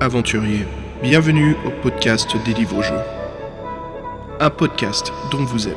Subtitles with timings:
[0.00, 0.64] aventuriers,
[1.02, 2.94] bienvenue au podcast des livres jeux.
[4.40, 5.76] Un podcast dont vous êtes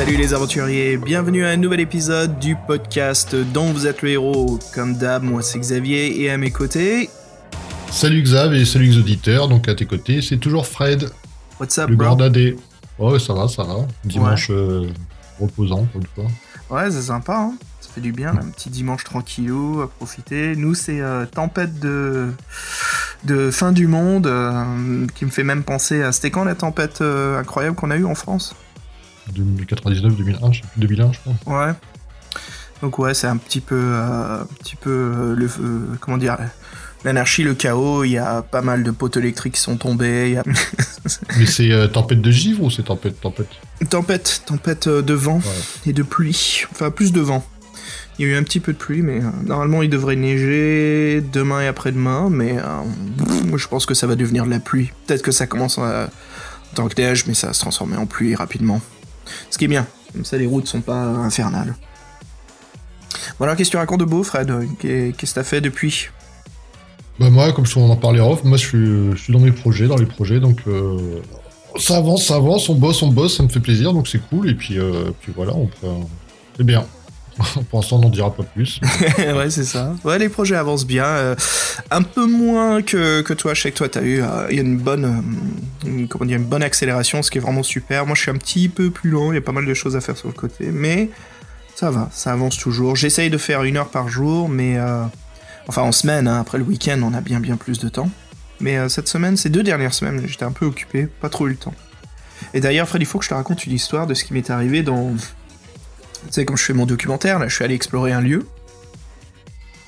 [0.00, 4.58] salut les aventuriers, bienvenue à un nouvel épisode du podcast dont vous êtes le héros.
[4.74, 7.10] Comme d'hab, moi c'est Xavier et à mes côtés,
[7.90, 11.10] Salut Xav et salut les auditeurs, donc à tes côtés, c'est toujours Fred,
[11.60, 12.06] what's up le bro?
[12.06, 12.56] grand dadé.
[12.98, 13.86] Oh, ça va, ça va.
[14.02, 14.88] Dimanche euh,
[15.38, 16.24] reposant, pour une fois.
[16.70, 20.56] Ouais, c'est sympa, hein ça fait du bien, un petit dimanche tranquillou, à profiter.
[20.56, 22.30] Nous c'est euh, tempête de...
[23.24, 26.10] de fin du monde, euh, qui me fait même penser à...
[26.12, 28.54] C'était quand la tempête incroyable qu'on a eue en France?
[29.32, 31.66] 2099, 2001, je sais plus, 2001, je crois.
[31.66, 31.72] Ouais.
[32.82, 36.38] Donc ouais, c'est un petit peu, euh, un petit peu euh, le, euh, comment dire,
[37.04, 38.04] l'anarchie, le chaos.
[38.04, 40.28] Il y a pas mal de poteaux électriques qui sont tombés.
[40.28, 40.42] Il y a
[41.38, 43.48] Mais c'est euh, tempête de givre ou c'est tempête, tempête?
[43.90, 45.90] Tempête, tempête de vent Ouais.
[45.90, 46.64] et de pluie.
[46.72, 47.44] Enfin, plus de vent.
[48.18, 51.22] Il y a eu un petit peu de pluie, mais euh, normalement il devrait neiger
[51.32, 52.28] demain et après-demain.
[52.30, 52.62] Mais euh,
[53.18, 54.90] pff, moi je pense que ça va devenir de la pluie.
[55.06, 56.06] Peut-être que ça commence en
[56.74, 58.80] tant que neige, mais ça va se transformer en pluie rapidement.
[59.50, 59.86] Ce qui est bien.
[60.12, 61.74] Comme ça, les routes sont pas infernales.
[63.40, 66.08] Alors, qu'est-ce que tu racontes de beau, Fred Qu'est- Qu'est-ce que t'as fait depuis?
[67.18, 70.06] Bah moi, comme on en parlait off, moi je suis, dans mes projets, dans les
[70.06, 71.20] projets, donc euh,
[71.78, 74.48] ça avance, ça avance, on bosse, on bosse, ça me fait plaisir, donc c'est cool,
[74.48, 75.52] et puis, euh, voilà,
[76.56, 76.84] c'est bien.
[77.70, 78.80] pour l'instant, on n'en dira pas plus.
[79.18, 79.94] ouais, c'est ça.
[80.04, 81.04] Ouais, les projets avancent bien.
[81.04, 81.34] euh,
[81.90, 83.54] un peu moins que, que toi.
[83.54, 85.22] Je sais que toi, t'as eu euh, y a une bonne,
[85.86, 88.06] euh, comment dire, une bonne accélération, ce qui est vraiment super.
[88.06, 89.32] Moi, je suis un petit peu plus lent.
[89.32, 91.10] Il y a pas mal de choses à faire sur le côté, mais
[91.74, 92.96] ça va, ça avance toujours.
[92.96, 95.02] J'essaye de faire une heure par jour, mais euh,
[95.68, 96.28] enfin en semaine.
[96.28, 98.10] hein, après le week-end, on a bien bien plus de temps.
[98.60, 101.56] Mais cette semaine, ces deux dernières semaines, j'étais un peu occupé, pas trop eu le
[101.56, 101.72] temps.
[102.52, 104.50] Et d'ailleurs, Fred, il faut que je te raconte une histoire de ce qui m'est
[104.50, 105.14] arrivé dans.
[106.26, 108.46] Tu sais, quand je fais mon documentaire, là, je suis allé explorer un lieu.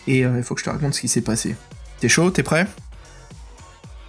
[0.06, 1.54] Et euh, il faut que je te raconte ce qui s'est passé.
[2.00, 2.30] T'es chaud?
[2.30, 2.66] T'es prêt?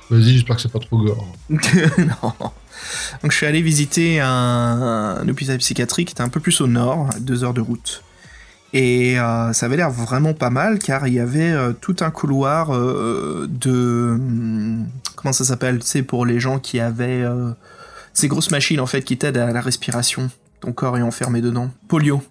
[0.09, 1.27] Vas-y, j'espère que c'est pas trop gore.
[1.49, 2.33] Non.
[3.21, 6.67] Donc je suis allé visiter un, un hôpital psychiatrique qui était un peu plus au
[6.67, 8.03] nord, à deux heures de route.
[8.73, 12.09] Et euh, ça avait l'air vraiment pas mal car il y avait euh, tout un
[12.09, 14.15] couloir de...
[14.17, 15.79] hum, Comment ça s'appelle?
[15.79, 17.23] Tu sais, pour les gens qui avaient
[18.13, 20.29] ces grosses machines en fait qui t'aident à la respiration.
[20.71, 21.69] Corps est enfermé dedans.
[21.87, 22.21] Polio.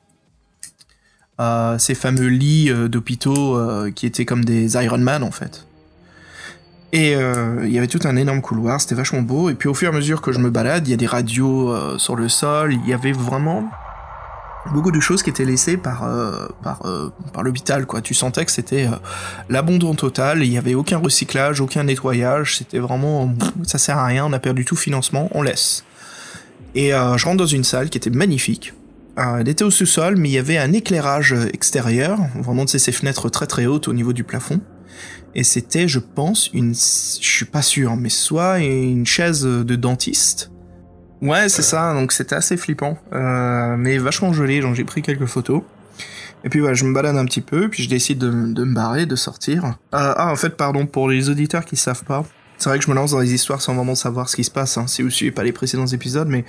[1.41, 5.67] Euh, ces fameux lits euh, d'hôpitaux euh, qui étaient comme des Iron Man en fait.
[6.95, 9.49] Et il y avait tout un énorme couloir, c'était vachement beau.
[9.49, 11.07] Et puis au fur et à mesure que je me balade, il y a des
[11.07, 12.75] radios sur le sol.
[12.75, 13.65] Il y avait vraiment
[14.75, 16.07] beaucoup de choses qui étaient laissées par
[17.33, 17.87] par l'hôpital.
[17.87, 18.91] Quoi, tu sentais que c'était
[19.49, 20.45] l'abandon total.
[20.45, 22.59] Il y avait aucun recyclage, aucun nettoyage.
[22.59, 23.35] C'était vraiment
[23.67, 24.27] ça sert à rien.
[24.27, 25.31] On a perdu tout financement.
[25.33, 25.87] On laisse.
[26.75, 28.75] Et euh, je rentre dans une salle qui était magnifique.
[29.19, 32.71] Euh, elle était au sous-sol, mais il y avait un éclairage euh, extérieur, vraiment de
[32.71, 34.61] ces fenêtres très très hautes au niveau du plafond.
[35.35, 40.51] Et c'était, je pense, une, je suis pas sûr, mais soit une chaise de dentiste.
[41.23, 41.95] Ouais, c'est ça.
[41.95, 44.61] Donc c'était assez flippant, euh, mais vachement joli.
[44.61, 45.63] Donc j'ai pris quelques photos.
[46.45, 48.75] Et puis ouais, je me balade un petit peu, puis je décide de, de me
[48.75, 49.65] barrer, de sortir.
[49.65, 52.25] Euh, ah, en fait, pardon, pour les auditeurs qui savent pas,
[52.63, 54.51] c'est vrai que je me lance dans les histoires sans vraiment savoir ce qui se
[54.51, 54.79] passe.
[54.79, 56.45] Hein, si vous suivez pas les précédents épisodes, mais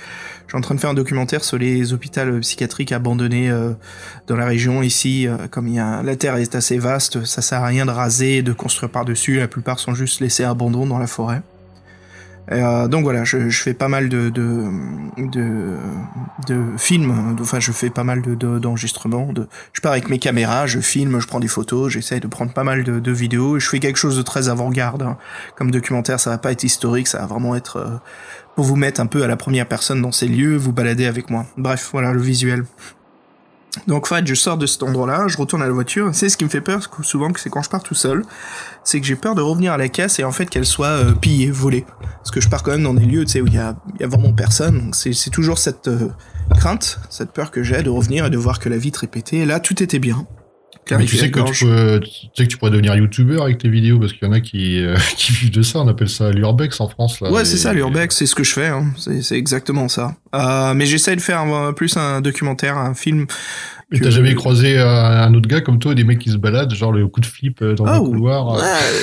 [0.45, 3.71] je suis en train de faire un documentaire sur les hôpitaux psychiatriques abandonnés euh,
[4.27, 5.27] dans la région ici.
[5.27, 7.91] euh, comme il y a, la terre est assez vaste, ça sert à rien de
[7.91, 9.37] raser, de construire par-dessus.
[9.37, 11.41] La plupart sont juste laissés abandon dans la forêt.
[12.51, 14.65] Euh, donc voilà, je, je fais pas mal de de,
[15.17, 15.77] de,
[16.47, 19.31] de films, enfin je fais pas mal de de- d'enregistrements.
[19.31, 22.51] De, je pars avec mes caméras, je filme, je prends des photos, j'essaye de prendre
[22.51, 23.59] pas mal de, vidéos.
[23.59, 25.03] Je fais quelque chose de très avant-garde.
[25.03, 25.17] hein.
[25.55, 27.89] Comme documentaire, ça va pas être historique, ça va vraiment être euh,
[28.55, 31.29] pour vous mettre un peu à la première personne dans ces lieux, vous balader avec
[31.29, 31.45] moi.
[31.57, 32.65] Bref, voilà le visuel.
[33.87, 36.09] Donc, en fait, je sors de cet endroit-là, je retourne à la voiture.
[36.13, 38.23] C'est ce qui me fait peur souvent, que c'est quand je pars tout seul,
[38.83, 41.11] c'est que j'ai peur de revenir à la caisse et en fait qu'elle soit euh,
[41.13, 41.85] pillée, volée.
[42.17, 44.03] Parce que je pars quand même dans des lieux, où il y a, il y
[44.03, 44.79] a vraiment personne.
[44.85, 46.09] Donc c'est toujours cette euh,
[46.57, 49.37] crainte, cette peur que j'ai de revenir et de voir que la vitre est pétée.
[49.39, 50.25] Et là, tout était bien.
[50.91, 53.69] Mais tu sais, que tu, peux, tu sais que tu pourrais devenir youtubeur avec tes
[53.69, 55.79] vidéos parce qu'il y en a qui, euh, qui vivent de ça.
[55.79, 57.21] On appelle ça l'urbex en France.
[57.21, 58.67] Là, Ouais, c'est ça, l'urbex, c'est ce que je fais.
[58.67, 58.87] Hein.
[58.97, 60.15] C'est c'est exactement ça.
[60.35, 63.27] Euh, mais j'essaie de faire un- plus un documentaire, un film.
[63.93, 64.85] Mais que- t'as jamais croisé euh,
[65.23, 67.61] un autre gars comme toi, des mecs qui se baladent, genre le coup de flip
[67.61, 68.55] euh, dans Ah, le ou- couloir.
[68.55, 68.61] euh,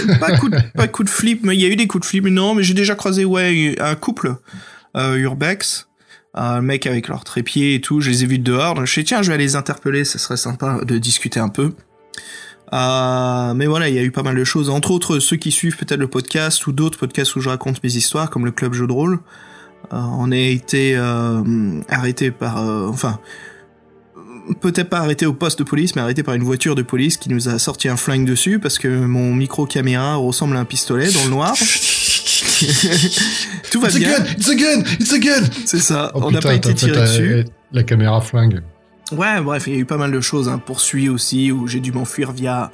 [0.08, 2.02] Ouais, pas coup de, pas coup de flip, mais il y a eu des coups
[2.02, 2.26] de flip.
[2.26, 4.34] Non, mais j'ai déjà croisé ouais un couple
[4.96, 5.86] euh, urbex
[6.34, 9.02] un mec avec leur trépied et tout, je les ai vus dehors, donc je sais
[9.02, 11.72] tiens je vais aller les interpeller, ça serait sympa de discuter un peu.
[12.72, 15.50] Euh, mais voilà, il y a eu pas mal de choses, entre autres ceux qui
[15.50, 18.74] suivent peut-être le podcast ou d'autres podcasts où je raconte mes histoires, comme le club
[18.74, 19.18] jeu de rôle.
[19.92, 21.42] Euh, on a été euh,
[21.88, 23.18] arrêté par, euh, enfin,
[24.60, 27.28] peut-être pas arrêté au poste de police, mais arrêté par une voiture de police qui
[27.30, 31.10] nous a sorti un flingue dessus parce que mon micro caméra ressemble à un pistolet
[31.12, 31.54] dans le noir.
[33.70, 34.18] Tout va It's a bien.
[34.18, 35.44] gun, it's a gun, it's a gun.
[35.66, 36.10] C'est ça.
[36.14, 37.44] Oh, on n'a pas été tiré dessus.
[37.72, 38.60] La caméra flingue.
[39.12, 40.48] Ouais, bref, il y a eu pas mal de choses.
[40.48, 40.60] Hein.
[40.64, 42.70] Poursuit aussi, où j'ai dû m'enfuir via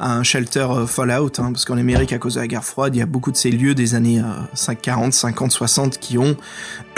[0.00, 2.98] un shelter euh, Fallout, hein, parce qu'en Amérique, à cause de la guerre froide, il
[2.98, 4.24] y a beaucoup de ces lieux des années euh,
[4.54, 6.36] 5, 40, 50, 60 qui ont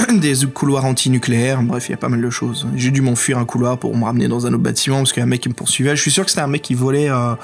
[0.14, 1.62] des couloirs antinucléaires.
[1.62, 2.66] Bref, il y a pas mal de choses.
[2.76, 5.22] J'ai dû m'enfuir un couloir pour me ramener dans un autre bâtiment, parce qu'il y
[5.22, 5.96] a un mec qui me poursuivait.
[5.96, 7.34] Je suis sûr que c'était un mec qui volait euh,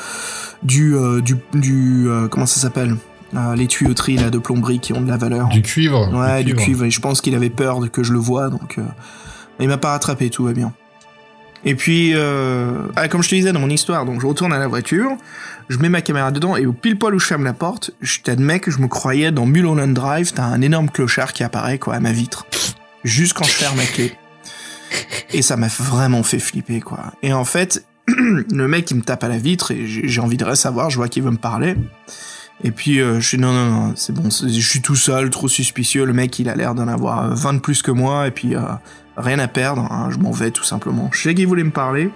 [0.63, 0.95] du...
[0.95, 1.37] euh, du...
[1.55, 2.97] du euh, comment ça s'appelle
[3.35, 5.49] Euh, Les tuyauteries là, de plomberie qui ont de la valeur.
[5.49, 6.09] Du cuivre.
[6.15, 6.85] Ouais, du cuivre.
[6.85, 8.83] Et je pense qu'il avait peur de que je le voie, donc euh,
[9.61, 10.73] il m'a pas rattrapé, tout va bien.
[11.65, 14.59] Et puis, euh, ah, comme je te disais dans mon histoire, donc je retourne à
[14.59, 15.17] la voiture,
[15.69, 18.21] je mets ma caméra dedans et au pile poil où je ferme la porte, je
[18.21, 21.95] t'admets que je me croyais dans Mulholland Drive, t'as un énorme clochard qui apparaît quoi
[21.95, 22.47] à ma vitre,
[23.05, 24.13] juste quand je ferme la clé.
[25.33, 27.13] Et ça m'a vraiment fait flipper quoi.
[27.23, 30.55] Et en fait, le mec il me tape à la vitre et j'ai envie de
[30.55, 31.75] savoir, je vois qu'il veut me parler.
[32.65, 35.49] Et puis euh, je suis non non non, c'est bon, je suis tout seul, trop
[35.49, 36.05] suspicieux.
[36.05, 38.57] Le mec il a l'air d'en avoir euh, 20 de plus que moi et puis
[38.57, 38.63] euh,
[39.19, 39.83] rien à perdre.
[39.91, 41.11] hein, je m'en vais tout simplement.
[41.13, 42.11] Je sais qu'il voulait me parler.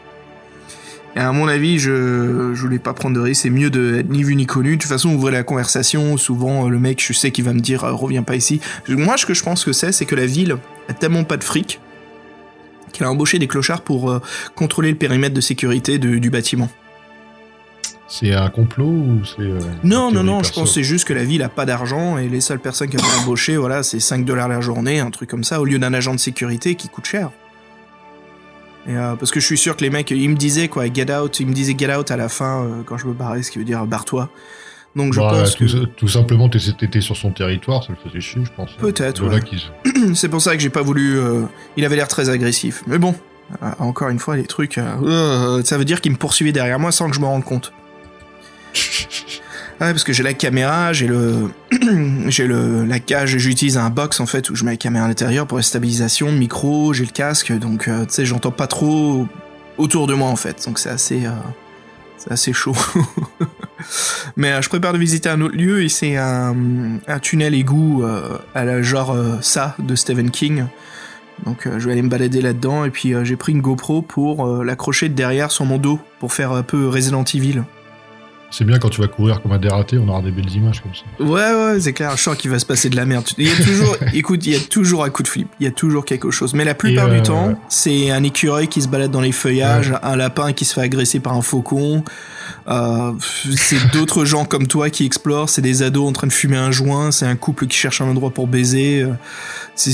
[1.14, 3.43] Et à mon avis, je, je voulais pas prendre de risque.
[3.43, 4.76] C'est mieux d'être ni vu ni connu.
[4.76, 6.16] De toute façon, ouvrir la conversation.
[6.16, 8.60] Souvent, euh, le mec, je sais qu'il va me dire euh, reviens pas ici.
[8.88, 10.56] Moi, ce que je pense que c'est, c'est que la ville
[10.88, 11.81] a tellement pas de fric
[12.93, 14.20] qu'elle a embauché des clochards pour euh,
[14.55, 16.70] contrôler le périmètre de sécurité du bâtiment.
[18.08, 19.40] C'est un complot ou c'est.
[19.40, 22.28] euh, Non, non, non, je pense c'est juste que la ville a pas d'argent et
[22.28, 25.44] les seules personnes qui ont embauché, voilà, c'est 5 dollars la journée, un truc comme
[25.44, 27.31] ça, au lieu d'un agent de sécurité qui coûte cher.
[28.87, 31.14] Et euh, parce que je suis sûr que les mecs, ils me disaient quoi, get
[31.14, 33.50] out, ils me disaient get out à la fin euh, quand je me barrais, ce
[33.50, 34.28] qui veut dire barre-toi.
[34.94, 38.20] Donc je Bah, pense tout, que tout simplement, t'étais sur son territoire, ça le faisait
[38.20, 38.72] chier, je pense.
[38.72, 39.40] Peut-être, ouais.
[40.14, 41.16] c'est pour ça que j'ai pas voulu.
[41.19, 41.44] euh,
[41.78, 43.14] Il avait l'air très agressif, mais bon,
[43.78, 47.14] encore une fois, les trucs, ça veut dire qu'il me poursuivait derrière moi sans que
[47.16, 47.72] je me rende compte.
[49.82, 51.50] Ouais, parce que j'ai la caméra, j'ai le,
[52.28, 55.08] j'ai le, la cage, j'utilise un box en fait où je mets la caméra à
[55.08, 59.26] l'intérieur pour la stabilisation, micro, j'ai le casque, donc euh, tu sais, j'entends pas trop
[59.78, 61.30] autour de moi en fait, donc c'est assez, euh,
[62.16, 62.76] c'est assez chaud.
[64.36, 66.54] Mais euh, je prépare de visiter un autre lieu et c'est un,
[67.08, 68.04] un tunnel égout
[68.54, 70.66] à la genre ça de Stephen King.
[71.44, 75.08] Donc je vais aller me balader là-dedans et puis j'ai pris une GoPro pour l'accrocher
[75.08, 77.64] de derrière sur mon dos pour faire un peu Resident Evil.
[78.52, 80.93] C'est bien quand tu vas courir comme un dératé, on aura des belles images comme
[80.94, 81.02] ça.
[81.25, 83.25] Ouais, ouais, c'est clair, je sens qu'il va se passer de la merde.
[83.38, 85.66] Il y a toujours, écoute, il y a toujours un coup de flip, il y
[85.66, 86.52] a toujours quelque chose.
[86.54, 89.94] Mais la plupart du euh, temps, c'est un écureuil qui se balade dans les feuillages,
[90.02, 92.04] un lapin qui se fait agresser par un faucon,
[92.69, 93.12] euh,
[93.56, 96.70] c'est d'autres gens comme toi qui explorent, c'est des ados en train de fumer un
[96.70, 99.02] joint, c'est un couple qui cherche un endroit pour baiser.
[99.02, 99.12] euh,
[99.75, 99.93] C'est,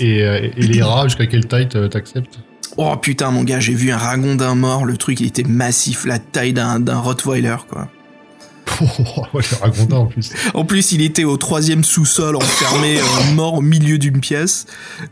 [0.00, 2.38] Et, et, et les rats, jusqu'à quelle taille t'a- t'acceptes?
[2.80, 6.20] Oh putain, mon gars, j'ai vu un ragondin mort, le truc il était massif, la
[6.20, 7.88] taille d'un, d'un Rottweiler, quoi.
[9.34, 10.32] Ouais, les ragondins en plus.
[10.54, 14.66] En plus, il était au troisième sous-sol, enfermé, euh, mort au milieu d'une pièce.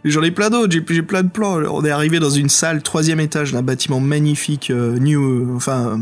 [0.04, 1.56] Et J'en ai plein d'autres, j'ai, j'ai plein de plans.
[1.68, 5.98] On est arrivé dans une salle, troisième étage d'un bâtiment magnifique, euh, new, euh, enfin,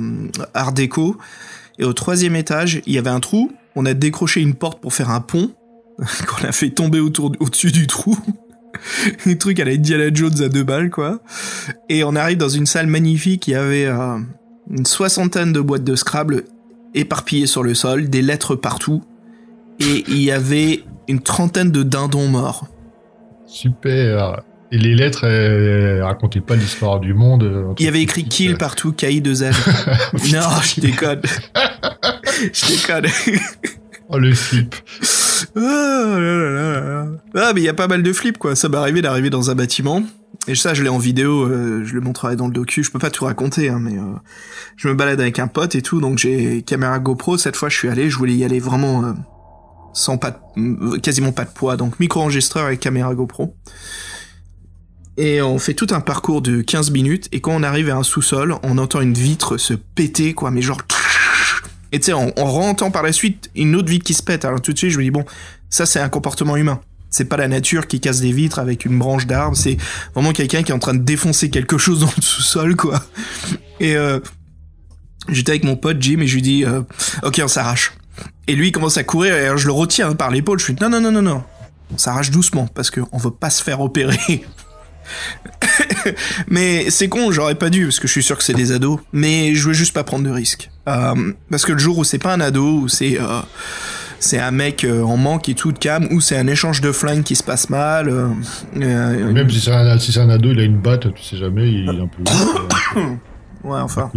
[0.52, 1.16] art déco.
[1.78, 3.50] Et au troisième étage, il y avait un trou.
[3.74, 5.50] On a décroché une porte pour faire un pont,
[6.26, 8.18] qu'on a fait tomber autour, au-dessus du trou.
[9.26, 11.20] Un truc à la Indiana Jones à deux balles, quoi.
[11.88, 14.18] Et on arrive dans une salle magnifique, il y avait euh,
[14.70, 16.44] une soixantaine de boîtes de Scrabble
[16.94, 19.02] éparpillées sur le sol, des lettres partout,
[19.80, 22.68] et il y avait une trentaine de dindons morts.
[23.46, 24.42] Super.
[24.72, 27.42] Et les lettres, elles, elles racontaient pas l'histoire du monde.
[27.44, 29.52] euh, Il y avait écrit kill partout, KI2L.
[30.32, 31.20] non, je déconne.
[32.52, 33.06] je déconne.
[34.08, 34.74] Oh, le flip.
[35.56, 37.06] Ah, là, là, là.
[37.34, 38.54] Ah, mais il y a pas mal de flips, quoi.
[38.54, 40.02] Ça m'est arrivé d'arriver dans un bâtiment.
[40.46, 42.82] Et ça, je l'ai en vidéo, euh, je le montrerai dans le docu.
[42.84, 44.02] Je peux pas tout raconter, hein, mais euh,
[44.76, 47.38] je me balade avec un pote et tout, donc j'ai caméra GoPro.
[47.38, 49.12] Cette fois, je suis allé, je voulais y aller vraiment euh,
[49.94, 53.56] sans pas, de- quasiment pas de poids, donc micro-enregistreur et caméra GoPro.
[55.16, 58.02] Et on fait tout un parcours de 15 minutes, et quand on arrive à un
[58.02, 60.82] sous-sol, on entend une vitre se péter, quoi, mais genre...
[61.94, 64.44] Et tu sais, on, on entend par la suite une autre vitre qui se pète.
[64.44, 65.24] Alors tout de suite, je me dis, bon,
[65.70, 66.80] ça c'est un comportement humain.
[67.08, 69.76] C'est pas la nature qui casse des vitres avec une branche d'arbre, c'est
[70.12, 73.00] vraiment quelqu'un qui est en train de défoncer quelque chose dans le sous-sol, quoi.
[73.78, 74.18] Et euh,
[75.28, 76.82] j'étais avec mon pote Jim et je lui dis, euh,
[77.22, 77.92] ok, on s'arrache.
[78.48, 80.58] Et lui, il commence à courir et je le retiens par l'épaule.
[80.58, 81.44] Je lui dis, non, non, non, non, non.
[81.92, 84.44] On s'arrache doucement parce qu'on veut pas se faire opérer.
[86.48, 89.00] mais c'est con, j'aurais pas dû, parce que je suis sûr que c'est des ados.
[89.12, 90.70] Mais je veux juste pas prendre de risques.
[90.88, 93.40] Euh, parce que le jour où c'est pas un ado, où c'est euh,
[94.20, 96.92] c'est un mec euh, en manque et tout de cam, ou c'est un échange de
[96.92, 98.08] flingues qui se passe mal.
[98.08, 98.28] euh,
[99.32, 101.84] Même si c'est un, si un ado, il a une batte, tu sais jamais, il
[101.86, 102.22] est un peu.
[103.68, 104.10] ouais, enfin.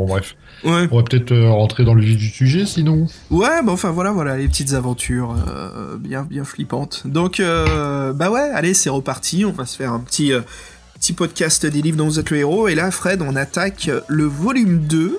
[0.00, 0.34] Bon, bref.
[0.64, 0.88] Ouais.
[0.90, 3.06] On va peut-être euh, rentrer dans le vif du sujet, sinon.
[3.28, 7.02] Ouais, bah enfin voilà, voilà, les petites aventures euh, bien, bien flippantes.
[7.04, 9.44] Donc, euh, bah ouais, allez, c'est reparti.
[9.44, 10.32] On va se faire un petit,
[10.94, 12.68] petit podcast des livres dont vous êtes le héros.
[12.68, 15.18] Et là, Fred, on attaque le volume 2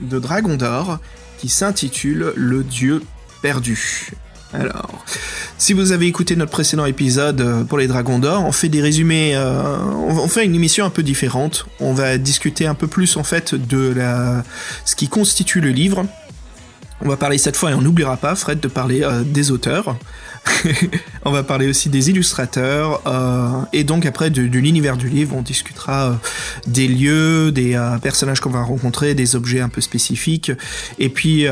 [0.00, 0.98] de Dragon d'Or
[1.38, 3.02] qui s'intitule Le Dieu
[3.42, 4.10] perdu.
[4.52, 5.04] Alors,
[5.58, 8.82] si vous avez écouté notre précédent épisode euh, pour les Dragons d'Or, on fait des
[8.82, 11.66] résumés, euh, on fait une émission un peu différente.
[11.78, 13.94] On va discuter un peu plus en fait de
[14.84, 16.04] ce qui constitue le livre.
[17.02, 19.96] On va parler cette fois, et on n'oubliera pas, Fred, de parler euh, des auteurs.
[21.24, 25.40] on va parler aussi des illustrateurs, euh, et donc après de, l'univers du livre, on
[25.40, 26.14] discutera euh,
[26.66, 30.52] des lieux, des personnages qu'on va rencontrer, des objets un peu spécifiques.
[30.98, 31.46] Et puis,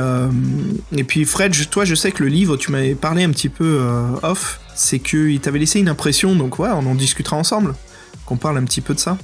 [1.25, 3.81] Fred, toi, je sais que le livre, tu m'avais parlé un petit peu
[4.23, 7.75] off, c'est qu'il t'avait laissé une impression, donc ouais, on en discutera ensemble.
[8.27, 9.17] Qu'on parle un petit peu de ça.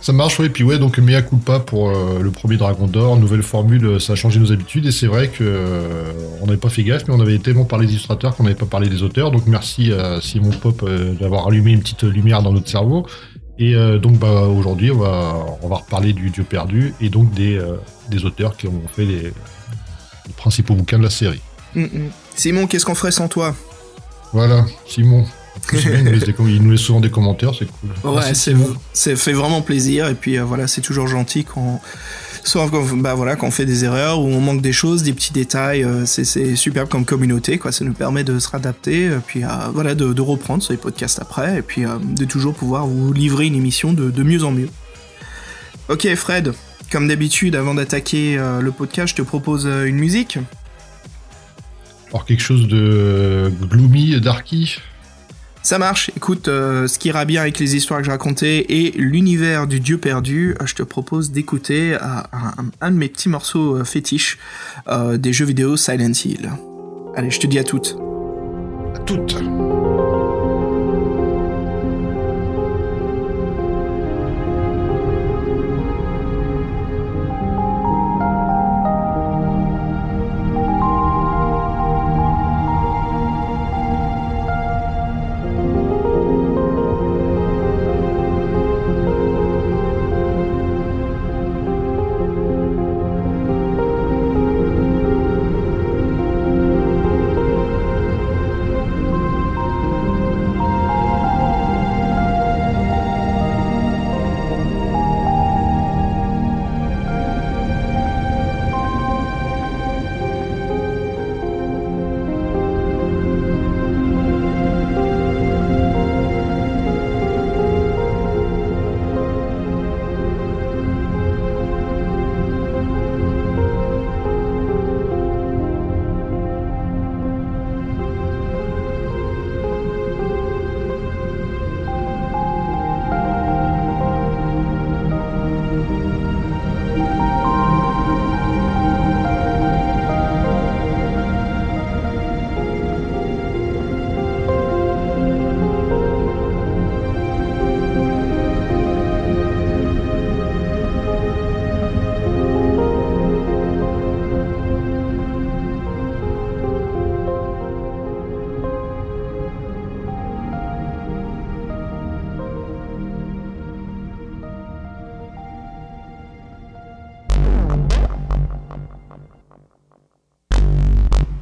[0.00, 0.48] Ça marche, oui.
[0.48, 4.14] Puis ouais, donc mea culpa pour euh, le premier Dragon d'Or, nouvelle formule, euh, ça
[4.14, 4.86] a changé nos habitudes.
[4.86, 7.86] Et c'est vrai que euh, on n'avait pas fait gaffe, mais on avait tellement parlé
[7.86, 9.30] des illustrateurs qu'on n'avait pas parlé des auteurs.
[9.30, 13.06] Donc merci à Simon Pop euh, d'avoir allumé une petite lumière dans notre cerveau.
[13.62, 17.60] Et donc bah, aujourd'hui, on va, on va reparler du Dieu perdu et donc des,
[18.08, 21.42] des auteurs qui ont fait les, les principaux bouquins de la série.
[21.74, 22.10] Mm, mm.
[22.34, 23.54] Simon, qu'est-ce qu'on ferait sans toi?
[24.32, 25.26] Voilà, Simon.
[25.72, 27.90] Il nous laisse des com- il nous laisse souvent des commentaires, c'est cool.
[28.12, 28.54] Ouais, c'est
[28.92, 31.80] ça fait vraiment plaisir et puis euh, voilà, c'est toujours gentil quand
[32.52, 35.32] quand, bah voilà, quand on fait des erreurs ou on manque des choses, des petits
[35.32, 39.18] détails, euh, c'est c'est superbe comme communauté quoi, ça nous permet de se réadapter euh,
[39.24, 39.42] puis
[39.74, 43.46] voilà de, de reprendre sur les podcasts après et puis de toujours pouvoir vous livrer
[43.46, 44.68] une émission de, de mieux en mieux.
[45.88, 46.52] OK Fred,
[46.90, 50.38] comme d'habitude avant d'attaquer le podcast, je te propose une musique.
[52.08, 54.78] Alors quelque chose de gloomy, darky.
[55.62, 58.92] Ça marche, écoute, euh, ce qui ira bien avec les histoires que je racontais et
[58.92, 61.98] l'univers du dieu perdu, euh, je te propose d'écouter euh,
[62.32, 64.38] un, un de mes petits morceaux fétiches
[65.14, 66.50] des jeux vidéo Silent Hill.
[67.14, 67.96] Allez, je te dis à toutes.
[68.94, 69.36] À toutes.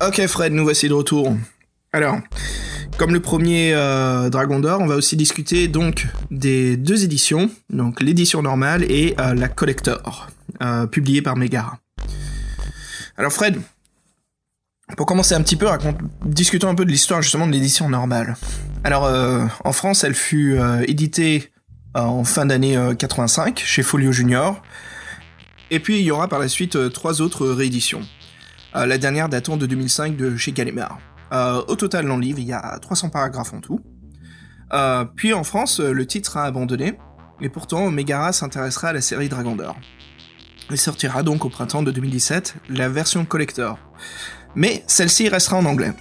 [0.08, 1.36] Ok Fred, nous voici de retour.
[1.92, 2.16] Alors,
[2.96, 8.00] comme le premier euh, Dragon d'Or, on va aussi discuter donc des deux éditions, donc
[8.00, 10.30] l'édition normale et euh, la collector,
[10.62, 11.78] euh, publiée par Megara.
[13.18, 13.60] Alors Fred,
[14.96, 15.66] pour commencer un petit peu,
[16.24, 18.38] discutons un peu de l'histoire justement de l'édition normale.
[18.84, 19.06] Alors
[19.62, 21.50] en France, elle fut éditée
[21.92, 24.62] en fin d'année euh, 85 chez Folio Junior,
[25.70, 28.00] et puis il y aura par la suite trois autres rééditions.
[28.76, 30.98] Euh, la dernière datant de 2005 de chez Gallimard.
[31.32, 33.80] Euh, au total, dans le livre, il y a 300 paragraphes en tout.
[34.72, 36.98] Euh, puis en France, le titre sera abandonné,
[37.40, 39.76] et pourtant Megara s'intéressera à la série Dragon d'Or.
[40.70, 43.78] Il sortira donc au printemps de 2017 la version collector.
[44.54, 45.92] Mais celle-ci restera en anglais.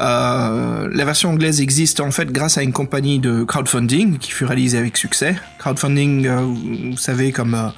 [0.00, 4.44] Euh, la version anglaise existe en fait grâce à une compagnie de crowdfunding qui fut
[4.44, 5.36] réalisée avec succès.
[5.58, 6.40] Crowdfunding, euh,
[6.90, 7.68] vous savez, comme euh,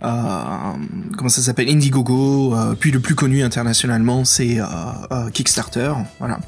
[0.00, 5.92] comment ça s'appelle, Indiegogo, euh, puis le plus connu internationalement, c'est euh, Kickstarter.
[6.18, 6.38] Voilà.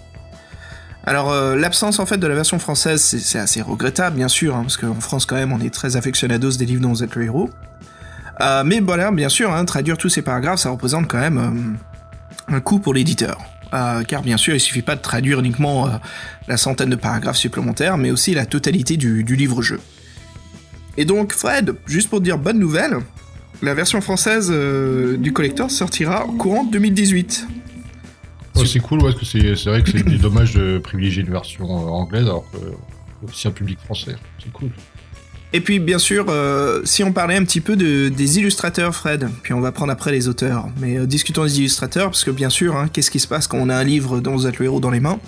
[1.04, 4.76] Alors l'absence en fait de la version française, c'est assez regrettable bien sûr, hein, parce
[4.76, 7.48] qu'en France quand même on est très aficionados des livres dont vous êtes le héros.
[8.66, 11.78] mais voilà, bien sûr, hein, traduire tous ces paragraphes, ça représente quand même
[12.48, 13.38] un coût pour l'éditeur.
[13.74, 15.90] Euh, car bien sûr, il suffit pas de traduire uniquement euh,
[16.46, 19.80] la centaine de paragraphes supplémentaires, mais aussi la totalité du, livre-jeu.
[20.96, 22.98] Et donc, Fred, juste pour te dire bonne nouvelle,
[23.62, 27.46] la version française euh, du collector sortira courant 2018.
[28.64, 32.44] c'est cool, parce que c'est vrai que c'est dommage de privilégier une version anglaise alors
[32.50, 32.58] que
[33.26, 34.16] aussi un public français.
[34.42, 34.70] C'est cool.
[35.52, 39.28] Et puis bien sûr, euh, si on parlait un petit peu de, des illustrateurs, Fred,
[39.42, 42.50] puis on va prendre après les auteurs, mais euh, discutons des illustrateurs, parce que bien
[42.50, 44.66] sûr, hein, qu'est-ce qui se passe quand on a un livre dont vous êtes le
[44.66, 45.18] héros dans les mains?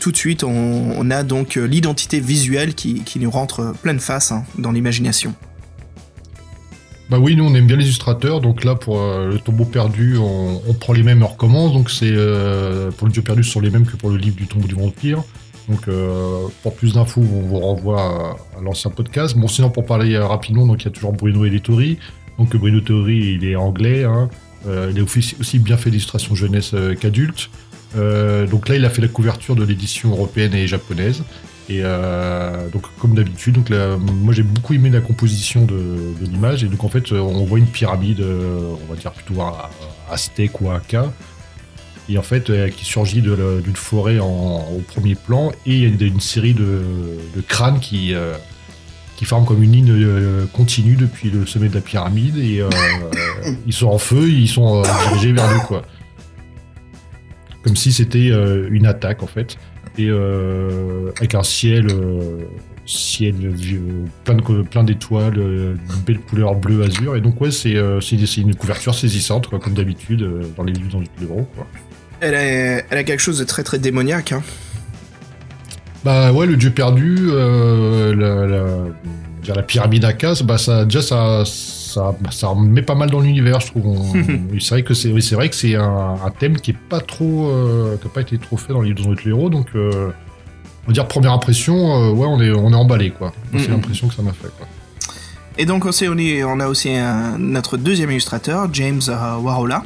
[0.00, 4.32] Tout de suite, on, a donc euh, l'identité visuelle qui, qui, nous rentre pleine face
[4.32, 5.34] hein, dans l'imagination.
[7.10, 10.60] Bah oui, nous on aime bien les illustrateurs, donc là pour le tombeau perdu, on,
[10.80, 12.14] prend les mêmes et on recommence, donc c'est
[12.96, 14.74] pour le dieu perdu, ce sont les mêmes que pour le livre du tombeau du
[14.74, 15.22] vampire.
[15.68, 19.36] Donc, euh, pour plus d'infos, on vous renvoie à, l'ancien podcast.
[19.36, 21.98] Bon, sinon, pour parler euh, rapidement, donc il y a toujours Bruno Editori.
[22.38, 24.04] Donc, Bruno Editori, il est anglais.
[24.04, 24.28] Hein.
[24.66, 27.50] Euh, il a aussi bien fait l'illustration jeunesse qu'adulte.
[27.94, 31.22] donc là, il a fait la couverture de l'édition européenne et japonaise.
[31.68, 31.82] Et
[32.72, 36.62] donc, comme d'habitude, donc moi j'ai beaucoup aimé la composition de, l'image.
[36.62, 39.40] Et donc en fait, on voit une pyramide, on va dire plutôt
[40.10, 41.10] aztèque ou aka,
[42.08, 46.06] et en fait euh, qui surgit d'une forêt au premier plan et il y a
[46.06, 46.86] une, série de,
[47.48, 48.34] crânes qui euh,
[49.16, 52.62] qui forment comme une ligne euh, continue depuis le sommet de la pyramide et
[53.66, 55.82] ils sont en feu, ils sont dirigés vers nous quoi.
[57.62, 59.56] Comme si c'était une attaque en fait
[59.98, 60.10] et
[61.18, 61.86] avec un ciel
[62.86, 63.34] ciel
[64.24, 68.94] plein de plein d'étoiles, une belle couleur bleu azur et donc ouais c'est une couverture
[68.94, 71.66] saisissante quoi, comme d'habitude dans les livres dans les gros quoi.
[72.20, 74.32] Elle a, quelque chose de très très démoniaque.
[74.32, 74.42] Hein.
[76.04, 81.44] Bah ouais, le dieu perdu, euh, la, la, pyramide à casse, bah ça, déjà ça,
[81.94, 83.98] ça, ça met pas mal dans l'univers, je trouve.
[84.60, 87.96] c'est vrai que c'est, c'est vrai que c'est un, thème qui est pas trop, euh,
[87.96, 90.10] qui a pas été trop fait dans les livres de héros, donc euh,
[90.84, 93.32] on va dire première impression, ouais, on est, on est emballé quoi.
[93.56, 94.66] C'est l'impression que ça m'a fait quoi.
[95.56, 96.90] Et donc aussi, on, on a aussi
[97.38, 99.84] notre deuxième illustrateur, James Warola.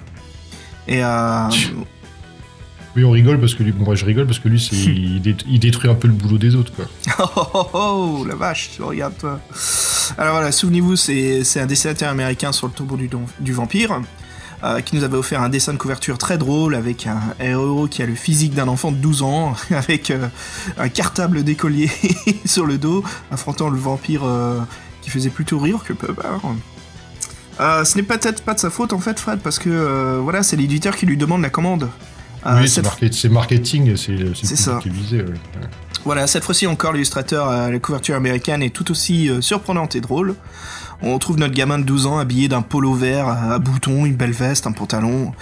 [0.88, 1.02] Et
[2.98, 4.74] oui, on rigole parce que lui, bon, moi je rigole parce que lui, c'est,
[5.48, 6.86] il, détruit un peu le boulot des autres, quoi.
[7.36, 9.40] Oh, oh, oh, la vache, regarde toi.
[10.16, 13.08] Alors voilà, souvenez-vous, c'est, un dessinateur américain sur le tombeau du,
[13.40, 14.00] du vampire.
[14.64, 18.02] Euh, qui nous avait offert un dessin de couverture très drôle avec un héros qui
[18.02, 20.26] a le physique d'un enfant de 12 ans, avec euh,
[20.78, 21.88] un cartable d'écolier
[22.44, 24.58] sur le dos, affrontant le vampire euh,
[25.00, 26.40] qui faisait plutôt rire que peur.
[27.60, 30.96] ce n'est peut-être pas de sa faute en fait, Fred, parce que voilà, c'est l'éditeur
[30.96, 31.88] qui lui demande la commande.
[32.46, 34.80] Euh, oui, c'est marketing, c'est ça.
[36.04, 40.00] Voilà, cette fois-ci encore, l'illustrateur, euh, la couverture américaine est tout aussi euh, surprenante et
[40.00, 40.36] drôle.
[41.02, 44.32] On trouve notre gamin de 12 ans habillé d'un polo vert à boutons, une belle
[44.32, 45.32] veste, un pantalon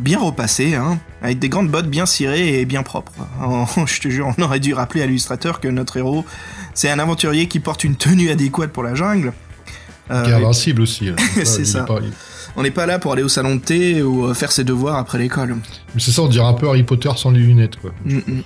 [0.00, 3.12] bien repassé, hein, avec des grandes bottes bien cirées et bien propres.
[3.86, 6.24] je te jure, on aurait dû rappeler à l'illustrateur que notre héros,
[6.72, 9.34] c'est un aventurier qui porte une tenue adéquate pour la jungle.
[10.08, 11.10] qui est invincible aussi.
[11.44, 11.84] c'est ça.
[12.58, 14.96] On n'est pas là pour aller au salon de thé ou euh, faire ses devoirs
[14.96, 15.58] après l'école.
[15.96, 17.92] C'est ça, on dirait un peu Harry Potter sans les lunettes, quoi.
[18.04, 18.42] Mm, mm.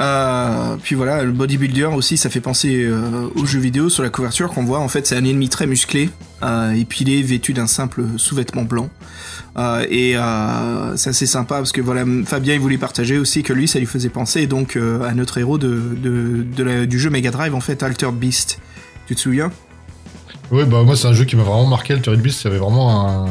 [0.00, 4.10] Euh, puis voilà, le bodybuilder aussi, ça fait penser euh, aux jeux vidéo sur la
[4.10, 4.80] couverture qu'on voit.
[4.80, 6.10] En fait, c'est un ennemi très musclé,
[6.74, 8.90] épilé, vêtu d'un simple sous-vêtement blanc.
[9.88, 10.16] et
[10.96, 13.86] c'est assez sympa parce que voilà, Fabien il voulait partager aussi que lui, ça lui
[13.86, 18.58] faisait penser donc à notre héros de, du jeu Mega Drive en fait, Altered Beast.
[19.06, 19.52] Tu te souviens?
[20.50, 21.94] Oui, bah moi c'est un jeu qui m'a vraiment marqué.
[21.94, 23.26] Altered Beast, avait vraiment un,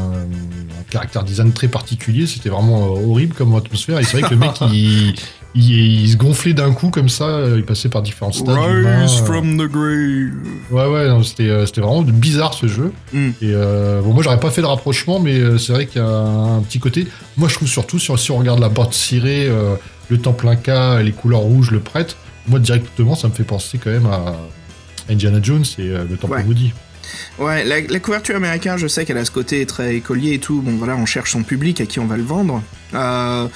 [0.90, 2.28] caractère design très particulier.
[2.28, 4.00] C'était vraiment euh, horrible comme atmosphère.
[4.00, 5.16] Et c'est vrai que le mec, il,
[5.56, 7.26] il, se gonflait d'un coup comme ça.
[7.26, 8.56] Euh, il passait par différents stades.
[8.58, 10.32] Rise from the grave.
[10.72, 12.94] Ouais, ouais, c'était, c'était vraiment bizarre ce jeu.
[13.12, 13.28] Mm.
[13.42, 16.08] Et euh, bon, moi j'aurais pas fait le rapprochement, mais c'est vrai qu'il y a
[16.08, 17.08] un, petit côté.
[17.36, 19.50] Moi je trouve surtout, si, si on regarde la porte cirée,
[20.10, 22.16] le temple Inca, les couleurs rouges, le prêtre,
[22.48, 24.36] moi directement ça me fait penser quand même à
[25.10, 26.44] Indiana Jones et le temple ouais.
[26.44, 26.72] Woody.
[27.40, 30.62] Ouais, la, couverture américaine, je sais qu'elle a ce côté très écolier et tout.
[30.62, 32.64] Bon, voilà, on cherche son public à qui on va le vendre.
[32.94, 33.48] Euh,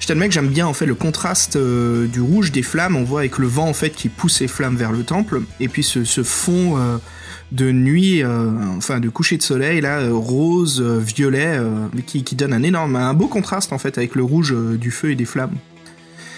[0.00, 2.96] je t'admets que j'aime bien en fait le contraste euh, du rouge des flammes.
[2.96, 5.68] On voit avec le vent en fait qui pousse les flammes vers le temple, et
[5.68, 6.96] puis ce, fond euh,
[7.52, 11.60] de nuit, euh, enfin de coucher de soleil là, rose, violet,
[12.06, 15.12] qui, qui, donne un énorme, un beau contraste en fait avec le rouge du feu
[15.12, 15.54] et des flammes.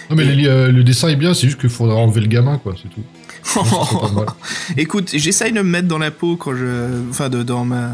[0.09, 2.89] Non, mais le dessin est bien, c'est juste qu'il faudra enlever le gamin, quoi, c'est
[2.89, 3.01] tout.
[4.77, 6.87] Écoute, j'essaye de me mettre dans la peau quand je.
[7.09, 7.89] Enfin, de, dans ma.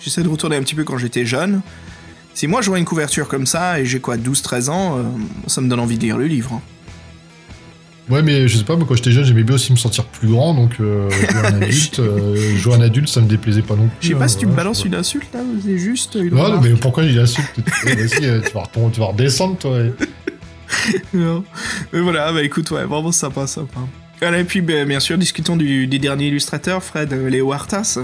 [0.00, 1.62] J'essaie de retourner un petit peu quand j'étais jeune.
[2.34, 5.02] Si moi je vois une couverture comme ça et j'ai quoi, 12-13 ans, euh,
[5.46, 6.54] ça me donne envie de lire le livre.
[6.54, 6.62] Hein.
[8.10, 10.28] Ouais, mais je sais pas, moi quand j'étais jeune, j'aimais bien aussi me sentir plus
[10.28, 13.88] grand, donc euh, jouer un adulte, euh, jouer un adulte, ça me déplaisait pas non
[13.88, 13.96] plus.
[14.00, 16.16] Je sais pas hein, si tu me balances une insulte là, c'est juste.
[16.16, 17.60] Non, mais pourquoi il insulte?
[17.84, 19.78] Vas-y, tu, vas tu vas redescendre toi.
[21.14, 21.44] non.
[21.92, 23.80] Mais voilà, bah écoute, ouais, vraiment sympa, sympa.
[24.22, 27.98] Et puis, ben, bien sûr, discutons du, dernier illustrateur, Fred, Léo Artas.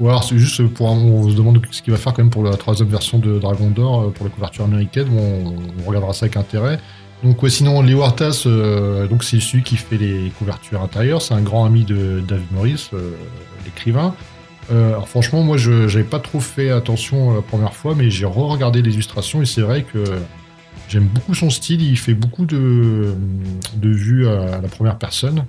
[0.00, 0.90] Ou alors, c'est juste pour.
[0.90, 3.70] On se demande ce qu'il va faire quand même pour la troisième version de Dragon
[3.70, 5.06] d'Or, euh, pour la couverture américaine.
[5.16, 6.80] on, regardera ça avec intérêt.
[7.22, 11.22] Donc, sinon, Léo Artas, euh, c'est celui qui fait les couvertures intérieures.
[11.22, 13.12] C'est un grand ami de David Morris, euh,
[13.64, 14.16] l'écrivain.
[14.68, 18.82] alors, franchement, moi, je n'avais pas trop fait attention la première fois, mais j'ai re-regardé
[18.82, 20.02] les illustrations et c'est vrai que
[20.88, 23.14] J'aime beaucoup son style, il fait beaucoup de,
[23.82, 25.44] vues à la première personne.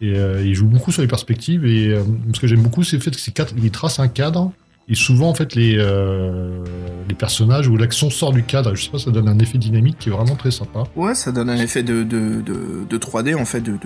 [0.00, 1.66] Et euh, il joue beaucoup sur les perspectives.
[1.66, 2.02] Et euh,
[2.34, 4.52] ce que j'aime beaucoup, c'est le fait qu'il trace un cadre
[4.90, 6.64] et souvent, en fait, les, euh,
[7.08, 9.98] les personnages où l'action sort du cadre, je sais pas, ça donne un effet dynamique
[10.00, 10.82] qui est vraiment très sympa.
[10.96, 13.60] Ouais, ça donne un effet de, de, de, 3D, en fait.
[13.60, 13.78] De,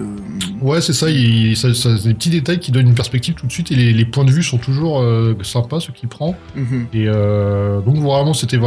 [0.63, 3.71] Ouais, c'est ça, il, ça, des petits détails qui donnent une perspective tout de suite,
[3.71, 6.37] et les, les points de vue sont toujours euh, sympas, ceux qu'il prend.
[6.57, 6.87] Mhm.
[6.95, 8.59] Et euh, donc, vraiment, c'était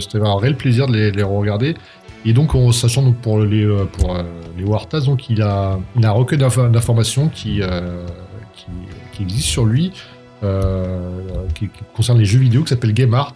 [0.00, 1.76] c'était un réel plaisir de les, les regarder.
[2.24, 4.18] Et donc, en sachant donc, pour les, pour,
[4.58, 7.60] les Wartas, donc, il a, il a un recueil d'informations qui,
[8.56, 8.66] qui,
[9.12, 9.92] qui existe sur lui.
[10.44, 13.34] Euh, qui, concerne les jeux vidéo, qui s'appelle Game Art,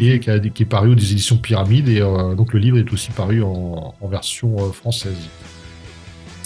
[0.00, 0.50] et mhm.
[0.52, 1.88] qui, est paru aux éditions Pyramide.
[1.88, 5.16] Et euh, donc le livre est aussi paru en, version euh, française.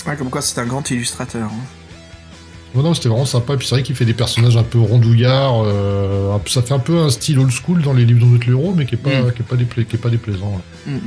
[0.05, 1.49] comme quoi, c'est un grand illustrateur.
[1.49, 2.75] Hein.
[2.75, 3.55] Non, non, c'était vraiment sympa.
[3.55, 5.65] Et puis c'est vrai qu'il fait des personnages un peu rondouillards.
[6.47, 8.97] ça fait un peu un style old school dans les livres de l'euro, mais qui
[8.97, 9.33] n'est pas, mm.
[9.33, 10.61] qui est pas, qui est pas déplaisant.
[10.87, 11.01] Mm, mm,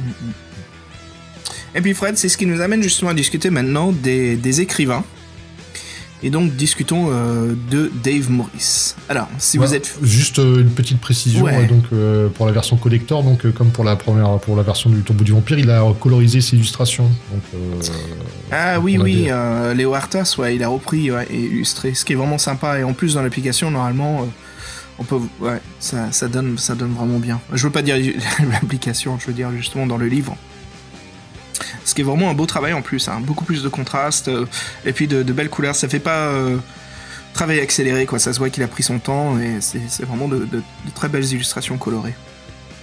[1.76, 5.04] et puis Fred, c'est ce qui nous amène justement à discuter maintenant des, des écrivains.
[6.22, 8.96] Et donc discutons euh, de Dave Morris.
[9.08, 13.24] Alors, si vous êtes juste euh, une petite précision donc euh, pour la version collector,
[13.24, 16.42] donc comme pour la première pour la version du Tombeau du vampire, il a colorisé
[16.42, 17.10] ses illustrations.
[18.52, 19.30] ah oui oui,
[19.76, 22.94] Léo Artas, ouais, il a repris et illustré, ce qui est vraiment sympa et en
[22.94, 24.28] plus dans l'application normalement
[25.00, 27.40] on peut ouais, ça, ça donne ça donne vraiment bien.
[27.54, 27.96] Je veux pas dire
[28.52, 30.36] l'application, je veux dire justement dans le livre
[31.86, 33.22] ce qui est vraiment un beau travail en plus, hein.
[33.22, 34.46] beaucoup plus de contraste euh,
[34.86, 35.76] et puis de, belles couleurs.
[35.76, 36.58] Ça fait pas euh,
[37.34, 38.20] travail accéléré, quoi.
[38.20, 40.48] Ça se voit qu'il a pris son temps et c'est vraiment de,
[40.96, 42.16] très belles illustrations colorées.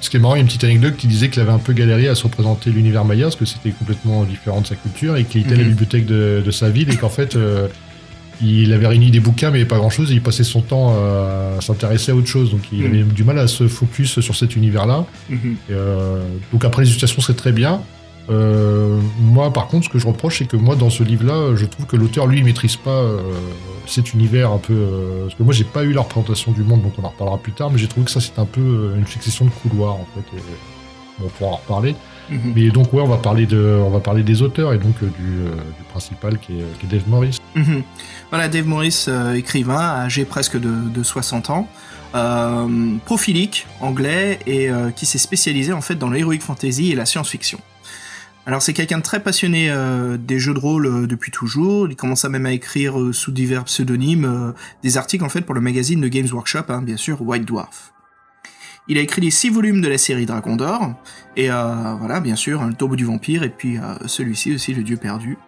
[0.00, 1.58] Ce qui est marrant, il y a une petite anecdote qui disait qu'il avait un
[1.58, 5.16] peu galéré à se représenter l'univers maya parce que c'était complètement différent de sa culture
[5.16, 5.70] et qu'il était à la mhm.
[5.70, 7.66] bibliothèque de, sa ville et qu'en fait euh,
[8.42, 11.60] il avait réuni des bouquins mais pas grand chose et il passait son temps à
[11.62, 12.86] s'intéresser à autre chose donc il mhm.
[12.86, 15.06] avait du mal à se focus sur cet univers là.
[15.30, 15.56] Mhm.
[16.52, 17.80] donc après les illustrations seraient très bien
[18.28, 21.64] euh, moi, par contre, ce que je reproche, c'est que moi, dans ce livre-là, je
[21.64, 23.20] trouve que l'auteur, lui, il maîtrise pas euh,
[23.86, 24.74] cet univers un peu.
[24.74, 27.38] Euh, parce que moi, j'ai pas eu la représentation du monde, donc on en reparlera
[27.38, 30.06] plus tard, mais j'ai trouvé que ça, c'est un peu une succession de couloirs, en
[30.14, 30.36] fait.
[30.36, 30.40] Et,
[31.18, 31.94] bon, on pourra en reparler.
[32.28, 32.52] Mhm.
[32.56, 35.44] Mais donc, ouais, on va parler, de, on va parler des auteurs et donc du,
[35.90, 37.38] principal qui est, Dave Morris.
[37.54, 37.82] Mhm.
[38.30, 41.68] Voilà, Dave Morris, écrivain, âgé presque de, de 60 ans.
[43.04, 47.60] profilique, anglais, et qui s'est spécialisé en fait dans l'heroic fantasy et la science-fiction.
[48.48, 51.88] Alors c'est quelqu'un de très passionné euh, des jeux de rôle euh, depuis toujours.
[51.88, 54.54] Il commença même à écrire euh, sous divers pseudonymes
[54.84, 57.92] des articles en fait pour le magazine de Games Workshop, hein, bien sûr, White Dwarf.
[58.86, 60.94] Il a écrit les six volumes de la série Dragon d'Or
[61.36, 64.96] et voilà, bien sûr, hein, le Tombeau du vampire et puis celui-ci aussi, le Dieu
[64.96, 65.38] perdu.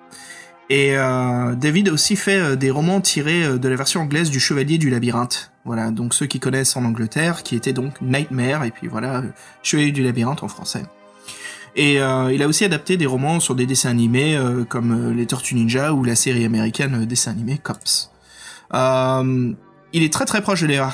[0.70, 0.94] Et
[1.56, 5.52] David a aussi fait des romans tirés de la version anglaise du Chevalier du Labyrinthe.
[5.64, 9.22] Voilà, donc ceux qui connaissent en Angleterre, qui était donc Nightmare et puis voilà,
[9.62, 10.82] Chevalier du Labyrinthe en français.
[11.78, 15.14] Et euh, il a aussi adapté des romans sur des dessins animés euh, comme euh,
[15.14, 18.10] Les Tortues Ninja ou la série américaine dessin animé Cops.
[18.74, 19.56] il
[19.92, 20.84] est très très proche de Léo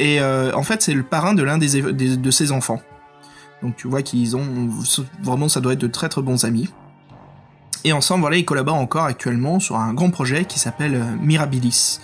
[0.00, 2.82] et en fait c'est le parrain de l'un des, de ses enfants.
[3.62, 4.70] Donc tu vois qu'ils ont
[5.22, 6.68] vraiment ça doit être de très très bons amis.
[7.84, 12.00] Et ensemble voilà ils collaborent encore actuellement sur un grand projet qui s'appelle Mirabilis,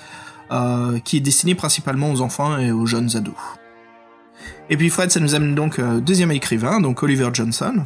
[1.02, 3.34] qui est destiné principalement aux enfants et aux jeunes ados.
[4.70, 7.84] Et puis Fred, ça nous amène donc euh, deuxième écrivain, donc Oliver Johnson.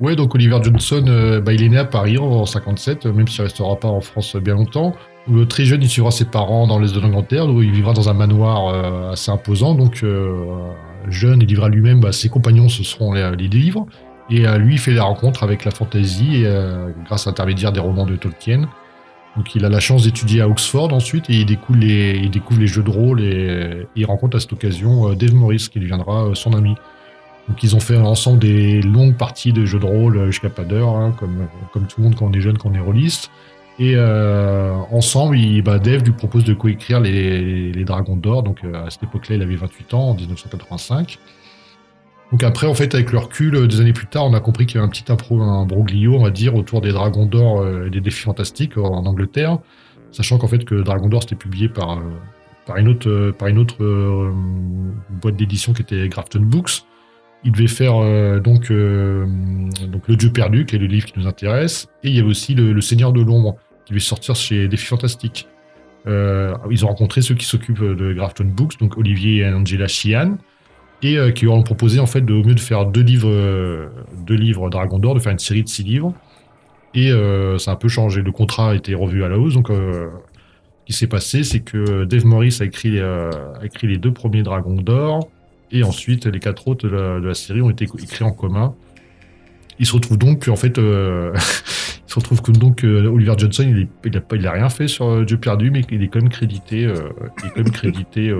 [0.00, 3.42] Ouais, donc Oliver Johnson, euh, bah, il est né à Paris en 57, même s'il
[3.42, 4.94] restera pas en France bien longtemps.
[5.48, 8.14] Très jeune, il suivra ses parents dans l'Est de l'Angleterre, où il vivra dans un
[8.14, 9.74] manoir euh, assez imposant.
[9.74, 10.02] Donc,
[11.08, 13.86] jeune, il livrera lui-même, bah, ses compagnons, ce seront les, les livres.
[14.30, 16.44] Et lui, il fait des rencontres avec la fantasy,
[17.04, 18.68] grâce à l'intermédiaire des romans de Tolkien.
[19.36, 22.90] Donc il a la chance d'étudier à Oxford ensuite et il découvre les, jeux de
[22.90, 26.74] rôle et, il rencontre à cette occasion euh, Dave Morris qui deviendra euh, son ami.
[27.48, 30.90] Donc ils ont fait ensemble des longues parties de jeux de rôle jusqu'à pas d'heure,
[30.90, 33.30] hein, comme, tout le monde quand on est jeune, quand on est rôliste.
[33.80, 38.42] Et euh, ensemble, il, bah, Dave lui propose de coécrire les, les Dragons d'Or.
[38.42, 41.18] Donc euh, à cette époque-là, il avait 28 ans, en 1985.
[42.32, 44.66] Donc après, en fait, avec le recul, euh, des années plus tard, on a compris
[44.66, 47.66] qu'il y avait un petit impro, un broglio, on va dire, autour des Dragons d'Or
[47.86, 49.58] et des Défis Fantastiques en Angleterre,
[50.12, 52.00] sachant qu'en fait que Dragon d'Or c'était publié par
[52.66, 54.32] par une autre par une autre
[55.10, 56.84] boîte d'édition qui était Grafton Books.
[57.42, 57.94] Il devait faire
[58.40, 62.20] donc donc le Dieu perdu, qui est le livre qui nous intéresse, et il y
[62.20, 65.48] avait aussi le, Seigneur de l'ombre qui devait sortir chez Défi Fantastique.
[66.06, 70.38] Euh, ils ont rencontré ceux qui s'occupent de Grafton Books, donc Olivier et Angela Chian,
[71.02, 73.88] et euh, qui ont proposé en fait de, au mieux de faire deux livres, euh,
[74.26, 76.12] deux livres Dragon d'Or, de faire une série de six livres.
[76.92, 77.12] Et
[77.58, 78.20] ça a un peu changé.
[78.20, 79.54] Le contrat a été revu à la hausse.
[79.54, 80.08] Donc, ce
[80.86, 82.98] qui s'est passé, c'est que Dave Morris a écrit,
[83.84, 85.28] les deux premiers Dragons d'Or,
[85.70, 88.74] et ensuite les quatre autres de la, série ont été écrits en commun.
[89.78, 90.80] Il se retrouve donc en fait
[92.10, 94.88] Il se retrouve que donc euh, Oliver Johnson, il, il, a, il, a, rien fait
[94.88, 97.08] sur euh, Dieu perdu, mais il est quand même crédité, euh,
[97.38, 98.34] il est quand même crédité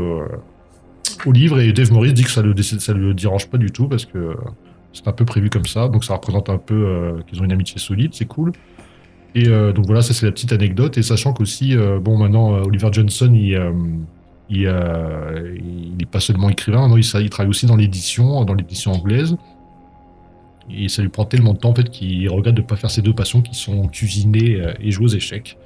[1.26, 1.61] au livre.
[1.61, 4.37] Et Dave Morris dit que ça le, le dérange pas du tout parce que
[4.92, 5.88] c'est un peu prévu comme ça.
[5.88, 8.52] Donc ça représente un peu qu'ils ont une amitié solide, c'est cool.
[9.35, 10.98] Et donc voilà, ça c'est la petite anecdote.
[10.98, 13.61] Et sachant qu'aussi, bon maintenant Oliver Johnson, il,
[14.48, 18.92] il, il n'est pas seulement écrivain, non, il, il travaille aussi dans l'édition, dans l'édition
[18.92, 19.37] anglaise.
[20.72, 22.90] Et ça lui prend tellement de temps en fait qu'il regrette de ne pas faire
[22.90, 25.59] ses deux passions qui sont cuisiner euh, et jouer aux échecs.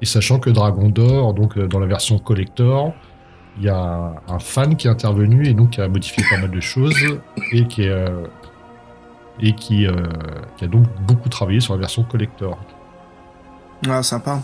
[0.00, 2.94] Et sachant que Dragon d'Or, donc euh, dans la version collector,
[3.58, 6.50] il y a un fan qui est intervenu et donc qui a modifié pas mal
[6.50, 6.94] de choses
[7.52, 8.24] et qui, est, euh,
[9.40, 9.86] et qui,
[10.56, 12.58] qui, a donc beaucoup travaillé sur la version collector.
[13.88, 14.42] Ah, sympa.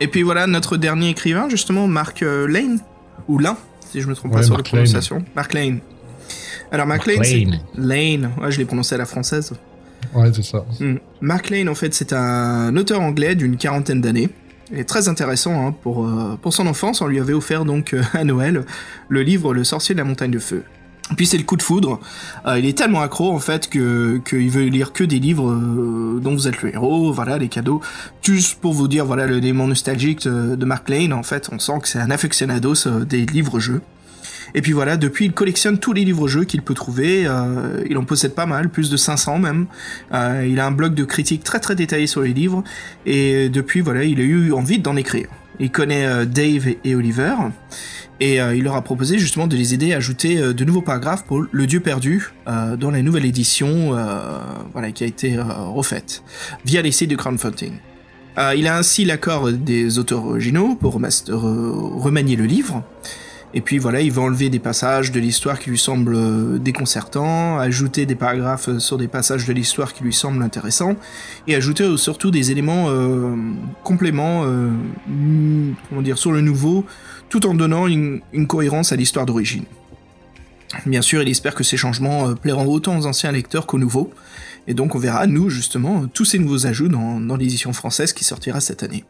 [0.00, 2.80] Et puis voilà, notre dernier écrivain, justement, Mark Lane,
[3.28, 5.24] ou Lane, si je me trompe pas sur la prononciation.
[5.34, 5.80] Mark Lane.
[6.70, 9.52] Alors Mark Lane, Lane, ouais, je l'ai prononcé à la française.
[10.14, 10.64] Ouais, c'est ça.
[10.80, 10.96] Hmm.
[11.20, 14.28] Mark Lane, en fait, c'est un auteur anglais d'une quarantaine d'années.
[14.74, 18.02] Et très intéressant hein, pour, euh, pour son enfance, on lui avait offert donc euh,
[18.14, 18.64] à Noël
[19.08, 20.64] le livre Le sorcier de la montagne de feu.
[21.16, 22.00] Puis c'est le coup de foudre.
[22.46, 25.54] Euh, il est tellement accro en fait que qu'il veut lire que des livres
[26.20, 27.80] dont vous êtes le héros, voilà les cadeaux.
[28.22, 31.78] Juste pour vous dire voilà le démon nostalgique de, Mark Lane en fait, on sent
[31.82, 33.82] que c'est un aficionados des livres jeux.
[34.56, 37.26] Et puis voilà, depuis il collectionne tous les livres-jeux qu'il peut trouver.
[37.26, 39.66] Euh, il en possède pas mal, plus de 500 même.
[40.14, 42.64] Euh, il a un blog de critiques très très détaillé sur les livres.
[43.04, 45.28] Et depuis voilà, il a eu envie d'en écrire.
[45.60, 47.34] Il connaît euh, Dave et Oliver.
[48.18, 51.44] Et il leur a proposé justement de les aider à ajouter de nouveaux paragraphes pour
[51.52, 53.90] Le Dieu perdu dans la nouvelle édition
[54.72, 56.22] voilà, qui a été refaite
[56.64, 57.74] via les sites de crowdfunding.
[58.56, 62.82] il a ainsi l'accord des auteurs originaux pour remanier le livre.
[63.56, 67.58] Et puis voilà, il va enlever des passages de l'histoire qui lui semblent euh, déconcertants,
[67.58, 70.94] ajouter des paragraphes euh, sur des passages de l'histoire qui lui semblent intéressants,
[71.48, 72.66] et ajouter euh, surtout des éléments
[73.82, 74.44] compléments,
[76.16, 76.84] sur le nouveau,
[77.30, 79.64] tout en donnant une, cohérence à l'histoire d'origine.
[80.84, 84.12] Bien sûr, il espère que ces changements plairont autant aux anciens lecteurs qu'aux nouveaux,
[84.66, 88.60] et donc on verra, nous, justement, tous ces nouveaux ajouts dans l'édition française qui sortira
[88.60, 89.04] cette année.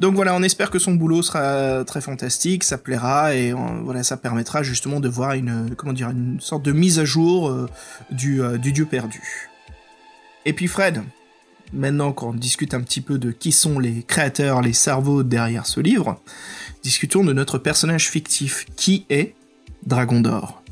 [0.00, 4.02] Donc voilà, on espère que son boulot sera très fantastique, ça plaira et euh, voilà,
[4.02, 7.68] ça permettra justement de voir une comment dire une sorte de mise à jour euh,
[8.10, 9.48] du, euh, du dieu perdu.
[10.44, 11.02] Et puis Fred,
[11.72, 15.80] maintenant qu'on discute un petit peu de qui sont les créateurs, les cerveaux derrière ce
[15.80, 16.20] livre,
[16.82, 19.34] discutons de notre personnage fictif qui est
[19.86, 20.62] Dragon d'Or?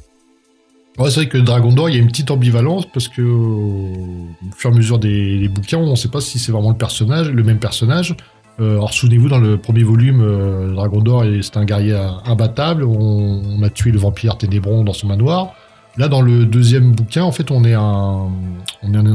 [1.04, 4.70] c'est vrai que Dragon d'Or, il y a une petite ambivalence parce que au fur
[4.70, 7.30] et à mesure des, des bouquins, on ne sait pas si c'est vraiment le personnage,
[7.30, 8.16] le même personnage.
[8.58, 12.84] Euh, alors souvenez-vous, dans le premier volume, euh, Dragon d'Or, c'est un guerrier imbattable.
[12.84, 15.54] On, a tué le vampire Ténébron dans son manoir.
[15.98, 18.30] Là, dans le deuxième bouquin, en fait, on est un,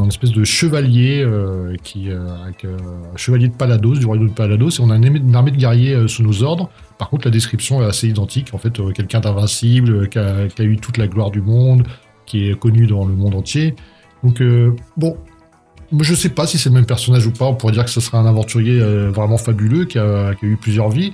[0.07, 4.89] espèce de chevalier euh, qui, un chevalier de Palados, du royaume de Palados, et on
[4.89, 6.69] a une, armée de guerriers sous nos ordres.
[6.97, 8.53] Par contre, la description est assez identique.
[8.53, 10.19] En fait, quelqu'un d'invincible, qui
[10.55, 11.83] qui a, eu toute la gloire du monde,
[12.25, 13.75] qui est connu dans le monde entier.
[14.23, 14.41] Donc,
[14.97, 15.17] bon,
[15.99, 17.45] je sais pas si c'est le même personnage ou pas.
[17.45, 20.89] On pourrait dire que ce serait un aventurier euh, vraiment fabuleux qui a, eu plusieurs
[20.89, 21.11] vies.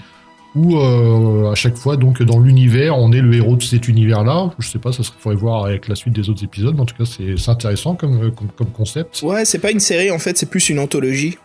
[0.56, 4.52] Ou euh, à chaque fois, donc dans l'univers, on est le héros de cet univers-là.
[4.60, 6.74] Je sais pas, ça serait faudrait voir avec la suite des autres épisodes.
[6.76, 9.22] Mais en tout cas, c'est intéressant comme, comme, concept.
[9.22, 11.38] Ouais, c'est pas une série en fait, c'est plus une anthologie.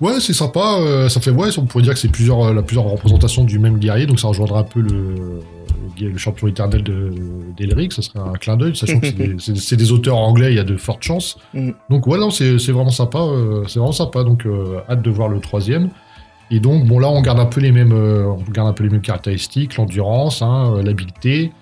[0.00, 0.78] Ouais, c'est sympa.
[0.80, 3.78] Euh, ça fait ouais, on pourrait dire que c'est plusieurs, la plusieurs représentations du même
[3.78, 4.06] guerrier.
[4.06, 5.40] Donc ça rejoindra un peu le
[6.00, 6.84] le champion éternel
[7.56, 9.06] d'Elric, ça serait un clin d'œil, sachant que
[9.38, 11.38] c'est des, auteurs anglais, il y a de fortes chances.
[11.54, 11.70] Mm.
[11.90, 15.40] Donc voilà, c'est vraiment sympa, euh, c'est vraiment sympa, donc euh, hâte de voir le
[15.40, 15.90] troisième.
[16.50, 18.84] Et donc bon là on garde un peu les mêmes, euh, on garde un peu
[18.84, 21.52] les mêmes caractéristiques, l'endurance, hein, l'habileté.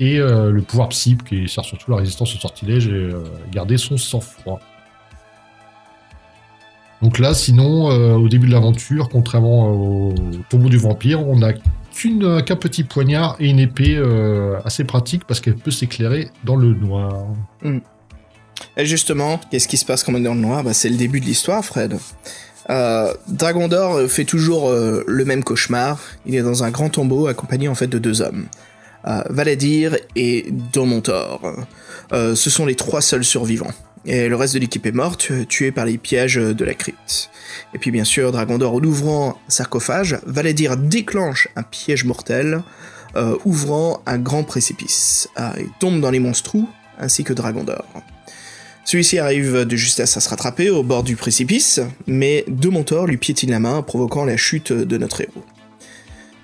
[0.00, 3.10] et le pouvoir psy qui sert surtout la résistance au sortilège et
[3.52, 4.60] garder son sang-froid.
[7.02, 7.86] Donc là, sinon,
[8.16, 10.14] au début de l'aventure, contrairement au
[10.48, 11.52] tombeau du vampire, on n'a
[11.98, 14.00] qu'un petit poignard et une épée
[14.64, 17.26] assez pratique parce qu'elle peut s'éclairer dans le noir.
[17.62, 17.78] Hmm.
[18.76, 20.62] Et justement, qu'est-ce qui se passe quand on est dans le noir?
[20.62, 21.98] Bah, C'est le début de l'histoire, Fred.
[22.70, 25.98] Euh, Dragon d'Or fait toujours euh, le même cauchemar.
[26.26, 28.46] Il est dans un grand tombeau accompagné en fait de deux hommes.
[29.06, 31.40] Euh, Valadir et Domontor.
[32.12, 33.72] Euh, ce sont les trois seuls survivants.
[34.04, 37.30] Et le reste de l'équipe est morte, tuée par les pièges de la crypte.
[37.74, 42.62] Et puis bien sûr, Dragondor, en ouvrant un sarcophage, Valadir déclenche un piège mortel,
[43.44, 45.28] ouvrant un grand précipice.
[45.58, 47.84] et tombe dans les monstrous, ainsi que Dragondor.
[48.84, 53.18] Celui-ci arrive de justesse à se rattraper au bord du précipice, mais deux monteurs lui
[53.18, 55.44] piétinent la main, provoquant la chute de notre héros.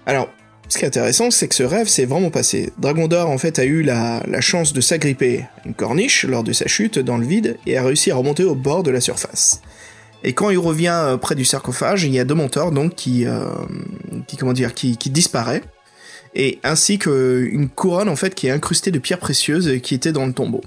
[0.05, 0.29] Alors,
[0.69, 2.73] ce qui est intéressant, c'est que ce rêve s'est vraiment passé.
[2.79, 6.67] Dragon d'Or, en fait, a eu la, chance de s'agripper une corniche lors de sa
[6.67, 9.61] chute dans le vide et a réussi à remonter au bord de la surface.
[10.23, 13.27] Et quand il revient euh, près du sarcophage, il y a deux monteurs donc qui,
[13.27, 13.47] euh,
[15.07, 15.63] disparaît,
[16.35, 20.27] et ainsi qu'une couronne en fait qui est incrustée de pierres précieuses qui était dans
[20.27, 20.63] le tombeau.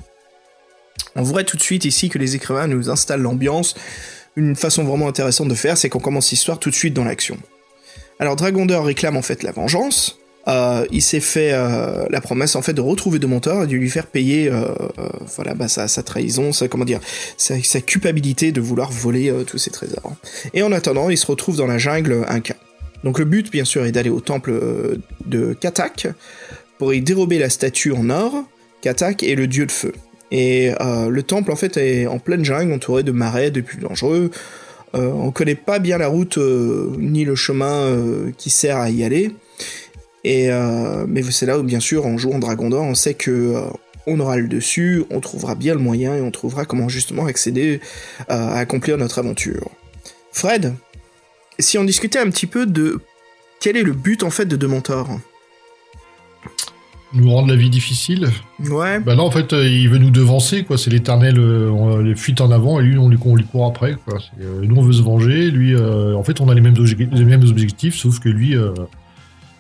[1.15, 3.75] On voit tout de suite ici que les écrivains nous installent l'ambiance.
[4.35, 7.37] Une façon vraiment intéressante de faire, c'est qu'on commence l'histoire tout de suite dans l'action.
[8.19, 10.19] Alors Dragondeur réclame en fait la vengeance.
[10.47, 13.89] Euh, il s'est fait euh, la promesse en fait de retrouver de et de lui
[13.89, 14.65] faire payer euh,
[15.35, 17.01] voilà bah, sa, trahison, sa comment dire,
[17.37, 20.13] sa, culpabilité de vouloir voler tous ses trésors.
[20.53, 22.55] Et en attendant, il se retrouve dans la jungle Inca.
[23.03, 24.59] Donc le but bien sûr est d'aller au temple
[25.25, 26.07] de Katak
[26.77, 28.45] pour y dérober la statue en or.
[28.81, 29.93] Katak est le dieu de feu.
[30.31, 34.31] Et le temple en fait est en pleine jungle, entouré de marais, de plus dangereux.
[34.97, 37.95] Euh, on connaît pas bien la route euh, ni le chemin
[38.37, 39.31] qui sert à y aller.
[40.23, 40.49] Et
[41.07, 43.55] mais c'est là où bien sûr en jouant Dragon d'Or, on sait que
[44.07, 47.79] on aura le dessus, on trouvera bien le moyen et on trouvera comment justement accéder
[48.27, 49.69] à accomplir notre aventure.
[50.33, 50.73] Fred,
[51.59, 52.99] si on discutait un petit peu de
[53.61, 55.19] quel est le but en fait de Dementor?
[57.13, 58.27] Nous rendre la vie difficile.
[58.59, 58.99] Ouais.
[58.99, 60.77] Bah là, en fait, euh, il veut nous devancer, quoi.
[60.77, 63.95] C'est l'éternel euh, les fuites en avant, et lui, on lui, on lui court après,
[64.05, 64.19] quoi.
[64.41, 65.49] Euh, nous, on veut se venger.
[65.51, 68.55] Lui, en fait, on a les mêmes, les mêmes objectifs, sauf que lui.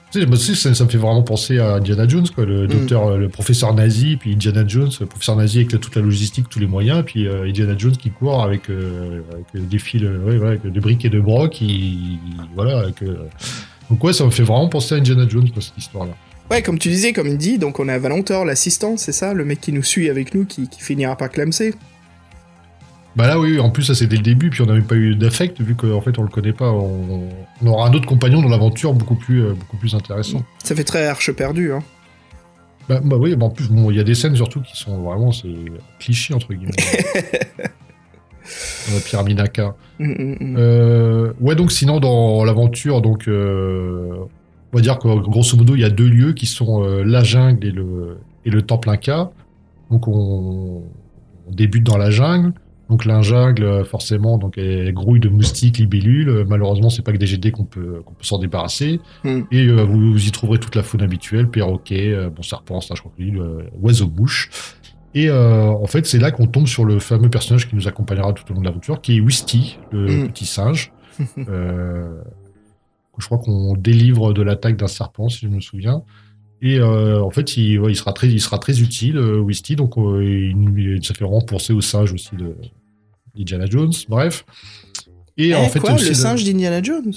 [0.09, 2.45] Tu sais, ça, ça, me fait vraiment penser à Indiana Jones, quoi.
[2.45, 2.67] Le mm.
[2.67, 6.59] docteur, le professeur nazi, puis Indiana Jones, le professeur nazi avec toute la logistique, tous
[6.59, 10.79] les moyens, puis Indiana Jones qui court avec, avec des fils, ouais, ouais, avec des
[10.79, 12.19] briques et de brocs, qui,
[12.55, 13.03] voilà, avec,
[13.89, 16.13] donc ouais, ça me fait vraiment penser à Indiana Jones, quoi, cette histoire-là.
[16.49, 19.43] Ouais, comme tu disais, comme il dit, donc on a Valentor, l'assistant, c'est ça, le
[19.43, 21.73] mec qui nous suit avec nous, qui, finira par clamser.
[23.17, 25.15] Bah là, oui, en plus, ça c'est dès le début, puis on n'avait pas eu
[25.15, 26.71] d'affect, vu qu'en fait on le connaît pas.
[26.71, 27.27] On,
[27.65, 30.43] aura un autre compagnon dans l'aventure beaucoup plus, euh, beaucoup plus intéressant.
[30.63, 31.83] Ça fait très arche perdu, hein.
[32.87, 35.01] Bah, bah oui, bah en plus, bon, il y a des scènes surtout qui sont
[35.01, 35.49] vraiment c'est
[35.99, 36.71] clichés, entre guillemets.
[38.89, 39.75] euh, Pierre Minaka.
[39.99, 40.55] Mm, mm, mm.
[40.57, 44.25] Euh, ouais, donc sinon, dans l'aventure, donc euh,
[44.73, 47.23] on va dire que grosso modo, il y a deux lieux qui sont euh, la
[47.23, 49.31] jungle et le, et le temple Inca.
[49.89, 50.83] Donc on,
[51.49, 52.51] débute dans la jungle.
[52.89, 56.45] Donc la jungle, forcément, donc elle grouille de moustiques, libellules.
[56.47, 58.99] Malheureusement, c'est pas que des GD qu'on peut, qu'on peut s'en débarrasser.
[59.23, 59.41] Hmm.
[59.51, 63.41] Et euh, vous, y trouverez toute la faune habituelle perroquet, euh, bon serpent, stage crocodile,
[63.81, 64.49] oiseau bouche.
[65.15, 68.43] Et en fait, c'est là qu'on tombe sur le fameux personnage qui nous accompagnera tout
[68.51, 70.27] au long de l'aventure, qui est Wisty, le hmm.
[70.27, 70.91] petit singe.
[73.17, 76.03] je crois qu'on délivre de l'attaque d'un serpent, si je me souviens.
[76.61, 79.75] Et euh, en fait, il, il, sera très, il sera très utile, euh, Wisty.
[79.75, 82.55] Donc, euh, il, ça fait vraiment penser au singe aussi de
[83.35, 83.93] d'Indiana Jones.
[84.09, 84.45] Bref.
[85.37, 87.13] Et en eh, fait, quoi, le singe d'Indiana Jones?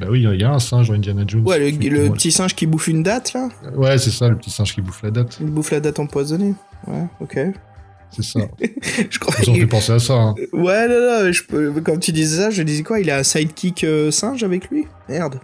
[0.00, 1.46] Bah oui, il y a un singe dans Indiana Jones.
[1.46, 3.48] Ouais, le, petit singe qui bouffe une date là?
[3.74, 5.38] Ouais, c'est ça, le petit singe qui bouffe la date.
[5.40, 6.54] Il bouffe la date empoisonnée.
[6.86, 7.38] Ouais, ok.
[8.10, 8.40] C'est ça.
[9.10, 9.34] je crois.
[9.42, 10.14] Ils ont fait penser à ça.
[10.14, 10.34] Hein.
[10.52, 11.72] Ouais, non, non, je peux...
[11.80, 13.00] quand tu disais ça, je disais quoi?
[13.00, 14.86] Il a un sidekick euh, singe avec lui?
[15.08, 15.40] Merde.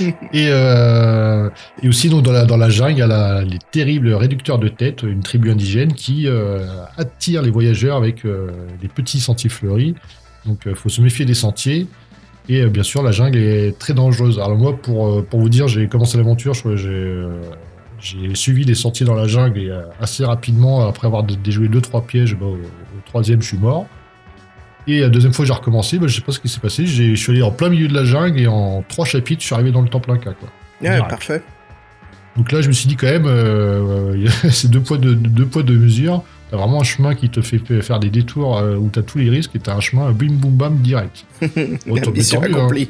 [0.32, 1.50] et, euh,
[1.82, 4.68] et aussi donc dans la, dans la jungle, il y a les terribles réducteurs de
[4.68, 6.66] tête, une tribu indigène qui euh,
[6.96, 9.94] attire les voyageurs avec des petits sentiers fleuris.
[10.46, 11.86] Donc il faut se méfier des sentiers.
[12.48, 14.38] Et bien sûr, la jungle est très dangereuse.
[14.38, 17.26] Alors moi, pour, pour vous dire, j'ai commencé l'aventure, je crois j'ai
[18.00, 21.80] j'ai suivi les sentiers dans la jungle et euh, assez rapidement, après avoir déjoué deux
[21.80, 22.58] trois pièges, bah, au,
[23.06, 23.86] troisième, je suis mort.
[24.86, 26.86] Et la deuxième fois j'ai recommencé, bah, je sais pas ce qui s'est passé.
[26.86, 29.54] Je suis allé en plein milieu de la jungle et en trois chapitres, je suis
[29.54, 30.32] arrivé dans le temple Inca.
[30.32, 30.48] Quoi.
[30.80, 31.42] Ouais, parfait.
[32.36, 35.62] Donc là, je me suis dit quand même, euh, c'est deux poids de deux poids
[35.62, 36.22] de mesure.
[36.50, 39.28] T'as vraiment un chemin qui te fait faire des détours euh, où t'as tous les
[39.28, 41.24] risques et t'as un chemin bim boum bam direct.
[41.86, 42.88] mission accomplie.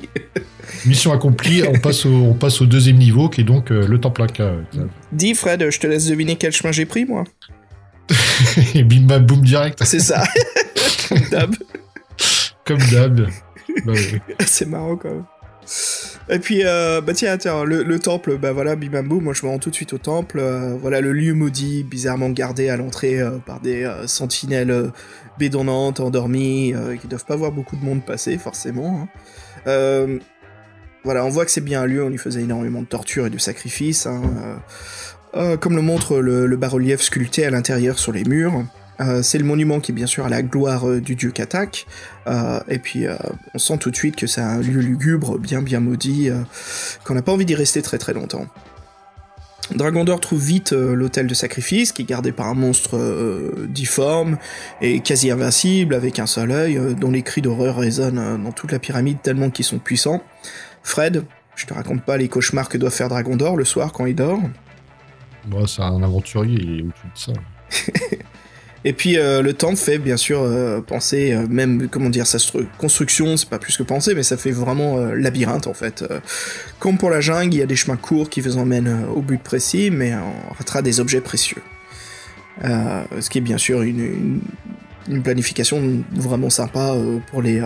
[0.86, 4.00] Mission accomplie, on passe, au, on passe au deuxième niveau qui est donc euh, le
[4.00, 4.52] temple Inca.
[5.10, 7.24] Dis Fred, je te laisse deviner quel chemin j'ai pris moi.
[8.74, 9.82] et bim bam boum direct.
[9.84, 10.22] C'est ça.
[11.08, 11.56] Comme d'hab.
[12.64, 13.28] Comme d'hab.
[13.84, 13.92] Bah
[14.46, 15.24] C'est marrant quand même.
[16.30, 19.70] Et puis, euh, bah tiens, le, temple, bah voilà, bibambou, moi je me rends tout
[19.70, 20.38] de suite au temple.
[20.40, 24.90] Euh, voilà le lieu maudit, bizarrement gardé à l'entrée euh, par des sentinelles
[25.38, 29.08] bédonnantes, endormies, qui doivent pas voir beaucoup de monde passer, forcément.
[29.66, 30.18] Hein.
[31.04, 33.30] voilà, on voit que c'est bien un lieu, on y faisait énormément de tortures et
[33.30, 34.06] de sacrifices.
[34.06, 34.60] Hein,
[35.60, 38.64] comme le montre le bas-relief sculpté à l'intérieur sur les murs.
[39.00, 41.86] Euh, c'est le monument qui est bien sûr à la gloire euh, du dieu Katak.
[42.26, 43.06] Euh, et puis
[43.54, 46.30] on sent tout de suite que c'est un lieu lugubre, bien bien maudit,
[47.04, 48.46] qu'on n'a pas envie d'y rester très très longtemps.
[49.74, 52.98] Dragondor trouve vite l'hôtel de sacrifice, qui est gardé par un monstre
[53.66, 54.38] difforme
[54.80, 58.78] et quasi invincible, avec un seul œil, dont les cris d'horreur résonnent dans toute la
[58.78, 60.22] pyramide tellement qu'ils sont puissants.
[60.82, 61.24] Fred,
[61.54, 64.40] je te raconte pas les cauchemars que doit faire Dragondor le soir quand il dort.
[65.66, 68.16] C'est un aventurier, il est au-dessus de ça.
[68.88, 72.38] Et puis euh, le temps fait bien sûr euh, penser, euh, même comment dire, sa
[72.78, 76.02] construction, c'est pas plus que penser, mais ça fait vraiment labyrinthe en fait.
[76.78, 79.42] comme pour la jungle, il y a des chemins courts qui vous emmènent au but
[79.42, 81.60] précis, mais on ratera des objets précieux.
[82.62, 84.40] ce qui est bien sûr une,
[85.22, 86.94] planification vraiment sympa
[87.30, 87.60] pour, les,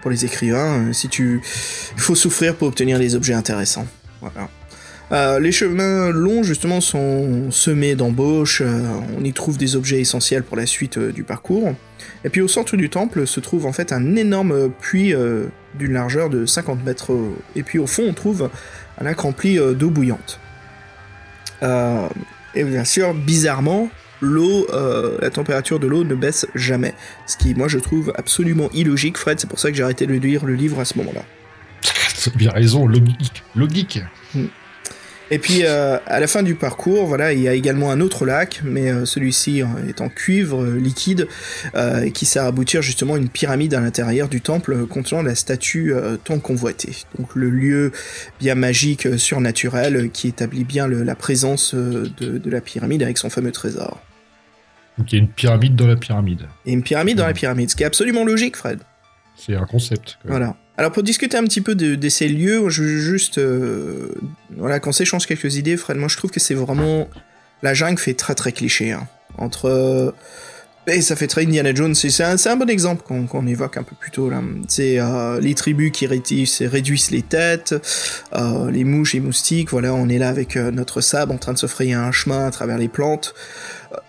[0.00, 0.92] pour les écrivains.
[0.92, 1.40] Si tu,
[1.96, 3.86] il faut souffrir pour obtenir des objets intéressants.
[4.20, 4.48] Voilà.
[5.12, 8.62] Euh, les chemins longs, justement, sont semés d'embauches.
[8.62, 8.80] Euh,
[9.18, 11.74] on y trouve des objets essentiels pour la suite euh, du parcours.
[12.24, 15.14] Et puis au centre du temple se trouve en fait un énorme puits
[15.74, 17.12] d'une largeur de 50 mètres.
[17.54, 18.50] et puis au fond, on trouve
[19.00, 20.40] un lac rempli d'eau bouillante.
[21.62, 23.88] et bien sûr, bizarrement,
[24.20, 24.66] l'eau,
[25.20, 26.94] la température de l'eau ne baisse jamais.
[27.26, 29.38] Ce qui, moi, je trouve absolument illogique, Fred.
[29.38, 31.22] C'est pour ça que j'ai arrêté de lire le livre à ce moment-là.
[32.36, 33.44] bien raison, logique.
[33.54, 34.00] Logique.
[34.34, 34.46] Hmm.
[35.32, 38.26] Et puis euh, à la fin du parcours, voilà, il y a également un autre
[38.26, 41.26] lac, mais euh, celui-ci est en cuivre euh, liquide,
[42.12, 46.38] qui sert à aboutir justement une pyramide à l'intérieur du temple contenant la statue tant
[46.38, 46.94] convoitée.
[47.18, 47.92] Donc le lieu
[48.40, 54.02] bien magique, surnaturel, qui établit bien la présence de, la pyramide avec son fameux trésor.
[54.98, 56.46] Donc il y a une pyramide dans la pyramide.
[56.66, 58.80] Et une pyramide dans la pyramide, ce qui est absolument logique, Fred.
[59.36, 60.18] C'est un concept.
[60.26, 60.56] Voilà.
[60.78, 64.14] Alors pour discuter un petit peu de, ces lieux, je veux juste euh,
[64.56, 65.98] voilà qu'on s'échange quelques idées, Fred.
[65.98, 67.08] Moi je trouve que c'est vraiment
[67.62, 69.06] la jungle fait très très cliché hein.
[69.36, 70.12] entre euh,
[71.00, 71.94] ça fait très Indiana Jones.
[71.94, 74.42] C'est un, bon exemple qu'on évoque un peu plus tôt là.
[74.66, 77.74] C'est euh, les tribus qui réduisent, les têtes,
[78.34, 79.70] les mouches et moustiques.
[79.70, 82.50] Voilà, on est là avec notre sable en train de se frayer un chemin à
[82.50, 83.34] travers les plantes.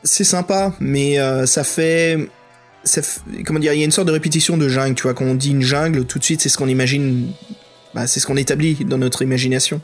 [0.03, 2.17] c'est sympa, mais ça fait
[3.45, 5.35] comment dire, il y a une sorte de répétition de jungle, tu vois, quand on
[5.35, 7.31] dit une jungle, tout de suite c'est ce qu'on imagine,
[7.93, 9.81] bah, c'est ce qu'on établit dans notre imagination.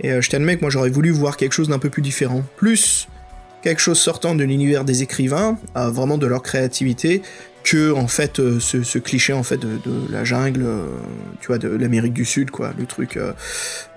[0.00, 2.42] Et euh, je t'admets que moi j'aurais voulu voir quelque chose d'un peu plus différent.
[2.56, 3.08] Plus
[3.62, 7.22] quelque chose sortant de l'univers des écrivains, vraiment de leur créativité,
[7.66, 9.68] que en fait euh, ce, cliché en fait de,
[10.08, 10.86] la jungle, euh,
[11.40, 13.32] tu vois, de l'Amérique du Sud, quoi, le truc, euh,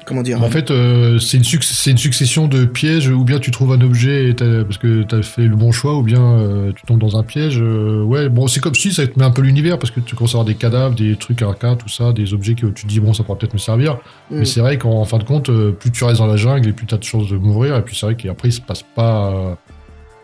[0.06, 0.42] comment dire.
[0.42, 0.70] En fait,
[1.20, 1.44] c'est une,
[1.86, 5.44] une, succession de pièges, ou bien tu trouves un objet parce que tu as fait
[5.44, 7.62] le bon choix, ou bien tu tombes dans un piège.
[7.62, 10.32] ouais, bon, c'est comme si ça te met un peu l'univers parce que tu commences
[10.32, 13.00] à avoir des cadavres, des trucs arcades, tout ça, des objets que tu te dis
[13.00, 14.00] bon, ça pourra peut-être me servir.
[14.32, 14.40] Mm.
[14.40, 16.88] Mais c'est vrai qu'en fin de compte, plus tu restes dans la jungle et plus
[16.88, 19.60] tu as de chances de mourir, et puis c'est vrai qu'après il se passe pas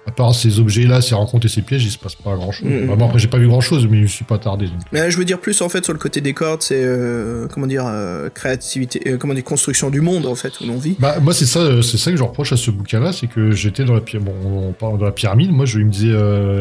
[0.08, 2.68] à part ces objets-là, ces rencontres et ces pièges, il se passe pas grand-chose.
[2.70, 3.01] Mm, mm.
[3.01, 4.68] après, j'ai pas vu grand-chose, mais je suis pas tardé.
[4.91, 7.66] Mais je veux dire plus en fait sur le côté des cordes, c'est euh, comment
[7.66, 10.95] dire euh, créativité, euh, comment dire construction du monde en fait où l'on vit.
[10.99, 13.84] Bah moi c'est ça, c'est ça que je reproche à ce bouquin-là, c'est que j'étais
[13.84, 14.34] dans la pyramide.
[14.43, 15.51] Bon, on parle de la pyramide.
[15.51, 16.14] Moi, je me disais,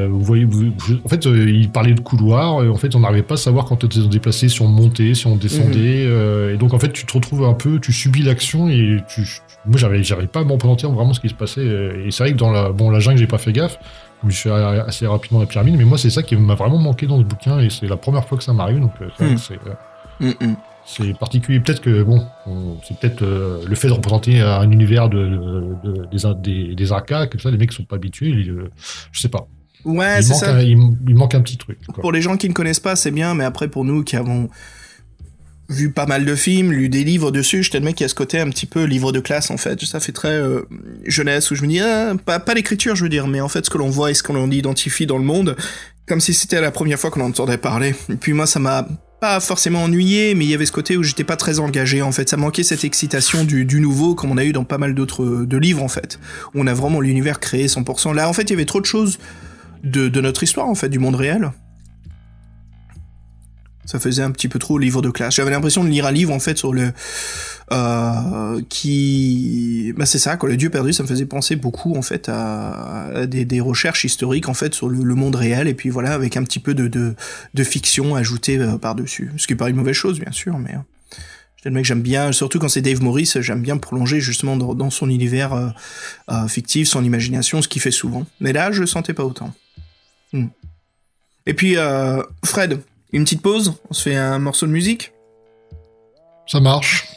[0.08, 0.46] vous voyez,
[1.04, 2.56] en fait, il parlait de couloirs.
[2.56, 5.26] en fait, on n'arrivait pas à savoir quand on était déplacé, si on montait, si
[5.26, 6.06] on descendait.
[6.06, 6.54] Mm-hmm.
[6.54, 9.22] et donc en fait, tu te retrouves un peu, tu subis l'action et tu,
[9.66, 12.32] moi j'avais j'arrive pas à m'en présenter vraiment ce qui se passait et c'est vrai
[12.32, 13.78] que dans la bon la jungle j'ai pas fait gaffe
[14.26, 17.18] je suis assez rapidement la pyramide mais moi c'est ça qui m'a vraiment manqué dans
[17.18, 19.36] ce bouquin et c'est la première fois que ça m'arrive donc euh, hmm.
[19.50, 20.54] euh, hmm, hmm.
[20.86, 22.26] c'est particulier peut-être que bon
[22.82, 25.76] c'est peut-être euh, le fait de représenter un univers de,
[26.42, 28.32] des des arcades comme ça les mecs sont pas habitués
[29.12, 29.46] je sais pas
[29.84, 30.76] ouais c'est ça il,
[31.14, 33.68] manque un petit truc pour les gens qui ne connaissent pas c'est bien mais après
[33.68, 34.48] pour nous qui avons
[35.68, 38.14] vu pas mal de films, lu des livres dessus, je t'admets qu'il y a ce
[38.14, 39.82] côté un petit peu livre de classe en fait.
[39.84, 40.62] Ça fait très euh,
[41.06, 43.64] jeunesse où je me dis ah, pas, pas l'écriture je veux dire, mais en fait
[43.64, 45.56] ce que l'on voit et ce que l'on identifie dans le monde,
[46.06, 47.94] comme si c'était la première fois qu'on en entendait parler.
[48.10, 48.86] Et puis moi ça m'a
[49.20, 52.12] pas forcément ennuyé, mais il y avait ce côté où j'étais pas très engagé en
[52.12, 52.28] fait.
[52.28, 55.44] Ça manquait cette excitation du, du nouveau comme on a eu dans pas mal d'autres
[55.44, 56.18] de livres en fait.
[56.54, 58.14] On a vraiment l'univers créé 100%.
[58.14, 59.18] Là en fait il y avait trop de choses
[59.84, 61.52] de, de notre histoire, en fait, du monde réel.
[63.86, 65.34] Ça faisait un petit peu trop livre de classe.
[65.34, 66.92] J'avais l'impression de lire un livre en fait sur le
[67.72, 70.48] euh, qui, bah c'est ça quoi.
[70.48, 74.54] Le Dieu perdu, ça me faisait penser beaucoup en fait à, des, recherches historiques en
[74.54, 78.14] fait sur le, monde réel et puis voilà avec un petit peu de de, fiction
[78.14, 79.30] ajoutée euh, par dessus.
[79.36, 80.78] Ce qui est pas une mauvaise chose bien sûr, mais euh,
[81.64, 85.08] le mec j'aime bien, surtout quand c'est Dave Morris, j'aime bien prolonger justement dans, son
[85.08, 85.68] univers euh,
[86.30, 88.26] euh, fictif, son imagination, ce qu'il fait souvent.
[88.40, 89.52] Mais là, je le sentais pas autant.
[90.32, 90.48] Hmm.
[91.46, 91.76] Et puis
[92.44, 92.80] Fred,
[93.14, 95.12] une petite pause, on se fait un morceau de musique
[96.46, 97.08] Ça marche.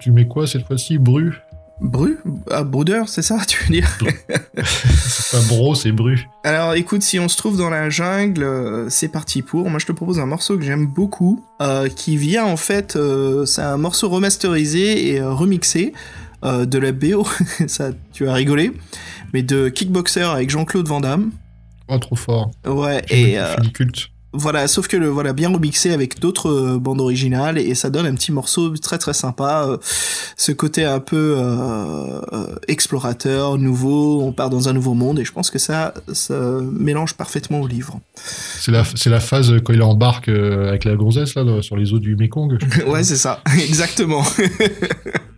[0.00, 1.34] Tu mets quoi cette fois-ci Bru?
[1.80, 2.18] Bru?
[2.50, 3.88] Ah, Bruder, c'est ça, tu veux dire?
[4.64, 6.26] C'est pas bro, c'est Bru.
[6.42, 9.68] Alors écoute, si on se trouve dans la jungle, euh, c'est parti pour.
[9.68, 13.44] Moi je te propose un morceau que j'aime beaucoup, euh, qui vient en fait, euh,
[13.44, 15.92] c'est un morceau remasterisé et remixé
[16.42, 17.26] de la BO,
[17.66, 18.70] ça tu vas rigoler,
[19.32, 21.32] mais de Kickboxer avec Jean-Claude Van Damme.
[21.88, 22.50] Oh, trop fort.
[22.64, 23.36] Ouais, et...
[23.74, 24.10] culte.
[24.38, 28.06] Voilà, sauf que le voilà bien remixé avec d'autres euh, bandes originales et ça donne
[28.06, 29.66] un petit morceau très très sympa.
[29.68, 29.76] Euh,
[30.36, 32.20] ce côté un peu euh,
[32.68, 36.38] explorateur, nouveau, on part dans un nouveau monde et je pense que ça, ça
[36.72, 38.00] mélange parfaitement au livre.
[38.14, 41.98] C'est la c'est la phase quand il embarque avec la gonzesse là sur les eaux
[41.98, 42.58] du Mekong.
[42.86, 44.22] ouais, c'est ça, exactement.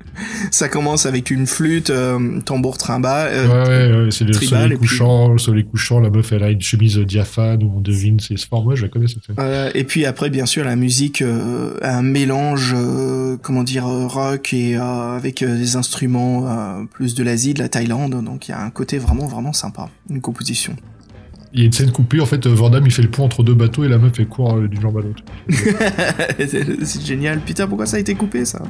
[0.50, 3.26] ça commence avec une flûte, euh, tambour trimba.
[3.26, 5.32] Euh, ouais, ouais, ouais c'est le soleil couchant, puis...
[5.32, 8.64] le soleil couchant, la meuf elle a une chemise diaphane où on devine ses formes.
[8.64, 9.36] Moi, je la connais cette scène.
[9.38, 14.52] Euh, et puis après, bien sûr, la musique, euh, un mélange, euh, comment dire, rock
[14.52, 18.22] et avec des instruments plus de l'Asie, de la Thaïlande.
[18.24, 20.74] Donc il y a un côté vraiment, vraiment sympa, une composition.
[21.54, 23.54] Il y a une scène coupée, en fait, Vandam il fait le pont entre deux
[23.54, 25.22] bateaux et la meuf elle court d'une jambe à l'autre.
[26.84, 27.40] c'est génial.
[27.40, 28.62] Putain, pourquoi ça a été coupé ça?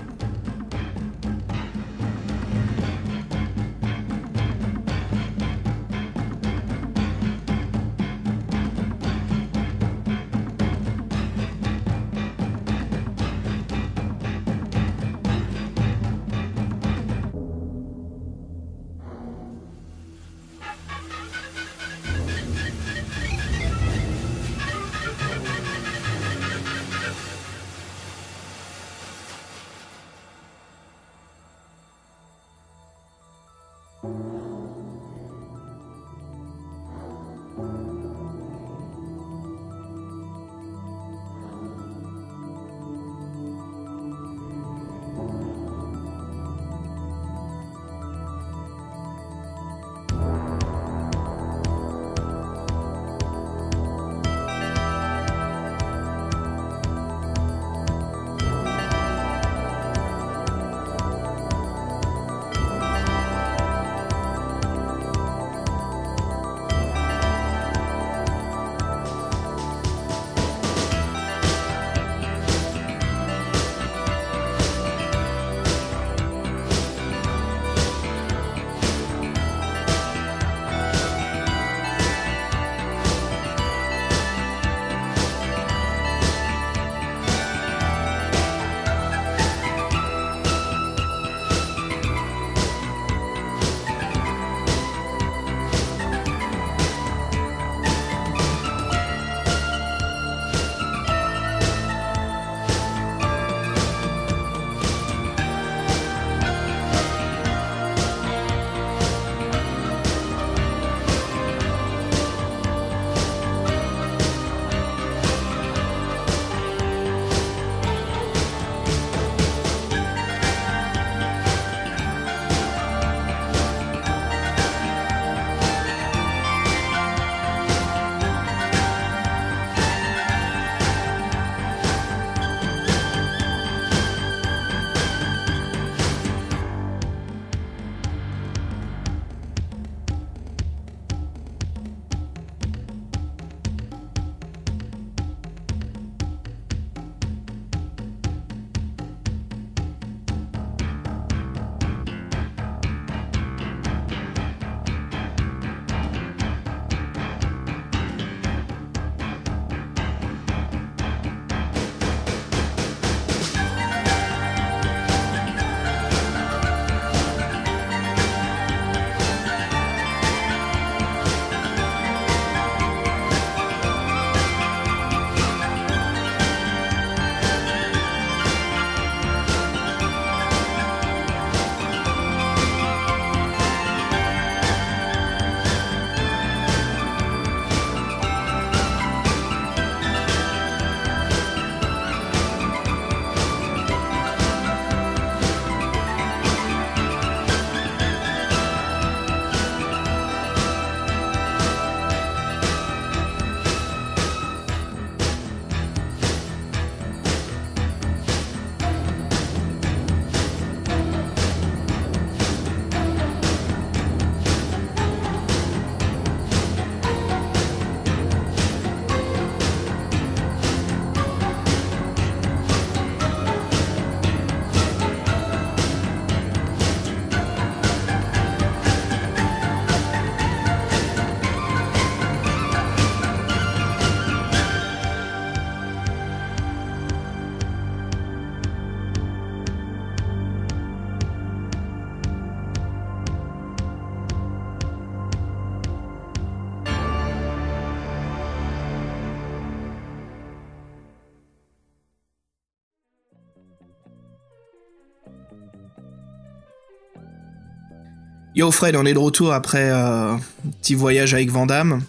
[258.59, 260.41] Yo Fred, on est de retour après euh, un
[260.83, 262.03] petit voyage avec Vandame.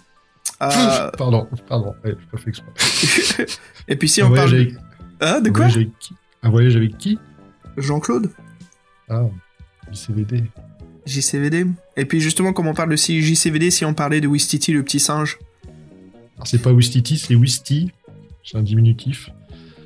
[0.60, 1.10] Euh...
[1.16, 3.46] pardon, pardon, ouais, pas fait exprès.
[3.88, 4.52] Et puis si on parle...
[4.52, 4.74] Avec...
[5.20, 6.14] Ah, de quoi un voyage, qui?
[6.42, 7.20] Un voyage avec qui?
[7.76, 8.30] Jean-Claude.
[9.08, 9.26] Ah,
[9.92, 10.42] JCVD.
[11.06, 11.66] JCVD.
[11.96, 14.98] Et puis justement, comme on parle de JCVD, si on parlait de Wistiti, le petit
[14.98, 15.38] singe
[16.44, 17.92] c'est pas Wistiti, c'est Wisty.
[18.44, 19.30] C'est un diminutif.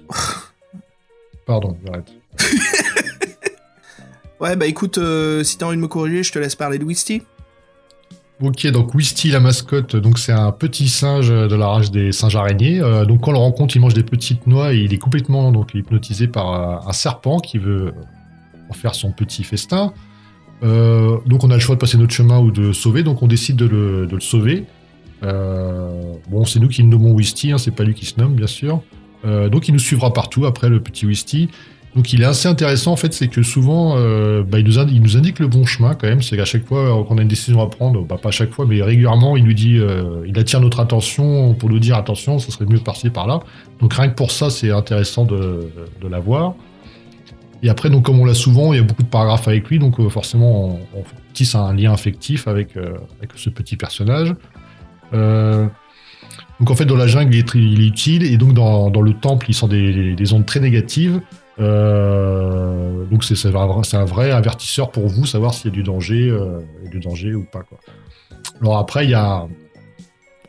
[1.46, 2.12] Pardon, j'arrête.
[4.44, 6.84] Ouais, bah écoute, euh, si t'as envie de me corriger, je te laisse parler de
[6.84, 7.22] Wisty.
[8.42, 12.36] Ok, donc Wisty, la mascotte, donc c'est un petit singe de la rage des singes
[12.36, 12.80] araignées.
[12.80, 15.52] Euh, donc quand on le rencontre, il mange des petites noix et il est complètement
[15.52, 17.92] donc hypnotisé par un serpent qui veut
[18.68, 19.92] en faire son petit festin.
[20.62, 23.26] Euh, donc on a le choix de passer notre chemin ou de sauver, donc on
[23.26, 24.64] décide de le, de le sauver.
[25.22, 28.34] Euh, bon, c'est nous qui le nommons Wisty, hein, c'est pas lui qui se nomme,
[28.34, 28.82] bien sûr.
[29.24, 31.48] Euh, donc il nous suivra partout après le petit Wisty.
[31.94, 35.38] Donc il est assez intéressant en fait, c'est que souvent euh, bah, il, nous indique,
[35.38, 36.22] le bon chemin quand même.
[36.22, 38.66] C'est qu'à chaque fois qu'on a une décision à prendre, bah, pas à chaque fois,
[38.66, 42.50] mais régulièrement, il nous dit, euh, il attire notre attention pour nous dire attention, ça
[42.50, 43.40] serait mieux de passer par là.
[43.80, 45.70] Donc rien que pour ça, c'est intéressant de,
[46.08, 46.54] l'avoir.
[47.62, 49.78] Et après, donc comme on l'a souvent, il y a beaucoup de paragraphes avec lui,
[49.78, 52.94] donc euh, forcément, on, tisse un lien affectif avec, euh,
[53.36, 54.34] ce petit personnage.
[55.12, 55.66] Euh,
[56.60, 59.12] donc en fait, dans la jungle, il est, il est utile, et donc dans, le
[59.14, 61.20] temple, il sent des ondes très négatives.
[61.60, 66.60] Euh, donc c'est un vrai avertisseur pour vous, savoir s'il y a du danger, euh,
[66.90, 67.62] du danger ou pas.
[68.60, 69.46] Alors après, il y a,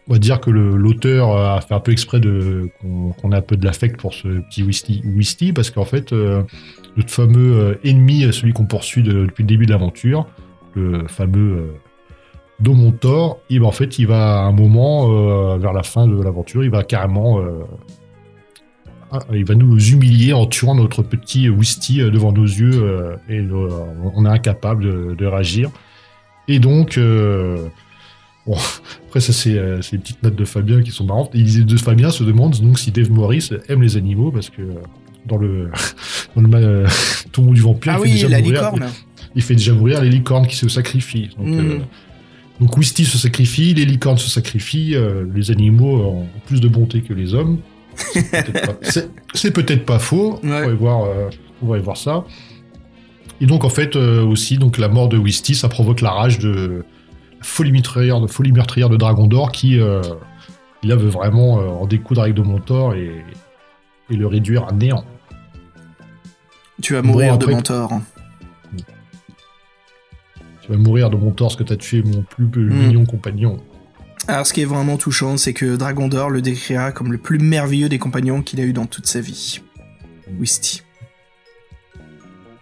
[0.07, 3.57] on va dire que l'auteur a fait un peu exprès qu'on qu ait un peu
[3.57, 4.63] de l'affect pour ce petit
[5.03, 6.43] Wisty, parce qu'en fait, euh,
[6.95, 10.27] notre fameux euh, ennemi, celui qu'on poursuit de, depuis le début de l'aventure,
[10.73, 11.73] le fameux euh,
[12.59, 16.63] Domontor, il, en fait, il va à un moment, euh, vers la fin de l'aventure,
[16.63, 17.41] il va carrément
[19.33, 23.69] il va nous humilier en tuant notre petit Wisty devant nos yeux euh, et euh,
[24.13, 25.71] on est incapable de, de, réagir.
[26.47, 27.67] Et donc, euh,
[28.45, 28.57] bon,
[29.07, 31.31] après ça c'est euh, une petites notes de Fabien qui sont marrantes.
[31.33, 34.61] Il de Fabien se demande donc si Dave Morris aime les animaux parce que
[35.25, 35.71] dans le
[36.35, 36.87] dans le euh,
[37.31, 38.83] tombeau du vampire, ah il, oui, fait déjà mourir, il,
[39.35, 41.29] il, fait déjà mourir les licornes qui se sacrifient.
[41.37, 41.81] Donc, mm.
[42.59, 44.95] donc Wisty se sacrifie, les licornes se sacrifient,
[45.33, 47.59] les animaux ont plus de bonté que les hommes.
[49.33, 50.39] C'est peut-être pas, faux.
[50.43, 50.63] Ouais.
[50.63, 51.29] On, va voir, euh,
[51.61, 52.23] on va voir ça.
[53.41, 56.39] Et donc en fait euh, aussi donc la mort de Wisty, ça provoque la rage
[56.39, 56.83] de
[57.37, 60.01] la folie meurtrière de folie meurtrière de Dragon d'Or qui euh,
[60.83, 63.11] là veut vraiment euh, en découdre avec Domontor et,
[64.09, 65.03] et le réduire à néant.
[66.81, 68.01] Tu vas mourir bon, après, de Montor.
[70.61, 72.73] Tu vas mourir de Montor parce que t'as tué mon plus mm.
[72.73, 73.59] mignon compagnon.
[74.27, 77.37] Alors, ce qui est vraiment touchant, c'est que Dragon d'Or le décrira comme le plus
[77.37, 79.61] merveilleux des compagnons qu'il a eu dans toute sa vie.
[80.39, 80.81] Wisty.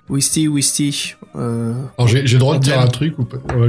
[0.10, 1.16] Wisty, Wisty.
[1.36, 3.38] Euh, Alors, j'ai le droit de dire un truc ou pas?
[3.38, 3.62] Bon,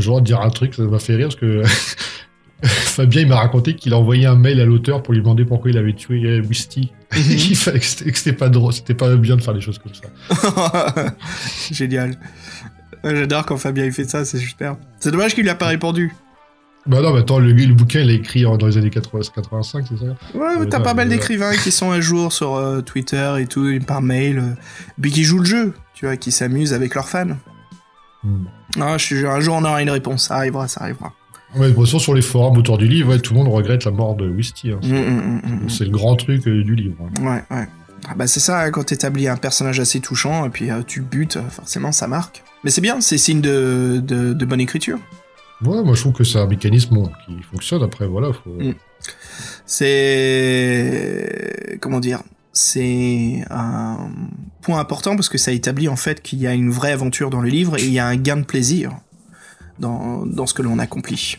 [0.00, 1.62] j'ai le droit de dire un truc, ça m'a fait rire parce que
[2.64, 5.70] Fabien il m'a raconté qu'il a envoyé un mail à l'auteur pour lui demander pourquoi
[5.70, 6.90] il avait tué Wisty.
[7.12, 7.48] Mm -hmm.
[7.50, 11.14] il fallait que c'était pas drôle, c'était pas bien de faire des choses comme ça.
[11.70, 12.16] Génial.
[13.04, 14.76] J'adore quand Fabien il fait ça, c'est super.
[15.00, 16.12] C'est dommage qu'il lui a pas répondu.
[16.86, 19.86] Bah non, mais attends, le, le bouquin, il est écrit dans les années 80, 85,
[19.88, 23.34] c'est ça Ouais, mais t'as pas mal d'écrivains qui sont à jour sur euh, Twitter
[23.40, 24.54] et tout, par mail, euh,
[25.00, 27.36] puis qui jouent le jeu, tu vois, qui s'amusent avec leurs fans.
[28.22, 28.44] Mm.
[28.80, 31.12] Ah, je un jour on aura une réponse, ça arrivera, ça arrivera.
[31.56, 33.84] Ouais, de toute façon, sur les forums autour du livre, ouais, tout le monde regrette
[33.84, 34.72] la mort de Wisty.
[34.72, 34.80] Hein.
[34.82, 36.96] Mm, mm, c'est le grand truc euh, du livre.
[37.00, 37.24] Hein.
[37.24, 37.68] Ouais, ouais.
[38.08, 41.00] Ah bah c'est ça, hein, quand t'établis un personnage assez touchant, et puis euh, tu
[41.00, 42.44] butes, forcément ça marque.
[42.62, 44.98] Mais c'est bien, c'est signe de, de, de bonne écriture.
[45.64, 47.82] Ouais, moi je trouve que c'est un mécanisme qui fonctionne.
[47.82, 48.32] Après, voilà.
[48.32, 48.50] Faut...
[48.50, 48.74] Mm.
[49.64, 51.28] C'est.
[51.80, 54.10] Comment dire C'est un
[54.60, 57.40] point important parce que ça établit en fait qu'il y a une vraie aventure dans
[57.40, 58.92] le livre et il y a un gain de plaisir
[59.78, 61.38] dans, dans ce que l'on accomplit.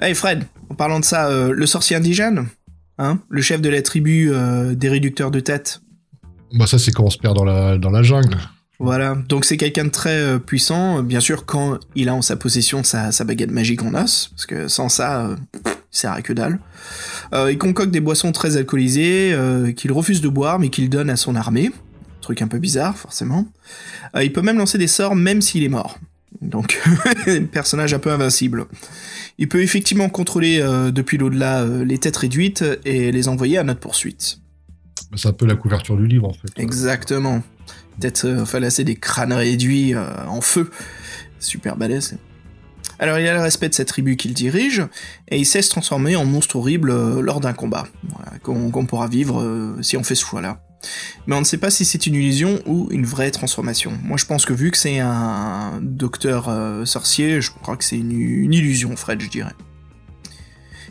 [0.00, 2.48] Hey Fred, en parlant de ça, euh, le sorcier indigène
[2.96, 5.80] Hein le chef de la tribu euh, des réducteurs de tête
[6.52, 8.38] Bah ça c'est quand on se perd dans la, dans la jungle.
[8.80, 12.36] Voilà, donc c'est quelqu'un de très euh, puissant, bien sûr quand il a en sa
[12.36, 15.36] possession sa, sa baguette magique en os, parce que sans ça, euh,
[15.92, 16.58] sert à que dalle.
[17.32, 21.08] Euh, il concocte des boissons très alcoolisées, euh, qu'il refuse de boire, mais qu'il donne
[21.08, 21.70] à son armée.
[22.20, 23.46] Truc un peu bizarre, forcément.
[24.20, 25.98] Il peut même lancer des sorts, même s'il est mort.
[26.40, 26.80] Donc,
[27.52, 28.66] personnage un peu invincible.
[29.38, 30.58] Il peut effectivement contrôler
[30.90, 34.38] depuis l'au-delà les têtes réduites et les envoyer à notre poursuite.
[35.16, 36.48] C'est un peu la couverture du livre, en fait.
[36.56, 37.42] Exactement
[37.98, 40.70] peut-être euh, c'est des crânes réduits euh, en feu
[41.38, 42.16] super balèze
[42.98, 44.82] alors il a le respect de cette tribu qu'il dirige
[45.28, 47.86] et il sait se transformer en monstre horrible euh, lors d'un combat
[48.42, 50.60] qu'on qu pourra vivre si on fait ce choix là
[51.26, 53.92] Mais on ne sait pas si c'est une illusion ou une vraie transformation.
[54.02, 56.50] Moi je pense que vu que c'est un docteur
[56.86, 58.12] sorcier, je crois que c'est une,
[58.52, 59.54] illusion, Fred, je dirais.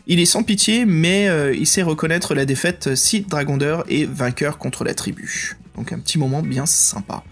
[0.06, 4.84] Il est sans pitié, mais il sait reconnaître la défaite si Dragondeur est vainqueur contre
[4.84, 5.56] la tribu.
[5.76, 7.22] Donc un petit moment bien sympa.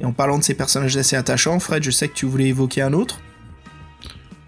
[0.00, 2.82] Et en parlant de ces personnages assez attachants, Fred, je sais que tu voulais évoquer
[2.82, 3.20] un autre.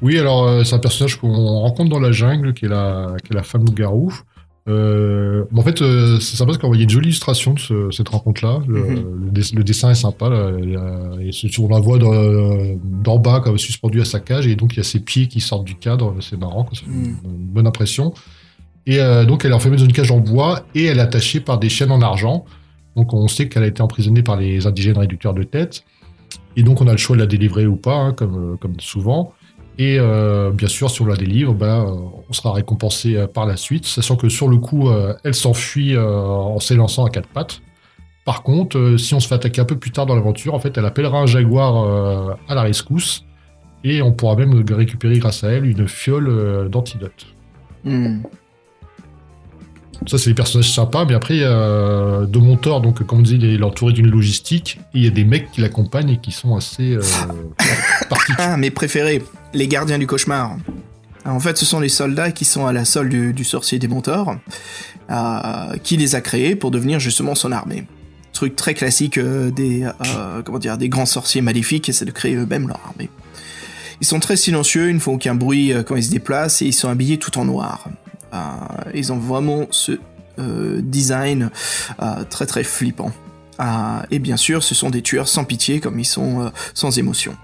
[0.00, 3.32] Oui, alors euh, c'est un personnage qu'on rencontre dans la jungle, qui est la, qui
[3.32, 4.12] est la femme loup-garou.
[4.68, 8.60] Euh, en fait, euh, c'est sympa parce qu'on voit une jolie illustration de cette rencontre-là.
[8.66, 9.62] Le, mhm.
[9.62, 10.28] dessin est sympa.
[10.28, 10.50] Là,
[11.20, 14.80] et on la voit d'en bas, comme suspendu à sa cage, et donc il y
[14.80, 16.14] a ses pieds qui sortent du cadre.
[16.20, 17.16] C'est marrant, c'est une, mhm.
[17.24, 18.14] bonne impression.
[18.86, 21.40] Et euh, donc elle est enfermée dans une cage en bois et elle est attachée
[21.40, 22.44] par des chaînes en argent.
[22.96, 25.84] Donc on sait qu'elle a été emprisonnée par les indigènes réducteurs de tête.
[26.56, 29.32] Et donc on a le choix de la délivrer ou pas, hein, comme, comme souvent.
[29.78, 31.94] Et euh, bien sûr, si on la délivre, ben, euh,
[32.28, 34.90] on sera récompensé euh, par la suite, sachant que sur le coup,
[35.24, 37.62] elle s'enfuit en s'élançant à quatre pattes.
[38.24, 40.76] Par contre, si on se fait attaquer un peu plus tard dans l'aventure, en fait,
[40.78, 43.24] elle appellera un jaguar à la rescousse,
[43.82, 47.26] et on pourra même récupérer grâce à elle une fiole d'antidote.
[47.84, 48.20] Hmm.
[50.06, 53.60] Ça, c'est des personnages sympas, mais après, de mon tort, donc, comme on dit, il
[53.60, 56.98] est entouré d'une logistique, il y a des mecs qui l'accompagnent et qui sont assez
[58.08, 58.36] particuliers.
[58.38, 59.22] Ah, mes préférés
[59.54, 60.56] les gardiens du cauchemar.
[61.24, 63.88] En fait, ce sont les soldats qui sont à la solde du, sorcier des
[65.10, 67.84] euh, qui les a créés pour devenir justement son armée.
[68.32, 72.66] Truc très classique euh, des, euh, comment des grands sorciers maléfiques, c'est de créer eux-mêmes
[72.66, 73.08] leur armée.
[74.00, 76.72] Ils sont très silencieux, ils ne font aucun bruit quand ils se déplacent et ils
[76.72, 77.86] sont habillés tout en noir.
[78.94, 80.00] Ils ont vraiment ce
[80.38, 81.50] design
[82.30, 83.12] très très flippant.
[84.10, 87.36] et bien sûr, ce sont des tueurs sans pitié comme ils sont sans émotion.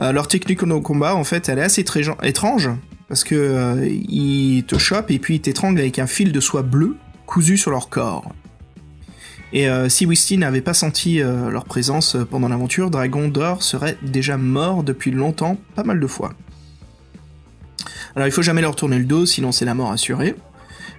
[0.00, 1.84] Euh, leur technique au combat, en fait, elle est assez
[2.22, 2.70] étrange,
[3.08, 6.62] parce que euh, ils te chopent et puis ils t'étranglent avec un fil de soie
[6.62, 6.96] bleue
[7.26, 8.32] cousu sur leur corps.
[9.52, 14.36] Et euh, si Wisty n'avait pas senti leur présence pendant l'aventure, Dragon d'Or serait déjà
[14.36, 16.32] mort depuis longtemps, pas mal de fois.
[18.16, 20.34] Alors il faut jamais leur tourner le dos, sinon c'est la mort assurée.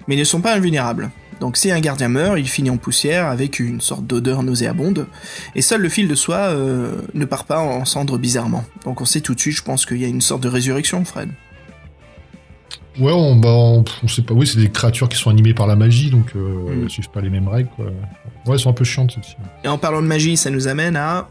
[0.07, 1.09] Mais ils ne sont pas invulnérables.
[1.39, 5.07] Donc si un gardien meurt, il finit en poussière avec une sorte d'odeur nauséabonde,
[5.53, 8.63] et seul le fil de soie euh, ne part pas en cendres bizarrement.
[8.85, 11.03] Donc on sait tout de suite, je pense qu'il y a une sorte de résurrection,
[11.03, 11.29] Fred.
[12.99, 14.33] Ouais, on, bah, on, sait pas.
[14.33, 16.89] Oui, c'est des créatures qui sont animées par la magie, donc euh, mm.
[16.89, 17.69] suivent pas les mêmes règles.
[17.75, 17.85] Quoi.
[18.45, 19.35] Ouais, elles sont un peu chiantes celles-ci.
[19.65, 21.27] Et en parlant de magie, ça nous amène à.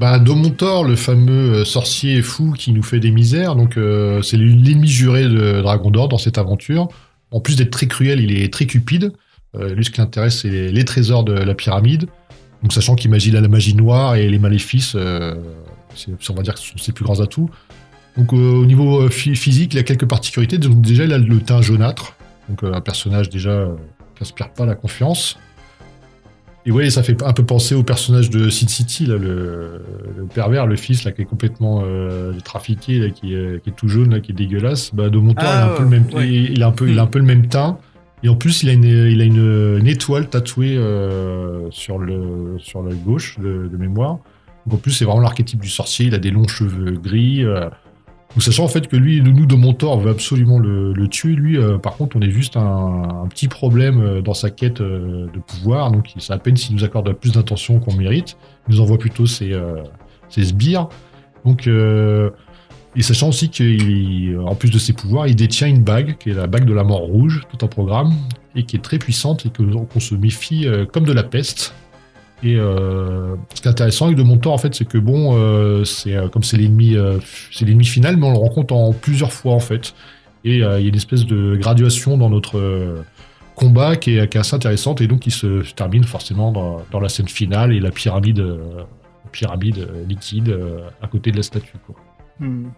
[0.00, 3.54] Bah, Domontor, le fameux euh, sorcier fou qui nous fait des misères.
[3.54, 6.88] Donc, euh, c'est l'ennemi juré de Dragon d'Or dans cette aventure
[7.32, 9.12] en plus d'être très cruel, il est très cupide.
[9.56, 12.06] Euh, lui, ce qui l'intéresse, c'est les, trésors de la pyramide.
[12.62, 15.34] Donc, sachant qu'il imagine la magie noire et les maléfices, euh,
[16.08, 17.50] on va dire que ce sont ses plus grands atouts.
[18.16, 20.58] Donc, au niveau physique, il a quelques particularités.
[20.58, 22.14] Donc, déjà, il a le teint jaunâtre.
[22.48, 23.68] Donc, un personnage déjà
[24.14, 25.38] qui n'inspire pas la confiance.
[26.64, 29.82] Et ouais, ça fait un peu penser au personnage de Sid City, là, le,
[30.32, 33.88] pervers, le fils, là, qui est complètement euh, trafiqué, là, qui, est, qui, est, tout
[33.88, 34.94] jaune, là, qui est dégueulasse.
[34.94, 36.98] Bah, de mon temps, il, a un peu le même, il, a un peu, il
[37.00, 37.78] a un peu le même teint.
[38.22, 42.84] Et en plus, il a une, il a une, étoile tatouée euh, sur, le, sur
[42.84, 44.18] la gauche de, mémoire.
[44.66, 46.06] Donc en plus, c'est vraiment l'archétype du sorcier.
[46.06, 47.44] Il a des longs cheveux gris.
[48.36, 51.34] Euh, sachant en fait que lui, nous de Montor, veut absolument le, tuer.
[51.34, 55.26] Lui, euh, par contre, on est juste un, petit problème euh, dans sa quête euh,
[55.32, 55.90] de pouvoir.
[55.90, 58.36] Donc, c'est à peine s'il nous accorde plus d'intention qu'on mérite.
[58.68, 59.52] Il nous envoie plutôt ses,
[60.28, 60.88] ses sbires.
[61.44, 66.34] Donc, et sachant aussi qu'en plus de ses pouvoirs, il détient une bague, qui est
[66.34, 68.12] la bague de la mort rouge, tout en programme,
[68.54, 71.74] et qui est très puissante et qu'on se méfie comme de la peste.
[72.42, 75.84] Et euh, ce qui est intéressant avec de Montor, en fait, c'est que bon, euh,
[75.84, 76.96] c'est euh, comme c'est l'ennemi,
[77.52, 79.94] c'est l'ennemi final, mais on le rencontre en plusieurs fois en fait.
[80.44, 83.04] Et il y a une espèce de graduation dans notre
[83.54, 87.72] combat qui est, assez intéressante et donc qui se termine forcément dans, la scène finale
[87.72, 88.44] et la pyramide,
[89.30, 90.58] pyramide liquide
[91.00, 91.74] à côté de la statue.
[92.40, 92.70] Hmm.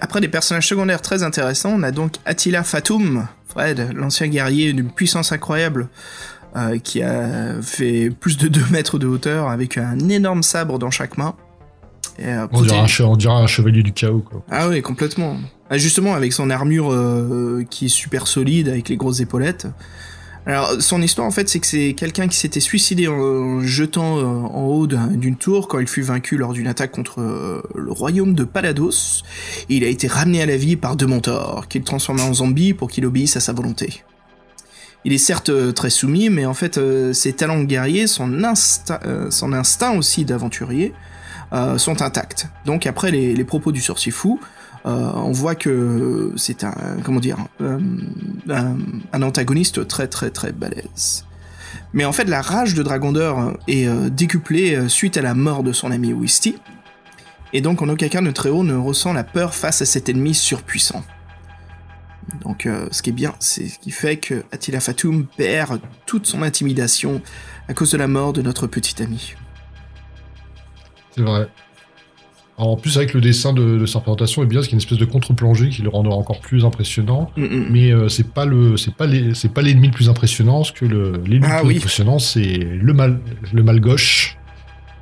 [0.00, 4.92] après des personnages secondaires très intéressants, on a donc Attila Fatum, Fred, l'ancien guerrier d'une
[4.92, 5.88] puissance incroyable,
[6.54, 10.90] euh, qui a fait plus de 2 mètres de hauteur avec un énorme sabre dans
[10.90, 11.34] chaque main.
[12.20, 14.20] Euh, on, dirait un, chevalier du chaos.
[14.20, 14.44] Quoi.
[14.50, 15.38] Ah oui, complètement.
[15.70, 19.66] Ah, justement, avec son armure euh, qui est super solide, avec les grosses épaulettes.
[20.44, 24.64] Alors, son histoire, en fait, c'est que c'est quelqu'un qui s'était suicidé en jetant en
[24.64, 27.22] haut d'une tour quand il fut vaincu lors d'une attaque contre
[27.74, 29.22] le royaume de Palados.
[29.70, 32.74] Et il a été ramené à la vie par Demontor, qui le transforma en zombie
[32.74, 34.02] pour qu'il obéisse à sa volonté.
[35.04, 38.44] Il est certes euh, très soumis, mais en fait, euh, ses talents de guerrier, son,
[38.44, 40.94] instinct, euh, son instinct aussi d'aventurier,
[41.76, 42.48] sont intacts.
[42.64, 44.40] Donc après les, propos du sorcier fou,
[44.86, 46.74] on voit que c'est un
[47.04, 51.26] comment dire un, antagoniste très très très balèze.
[51.92, 55.90] Mais en fait, la rage de Dragondor est décuplée suite à la mort de son
[55.90, 56.56] ami Wisty.
[57.52, 60.32] Et donc, en aucun cas, notre héros ne ressent la peur face à cet ennemi
[60.32, 61.04] surpuissant.
[62.42, 66.26] Donc euh, ce qui est bien, c'est ce qui fait que Attila Fatoum perd toute
[66.26, 67.20] son intimidation
[67.68, 69.34] à cause de la mort de notre petit ami.
[71.14, 71.48] C'est vrai.
[72.56, 75.68] en plus, avec le dessin de, sa représentation est bien, c'est une espèce de contre-plongée
[75.68, 77.30] qui le rendra encore plus impressionnant.
[77.36, 77.66] Mm, mm.
[77.70, 80.64] Mais euh, c'est pas le, c'est pas c'est pas l'ennemi le plus impressionnant.
[80.64, 83.20] Ce que l'ennemi ah le plus impressionnant, c'est le mal,
[83.52, 84.38] le mal gauche.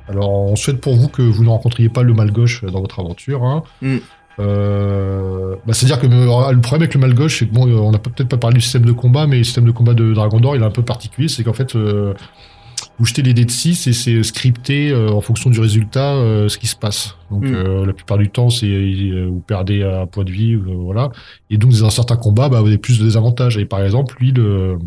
[0.09, 2.99] Alors, on souhaite pour vous que vous ne rencontriez pas le mal gauche dans votre
[2.99, 3.45] aventure.
[3.45, 3.63] Hein.
[3.81, 3.97] Mm.
[4.41, 7.79] Euh, bah, C'est-à-dire que euh, le problème avec le mal gauche, c'est que bon, euh,
[7.79, 10.13] on n'a peut-être pas parlé du système de combat, mais le système de combat de
[10.13, 11.27] Dragon d'Or, il est un peu particulier.
[11.27, 15.59] C'est qu'en fait, vous jetez les dés de 6 et c'est scripté en fonction du
[15.59, 16.15] résultat
[16.47, 17.15] ce qui se passe.
[17.29, 17.85] Donc mm.
[17.85, 21.11] la plupart du temps, c'est vous perdez un point de vie, voilà.
[21.49, 23.57] Et donc dans certains combats, bah, vous avez plus de désavantages.
[23.57, 24.77] Et par exemple, lui, le,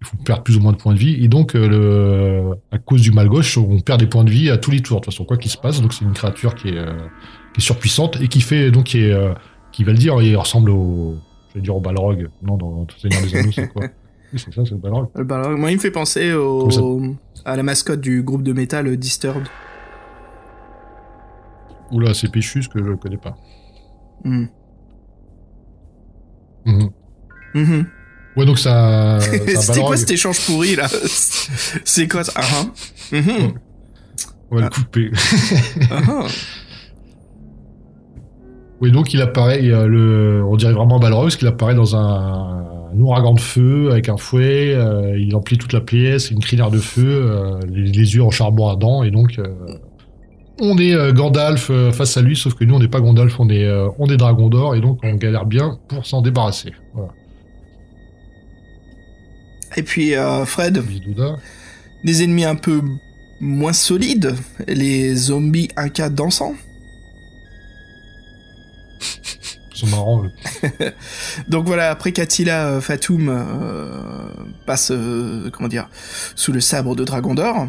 [0.00, 1.22] il faut perdre plus ou moins de points de vie.
[1.24, 4.58] Et donc, le, à cause du mal gauche, on perd des points de vie à
[4.58, 5.00] tous les tours.
[5.00, 5.80] De toute façon, quoi qu'il se passe.
[5.80, 6.84] Donc c'est une créature qui est
[7.60, 9.32] surpuissante et qui fait donc qui est euh,
[9.72, 11.16] qui va le dire, il ressemble au
[11.50, 12.28] je vais dire au Balrog.
[12.42, 13.86] Non, dans, tout Seigneur des Anneaux, c'est quoi
[14.32, 15.08] Oui, c'est ça, c'est le Balrog.
[15.14, 15.58] Le Balrog.
[15.58, 16.68] Moi, il me fait penser au
[17.44, 19.46] à la mascotte du groupe de métal Disturbed.
[21.92, 23.36] Oula, c'est Péchus que je connais pas.
[24.24, 24.46] Mm.
[28.36, 29.18] Ouais, donc ça.
[29.20, 30.88] C'était quoi cet échange pourri là
[31.84, 32.44] C'est quoi ça ah,
[33.12, 33.54] hein.
[34.50, 35.10] On va le couper.
[38.80, 42.66] Oui, donc il apparaît, le, on dirait vraiment Balrog, parce qu'il apparaît dans un,
[42.98, 46.78] ouragan de feu avec un fouet, euh, il emplit toute la pièce, une crinière de
[46.78, 49.48] feu, euh, les, yeux en charbon ardent, et donc euh,
[50.60, 53.70] on est Gandalf face à lui, sauf que nous on n'est pas Gandalf, on est,
[53.98, 56.72] on est Dragon d'Or, et donc on galère bien pour s'en débarrasser.
[59.76, 60.14] Et puis
[60.46, 60.82] Fred,
[62.04, 62.80] des ennemis un peu
[63.38, 64.34] moins solides,
[64.66, 66.54] les zombies Inca dansants.
[69.74, 70.30] Ils sont
[71.48, 74.28] Donc voilà, après qu'Attila euh, Fatoum euh,
[74.64, 75.88] passe, euh, comment dire,
[76.34, 77.68] sous le sabre de Dragon d'Or,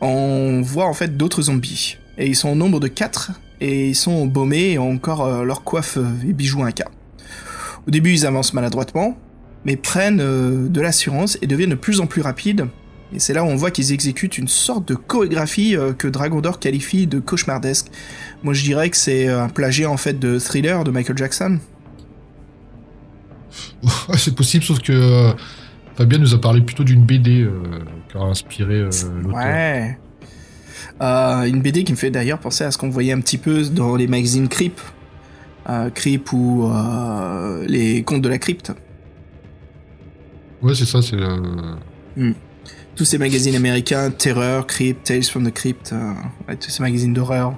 [0.00, 1.96] on voit en fait d'autres zombies.
[2.18, 5.62] Et ils sont au nombre de 4, et ils sont baumés et ont encore leur
[5.62, 6.88] coiffe et bijoux cas.
[7.86, 9.16] Au début, ils avancent maladroitement,
[9.64, 12.66] mais prennent de l'assurance et deviennent de plus en plus rapides
[13.12, 16.40] et c'est là où on voit qu'ils exécutent une sorte de chorégraphie euh, que Dragon
[16.40, 17.86] d'Or qualifie de cauchemardesque.
[18.42, 21.58] Moi je dirais que c'est euh, un plagiat en fait de Thriller de Michael Jackson.
[24.16, 25.32] c'est possible, sauf que euh,
[25.96, 27.48] Fabien nous a parlé plutôt d'une BD
[28.10, 29.34] qui a inspiré l'auteur.
[29.34, 29.98] Ouais.
[31.00, 33.96] une BD qui me fait d'ailleurs penser à ce qu'on voyait un petit peu dans
[33.96, 34.80] les magazines Creep.
[35.94, 36.70] Creep ou
[37.66, 38.72] les contes de la crypte.
[40.62, 41.16] Ouais, c'est ça, c'est.
[42.16, 42.32] Hmm
[42.98, 46.14] tous ces magazines américains, Terror, Crypt, Tales from the Crypt, euh,
[46.60, 47.54] tous ces magazines d'horreur.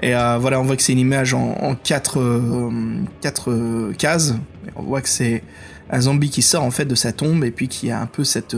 [0.00, 4.34] Et euh, voilà, on voit que c'est une image en, quatre, euh, cases.
[4.76, 5.44] on voit que c'est
[5.90, 8.24] un zombie qui sort en fait de sa tombe et puis qui a un peu
[8.24, 8.56] cette,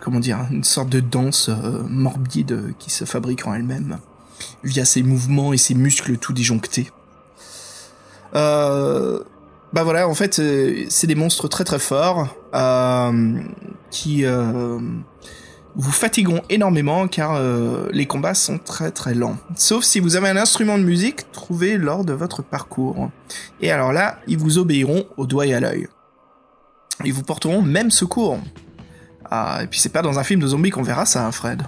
[0.00, 1.48] comment dire, une sorte de danse
[1.88, 3.98] morbide qui se fabrique en elle-même
[4.64, 6.90] via ses mouvements et ses muscles tout disjonctés.
[8.32, 9.22] bah
[9.72, 10.42] voilà, en fait,
[10.88, 12.34] c'est des monstres très très forts
[13.92, 14.24] qui
[15.76, 19.36] vous fatigueront énormément car euh, les combats sont très très lents.
[19.56, 23.10] Sauf si vous avez un instrument de musique trouvé lors de votre parcours.
[23.60, 25.88] Et alors là, ils vous obéiront au doigt et à l'œil.
[27.04, 28.38] Ils vous porteront même secours.
[29.30, 31.62] Ah, et puis c'est pas dans un film de zombies qu'on verra ça, hein, Fred.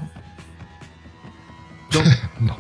[1.93, 2.05] Donc,
[2.41, 2.55] non.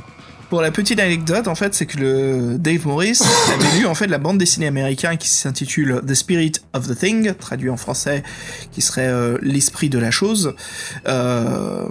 [0.49, 3.19] Pour la petite anecdote, en fait, c'est que le Dave Morris
[3.53, 7.35] avait lu en fait la bande dessinée américaine qui s'intitule The Spirit of the Thing,
[7.35, 8.23] traduit en français,
[8.71, 10.55] qui serait euh, l'esprit de la chose,
[11.09, 11.89] euh,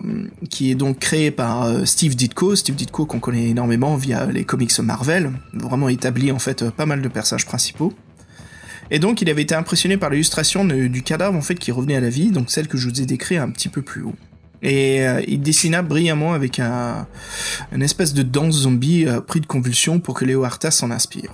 [0.49, 4.45] qui est donc créé par euh, Steve Ditko, Steve Ditko qu'on connaît énormément via les
[4.45, 7.93] comics Marvel, vraiment établi en fait pas mal de personnages principaux.
[8.89, 12.01] Et donc il avait été impressionné par l'illustration du cadavre en fait qui revenait à
[12.01, 14.15] la vie, donc celle que je vous ai décrite un petit peu plus haut.
[14.61, 17.07] Et euh, il dessina brillamment avec un,
[17.71, 21.31] une espèce de danse zombie euh, pris de convulsions pour que Léo Artas s'en inspire.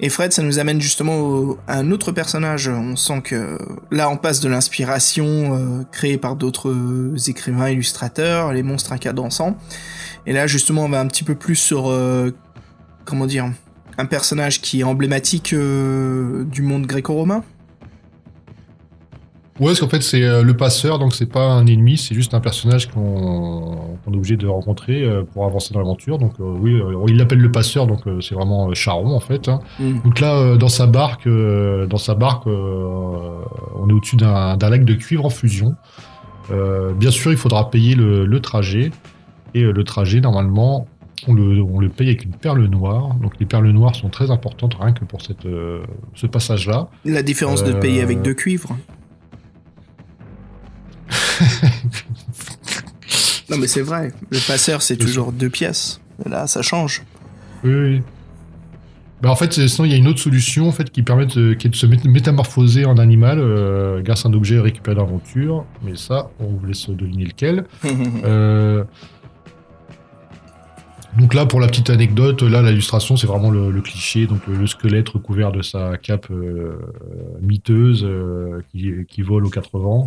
[0.00, 2.68] Et Fred, ça nous amène justement à un autre personnage.
[2.68, 3.58] On sent que
[3.90, 6.74] là, on passe de l'inspiration euh, créée par d'autres
[7.28, 9.56] écrivains illustrateurs, les monstres dansant.
[10.26, 11.92] Et là, justement, on va un petit peu plus sur,
[13.04, 13.50] comment dire,
[13.98, 17.44] un personnage qui est emblématique du monde gréco-romain.
[19.60, 22.32] Ouais, parce qu'en fait, c'est euh, le passeur, donc c'est pas un ennemi, c'est juste
[22.32, 26.18] un personnage qu'on est obligé de rencontrer euh, pour avancer dans l'aventure.
[26.18, 29.48] Donc, euh, oui, il l'appelle le passeur, donc c'est vraiment Charon, en fait.
[29.48, 29.60] hein.
[29.78, 30.00] Mm.
[30.04, 35.26] Donc là, dans sa barque, dans sa barque, on est au-dessus d'un lac de cuivre
[35.26, 35.74] en fusion.
[36.50, 38.90] Bien sûr, il faudra payer le, le trajet.
[39.54, 40.86] Et le trajet, normalement,
[41.28, 43.14] on le, on le paye avec une perle noire.
[43.20, 45.82] Donc les perles noires sont très importantes rien que pour cette, euh,
[46.14, 46.88] ce passage-là.
[47.04, 48.76] La différence de payer avec deux cuivres.
[53.50, 56.00] non mais c'est vrai, le passeur c'est toujours deux pièces.
[56.26, 57.02] Là ça change.
[57.64, 58.02] Oui, oui.
[59.20, 61.54] Bah, en fait, sinon, il y a une autre solution en fait, qui permet de,
[61.54, 65.04] qui est de se mét- métamorphoser en animal euh, grâce à un objet récupéré dans
[65.04, 65.64] l'aventure.
[65.84, 67.66] Mais ça, on vous laisse deviner lequel.
[68.24, 68.82] Euh,
[71.18, 74.66] Donc là, pour la petite anecdote, là, l'illustration, c'est vraiment le, cliché, donc le, le
[74.66, 76.78] squelette recouvert de sa cape euh,
[77.42, 80.06] miteuse euh, qui, vole aux quatre vents.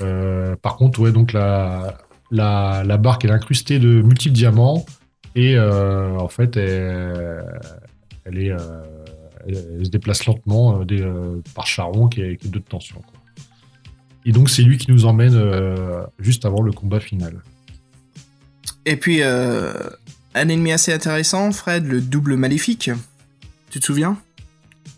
[0.00, 1.98] Euh, par contre, ouais, donc la,
[2.30, 4.86] la, barque, est incrustée de multiples diamants
[5.34, 8.56] et en fait, elle, est,
[9.46, 10.80] se déplace lentement
[11.54, 12.62] par Charon qui est, qui est de.
[14.24, 15.38] Et donc, c'est lui qui nous emmène
[16.18, 17.42] juste avant le combat final.
[18.86, 19.20] Et puis
[20.36, 22.90] un ennemi assez intéressant, Fred, le double maléfique.
[23.70, 24.18] Tu te souviens?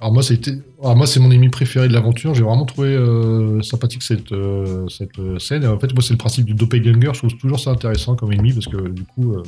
[0.00, 2.34] Alors moi, c'était, moi, c'est mon ennemi préféré de l'aventure.
[2.34, 5.64] J'ai vraiment trouvé euh, sympathique cette euh, cette euh, scène.
[5.64, 7.10] Et en fait, moi, c'est le principe du doppelganger.
[7.14, 9.42] Je trouve toujours ça intéressant comme ennemi parce que du coup, euh,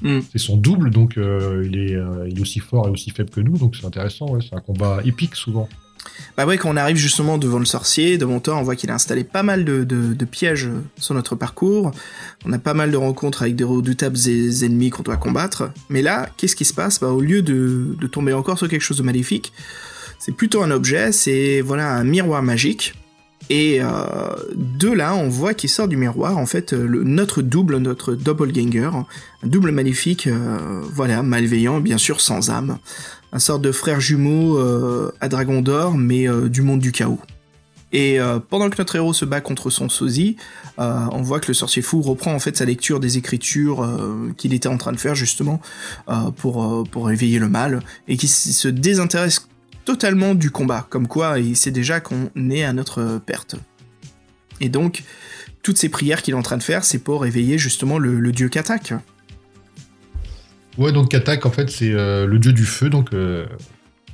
[0.00, 0.18] Mm.
[0.32, 1.96] c'est son double, donc il est
[2.28, 4.26] il est aussi fort et aussi faible que nous, donc c'est intéressant.
[4.28, 5.68] Ouais, c'est un combat épique souvent.
[6.36, 8.94] Bah ouais, quand on arrive justement devant le sorcier, de Montor, on voit qu'il a
[8.94, 11.92] installé pas mal de, pièges sur notre parcours.
[12.44, 15.70] On a pas mal de rencontres avec des redoutables ennemis qu'on doit combattre.
[15.90, 17.00] Mais là, qu'est-ce qui se passe?
[17.00, 19.52] Bah au lieu de, de tomber encore sur quelque chose de maléfique,
[20.18, 22.94] c'est plutôt un objet, c'est voilà un miroir magique.
[23.54, 23.86] Et euh,
[24.54, 28.88] de là, on voit qu'il sort du miroir, en fait, euh, notre double, notre doppelganger,
[28.94, 32.78] un double maléfique, euh, voilà, malveillant, bien sûr sans âme
[33.34, 34.60] un sort de frère jumeau
[35.22, 37.18] à Dragon d'Or, mais du monde du chaos.
[37.90, 38.18] Et
[38.50, 40.36] pendant que notre héros se bat contre son sosie,
[40.76, 43.88] on voit que le sorcier fou reprend en fait sa lecture des écritures
[44.36, 45.62] qu'il était en train de faire justement
[46.36, 49.48] pour, pour éveiller le mal, et qui se désintéresse
[49.84, 53.56] totalement du combat, comme quoi il sait déjà qu'on est à notre perte.
[54.60, 55.02] Et donc,
[55.62, 58.48] toutes ces prières qu'il est en train de faire, c'est pour éveiller justement le, dieu
[58.48, 58.94] Katak.
[60.78, 63.46] Ouais, donc Katak, en fait, c'est euh, le dieu du feu, donc euh,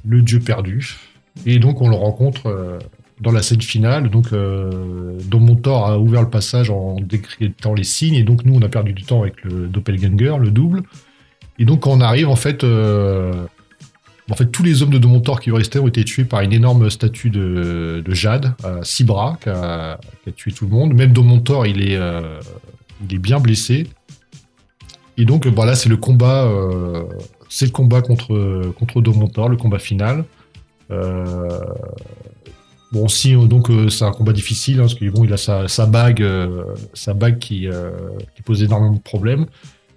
[0.07, 0.97] le dieu perdu.
[1.47, 2.79] Et donc, on le rencontre euh,
[3.21, 4.11] dans la scène finale.
[4.11, 8.15] Donc, Dom Montor a ouvert le passage en décrétant les signes.
[8.15, 10.83] Et donc, nous, on a perdu du temps avec le doppelganger, le double.
[11.59, 12.65] Et donc, on arrive, en fait,
[14.31, 16.53] en fait tous les hommes de Dom Montor qui restaient ont été tués par une
[16.53, 19.99] énorme statue de, de Jade, à six bras, qui a,
[20.37, 20.95] tué tout le monde.
[20.95, 22.41] Même Dom Montor, il est, euh,
[23.03, 23.87] il est bien blessé.
[25.17, 27.05] Et donc, euh, voilà, c'est le combat, euh,
[27.49, 30.25] c'est le combat contre contre Domontor, le combat final.
[32.91, 37.39] Bon, si donc c'est un combat difficile hein, parce que bon, a sa, sa bague,
[37.39, 37.69] qui
[38.45, 39.47] pose énormément de problèmes.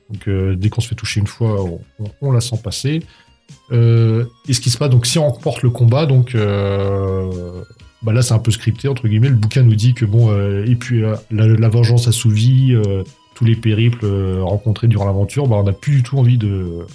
[0.10, 1.66] Donc, dès qu'on se fait toucher une fois,
[2.22, 3.02] on la sent passer.
[3.72, 7.64] Euh, et ce qui se passe, donc si on remporte le combat, donc euh,
[8.02, 9.30] bah là c'est un peu scripté entre guillemets.
[9.30, 12.76] Le bouquin nous dit que bon, euh, et puis la, vengeance assouvie.
[13.34, 14.06] tous les périples
[14.42, 16.86] rencontrés durant l'aventure, bah, on n'a plus du tout envie de,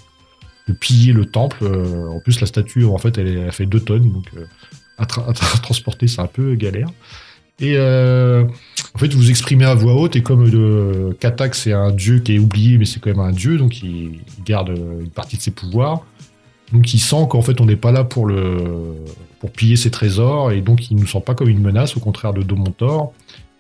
[0.81, 1.65] piller le temple.
[1.65, 4.27] En plus, la statue, en fait, elle, fait deux tonnes, donc
[4.99, 6.89] à, tra- à tra- transporter, c'est un peu galère.
[7.59, 12.37] Et en fait, vous exprimez à voix haute, et comme Katak, c'est un dieu qui
[12.37, 15.53] est oublié, mais c'est quand même un dieu, donc il, garde une partie de ses
[15.53, 16.05] pouvoirs.
[16.73, 18.95] Donc il sent qu'en fait, on n'est pas là pour le
[19.41, 22.33] pour piller ses trésors, et donc il nous sent pas comme une menace, au contraire
[22.33, 23.12] de Domontor.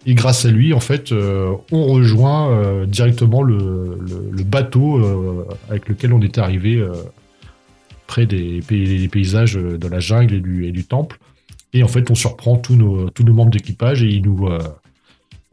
[0.06, 5.44] Et grâce à lui, en fait, euh, on rejoint euh, directement le, le- bateau euh,
[5.68, 6.82] avec lequel on était arrivé
[8.06, 8.62] près des
[9.10, 11.18] paysages de la jungle et du, et du temple.
[11.72, 14.48] Et en fait, on surprend tous nos, tous nos membres d'équipage et ils nous.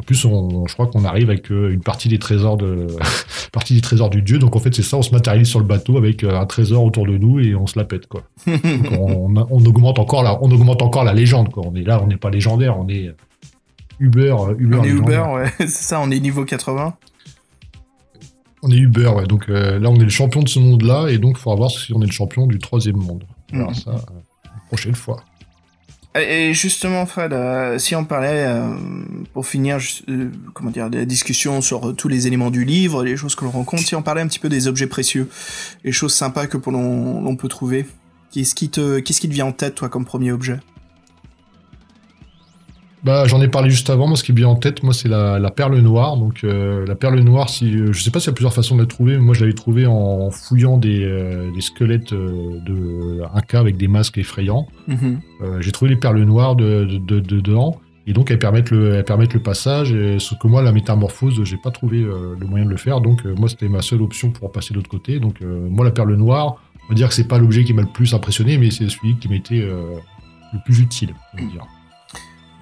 [0.03, 2.87] En plus, on, je crois qu'on arrive avec euh, une partie des trésors de
[3.53, 4.37] partie des trésors du dieu.
[4.37, 6.83] Donc en fait, c'est ça, on se matérialise sur le bateau avec euh, un trésor
[6.83, 8.23] autour de nous et on se la pète quoi.
[8.45, 11.63] Donc, on, augmente encore la, on augmente encore la légende quoi.
[11.65, 13.13] On est là, on n'est pas légendaire, on est
[13.99, 14.77] Uber, euh, Uber.
[14.77, 14.89] on est.
[14.89, 16.93] Uber, ouais, c'est ça, on est niveau 80.
[18.61, 19.25] On est Uber, ouais.
[19.25, 21.71] Donc euh, là, on est le champion de ce monde-là, et donc il faudra voir
[21.71, 23.23] si on est le champion du troisième monde.
[23.51, 23.73] Mhm.
[23.73, 23.97] ça euh,
[24.45, 25.23] la prochaine fois.
[26.15, 28.75] Et justement, Fred, euh, si on parlait, euh,
[29.33, 33.17] pour finir, euh, comment dire, des discussions sur euh, tous les éléments du livre, les
[33.17, 35.27] choses que l'on rencontre, si on parlait un petit peu des objets précieux,
[35.83, 37.87] les choses sympas que l'on peut trouver,
[38.31, 40.59] qu'est-ce qui te, qu'est-ce qui te vient en tête, toi, comme premier objet?
[43.03, 44.07] Bah, j'en ai parlé juste avant.
[44.07, 46.15] Moi, ce qui est bien en tête, moi, c'est la, la, perle noire.
[46.15, 48.81] Donc, euh, la perle noire, si, je sais pas s'il y a plusieurs façons de
[48.81, 53.21] la trouver, mais moi, je l'avais trouvée en fouillant des, euh, des squelettes euh, de
[53.33, 54.67] un cas avec des masques effrayants.
[54.87, 55.19] Mhm.
[55.59, 57.75] J'ai trouvé les perles noires de, de, de, dedans.
[58.07, 59.91] Et donc, elles permettent le, elles permettent le passage.
[59.91, 63.01] Et, sauf que moi, la métamorphose, j'ai pas trouvé le moyen de le faire.
[63.01, 65.19] Donc, moi, c'était ma seule option pour passer de l'autre côté.
[65.19, 67.89] Donc, moi, la perle noire, on va dire que c'est pas l'objet qui m'a le
[67.93, 71.65] plus impressionné, mais c'est celui qui m'était le plus utile, on va dire.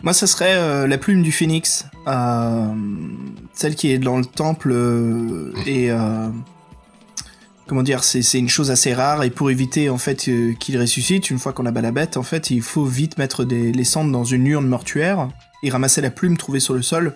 [0.03, 2.73] Moi, ça serait euh, la plume du phénix, euh,
[3.53, 5.91] celle qui est dans le temple euh, et
[7.67, 10.29] comment dire, c'est une chose assez rare et pour éviter en fait
[10.59, 13.71] qu'il ressuscite une fois qu'on abat la bête, en fait, il faut vite mettre des,
[13.71, 15.29] les cendres dans une urne mortuaire
[15.63, 17.13] et ramasser la plume trouvée sur le sol,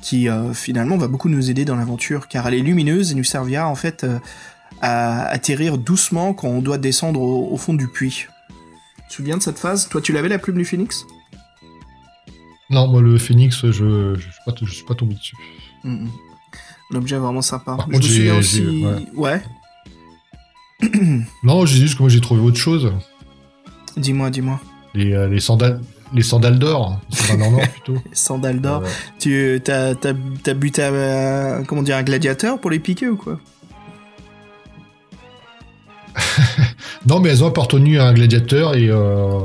[0.00, 3.68] qui finalement va beaucoup nous aider dans l'aventure car elle est lumineuse et nous servira
[3.68, 4.04] en fait
[4.80, 8.26] à atterrir doucement quand on doit descendre au fond du puits.
[8.96, 9.88] Tu te souviens de cette phase?
[9.88, 11.04] Toi, tu l'avais la plume du phénix?
[12.72, 15.36] Non, moi, le Phoenix, je je, je, suis, pas, tombé dessus.
[15.84, 16.10] Mm, mm.
[16.90, 17.76] L'objet est vraiment sympa.
[17.88, 18.84] je me souviens aussi.
[19.14, 19.42] Ouais.
[21.44, 22.92] non, j'ai juste que moi j'ai trouvé autre chose.
[23.96, 24.60] Dis-moi, dis-moi.
[24.94, 25.80] Les, euh, les sandales.
[26.14, 27.94] Les sandales d'or, sandales en or plutôt.
[28.10, 28.82] les sandales d'or.
[29.18, 33.40] Tu as, as, buté à, comment dire, un gladiateur pour les piquer ou quoi?
[37.06, 39.40] Non, mais elles ont appartenu à un gladiateur et euh,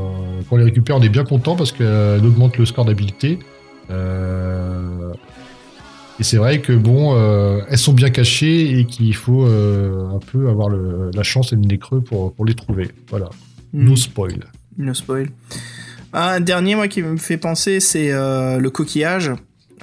[0.49, 3.39] quand on les récupère, on est bien content parce qu'elles augmentent le score d'habileté.
[3.89, 5.13] Euh,
[6.19, 10.49] et c'est vrai que bon, euh, elles sont bien cachées et qu'il faut un peu
[10.49, 12.89] avoir la chance et le nez creux pour, les trouver.
[13.09, 13.29] Voilà.
[13.73, 13.89] Hmm.
[13.89, 14.39] No spoil.
[14.77, 15.29] No spoil.
[16.13, 19.31] Un dernier, moi, qui me fait penser, c'est le coquillage.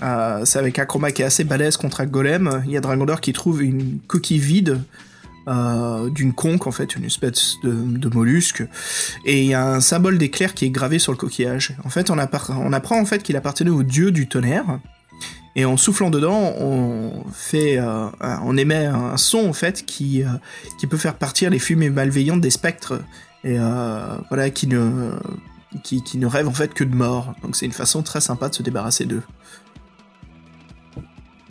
[0.00, 2.62] c'est avec un combat qui est assez balèze contre un golem.
[2.66, 4.80] Il y a Dragondor qui trouve une coquille vide
[5.48, 8.62] euh, d'une conque en fait, une espèce de, mollusque,
[9.24, 11.76] et il y a un symbole d'éclair qui est gravé sur le coquillage.
[11.84, 14.80] En fait, on, on apprend en fait qu'il appartenait au dieu du tonnerre,
[15.56, 20.28] et en soufflant dedans, on fait, euh, on émet un son en fait qui euh,
[20.78, 23.00] qui peut faire partir les fumées malveillantes des spectres,
[23.44, 23.58] et
[24.28, 25.12] voilà qui ne
[25.82, 27.34] qui, qui ne rêvent en fait que de mort.
[27.42, 29.22] Donc c'est une façon très sympa de se débarrasser d'eux.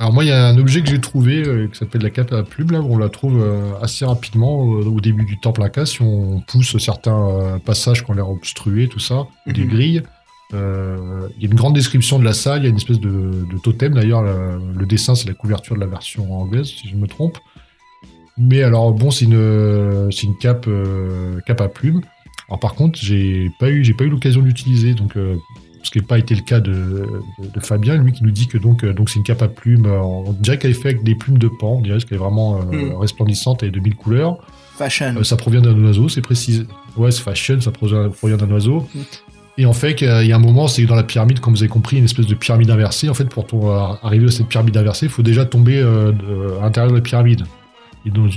[0.03, 2.33] Alors moi, il y a un objet que j'ai trouvé euh, qui s'appelle la cape
[2.33, 2.71] à plume.
[2.71, 6.77] Là, on la trouve euh, assez rapidement au, début du temple Inca si on pousse
[6.77, 9.69] certains euh, passages qu'on l'air obstrués, tout ça, des mhm.
[9.69, 10.03] grilles.
[10.51, 10.57] Il
[11.39, 12.59] y a une grande description de la salle.
[12.59, 13.93] Il y a une espèce de, totem.
[13.93, 17.37] D'ailleurs, le, dessin, c'est la couverture de la version anglaise, si je me trompe.
[18.37, 20.67] Mais alors, bon, c'est une, cape,
[21.45, 22.01] cape à plume.
[22.49, 25.15] Alors par contre, j'ai pas eu, j'ai pas eu l'occasion d'utiliser, donc
[25.83, 27.05] ce qui n'a pas été le cas de,
[27.61, 29.85] Fabien, lui qui nous dit que donc euh, donc c'est une cape à plumes.
[29.85, 32.21] Euh, on dirait qu'elle est faite avec des plumes de pan, on dirait qu'elle est
[32.21, 32.95] vraiment euh, hmm.
[32.95, 34.37] resplendissante et de mille couleurs.
[34.77, 35.23] Fashion.
[35.23, 36.65] ça provient d'un oiseau, c'est précis.
[36.97, 38.87] Ouais, c'est fashion, ça provient d'un oiseau.
[38.95, 39.01] Hmm.
[39.59, 41.61] Et en fait, il y a un moment, c'est que dans la pyramide, comme vous
[41.61, 43.07] avez compris, une espèce de pyramide inversée.
[43.07, 46.95] En fait, pour arriver à cette pyramide inversée, il faut déjà tomber à l'intérieur de
[46.97, 47.43] la pyramide.
[48.03, 48.31] Et donc,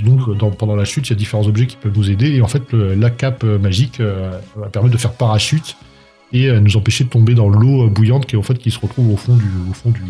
[0.59, 2.35] pendant la chute, il y a différents objets qui peuvent nous aider.
[2.35, 5.75] Et en fait, la cape magique va permettre de faire parachute
[6.33, 8.79] et euh, nous empêcher de tomber dans l'eau euh, bouillante qui en fait qui se
[8.79, 10.01] retrouve au fond du au fond du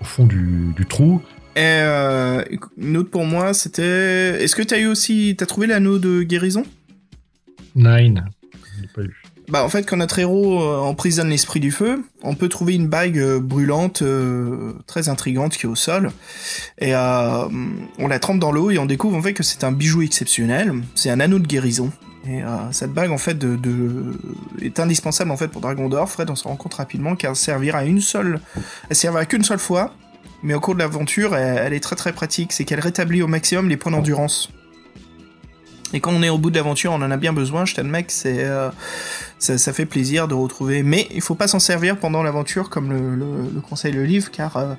[0.00, 1.22] au fond du, du trou.
[1.54, 2.44] Et euh,
[2.76, 4.42] une autre pour moi, c'était.
[4.42, 5.34] Est-ce que tu as eu aussi.
[5.38, 6.64] T'as trouvé l'anneau de guérison?
[7.74, 8.26] Nine.
[8.94, 9.22] pas eu.
[9.48, 13.38] Bah, en fait, quand notre héros emprisonne l'esprit du feu, on peut trouver une bague
[13.38, 14.02] brûlante
[14.86, 16.10] très intrigante qui est au sol.
[16.78, 20.02] Et on la trempe dans l'eau et on découvre en fait que c'est un bijou
[20.02, 20.74] exceptionnel.
[20.94, 21.90] C'est un anneau de guérison.
[22.28, 23.58] Et euh, cette bague en fait de,
[24.60, 26.08] est indispensable en fait pour Dragon d'Or.
[26.08, 28.40] Fred on se rend compte rapidement qu'elle servira à une seule,
[28.90, 29.92] elle servira qu'une seule fois,
[30.42, 32.52] mais au cours de l'aventure elle, est très très pratique.
[32.52, 34.50] C'est qu'elle rétablit au maximum les points d'endurance.
[35.92, 37.64] Et quand on est au bout de l'aventure, on en a bien besoin.
[37.64, 38.70] Je t'admets que euh,
[39.38, 40.82] ça, fait plaisir de retrouver.
[40.82, 43.14] Mais il faut pas s'en servir pendant l'aventure comme le,
[43.54, 44.74] le, conseille le livre, car euh,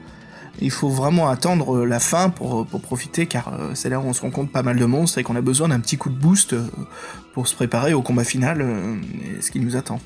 [0.62, 4.14] il faut vraiment attendre la fin pour, pour profiter car euh, c'est là où on
[4.14, 6.54] se rencontre pas mal de monstres et qu'on a besoin d'un petit coup de boost
[6.54, 6.64] euh,
[7.34, 10.00] pour se préparer au combat final euh, et ce qui nous attend.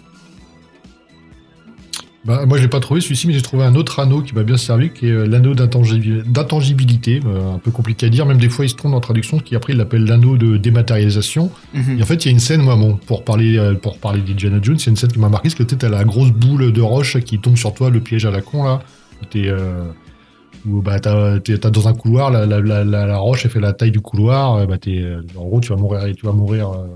[2.23, 4.43] Bah, moi, je l'ai pas trouvé celui-ci, mais j'ai trouvé un autre anneau qui m'a
[4.43, 8.27] bien servi, qui est l'anneau d'intangibilité, un peu compliqué à dire.
[8.27, 11.49] Même des fois, il se trompe en traduction, qui après il l'appelle l'anneau de dématérialisation.
[11.73, 11.97] Mhm.
[11.97, 14.59] Et en fait, il y a une scène, moi, bon, pour parler, pour parler d'Indiana
[14.61, 16.81] Jones, a une scène qui m'a marqué, c'est que tu as la grosse boule de
[16.81, 18.83] roche qui tombe sur toi, le piège à la con là.
[19.31, 19.51] T'es
[20.67, 23.91] où bah, t'es dans un couloir, la, la, la, la, roche elle fait la taille
[23.91, 26.87] du couloir, euh, bah, es, euh, en gros tu vas mourir, tu vas mourir euh,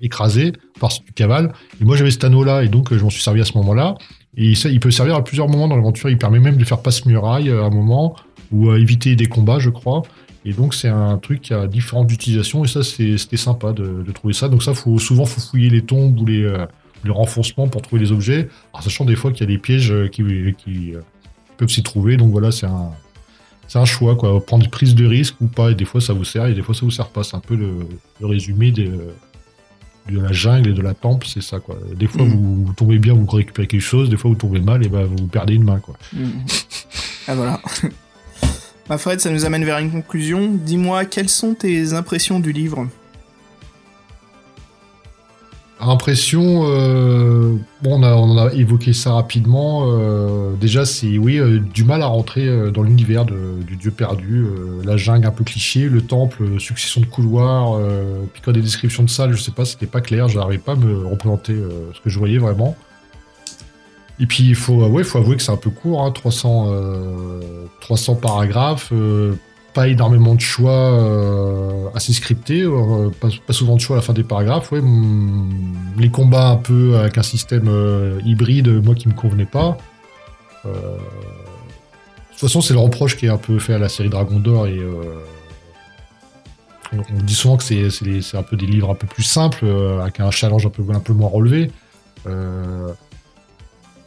[0.00, 1.52] écrasé parce que tu cavales.
[1.80, 3.94] Et moi j'avais cet anneau là et donc je m'en suis servi à ce moment-là.
[4.36, 6.08] Et ça, il peut servir à plusieurs moments dans l'aventure.
[6.08, 8.16] Il permet même de faire passe muraille à un moment
[8.50, 10.02] ou éviter des combats, je crois.
[10.44, 14.12] Et donc c'est un truc qui a différentes utilisations et ça c'était sympa de, de,
[14.12, 14.48] trouver ça.
[14.48, 16.50] Donc ça faut souvent faut fouiller les tombes ou les
[17.04, 19.92] le renfoncement pour trouver les objets, en sachant des fois qu'il y a des pièges
[20.12, 20.22] qui,
[20.56, 20.92] qui
[21.56, 22.16] peuvent s'y trouver.
[22.16, 22.92] Donc voilà, c'est un,
[23.72, 24.44] c'est un choix, quoi.
[24.44, 25.70] Prendre prise de risque ou pas.
[25.70, 27.24] Et des fois, ça vous sert et des fois, ça vous sert pas.
[27.24, 27.88] C'est un peu le,
[28.20, 29.14] résumé de
[30.10, 31.78] la jungle et de la temple, c'est ça, quoi.
[31.96, 32.64] Des fois, mm.
[32.66, 34.10] vous, tombez bien, vous récupérez quelque chose.
[34.10, 35.96] Des fois, vous tombez mal et ben, vous perdez une main, quoi.
[36.12, 36.26] Mm.
[37.28, 37.60] ah, voilà.
[38.90, 40.50] Ma Fred, ça nous amène vers une conclusion.
[40.52, 42.86] Dis-moi, quelles sont tes impressions du livre?
[45.84, 49.82] Impression, euh, on, a, évoqué ça rapidement.
[49.86, 54.46] Euh, déjà, c'est oui, euh, du mal à rentrer dans l'univers du dieu perdu,
[54.84, 57.80] la jungle un peu cliché, le temple, succession de couloirs,
[58.32, 60.76] puis quand des descriptions de salles, je sais pas, c'était pas clair, j'arrivais pas à
[60.76, 61.54] me représenter
[61.94, 62.76] ce que je voyais vraiment.
[64.20, 66.70] Et puis il faut, ouais, faut avouer que c'est un peu court, hein, 300,
[67.80, 68.92] 300 paragraphes
[69.72, 74.12] pas énormément de choix euh, assez scriptés, euh, pas, souvent de choix à la fin
[74.12, 74.72] des paragraphes.
[74.72, 79.46] Ouais, mm, les combats un peu avec un système euh, hybride, moi qui me convenait
[79.46, 79.76] pas.
[80.64, 80.70] de
[82.30, 84.66] toute façon, c'est le reproche qui est un peu fait à la série Dragon d'Or
[84.66, 84.78] et
[86.92, 89.64] on, dit souvent que c'est un peu des livres un peu plus simples,
[90.00, 91.70] avec un challenge un peu, un peu moins relevé.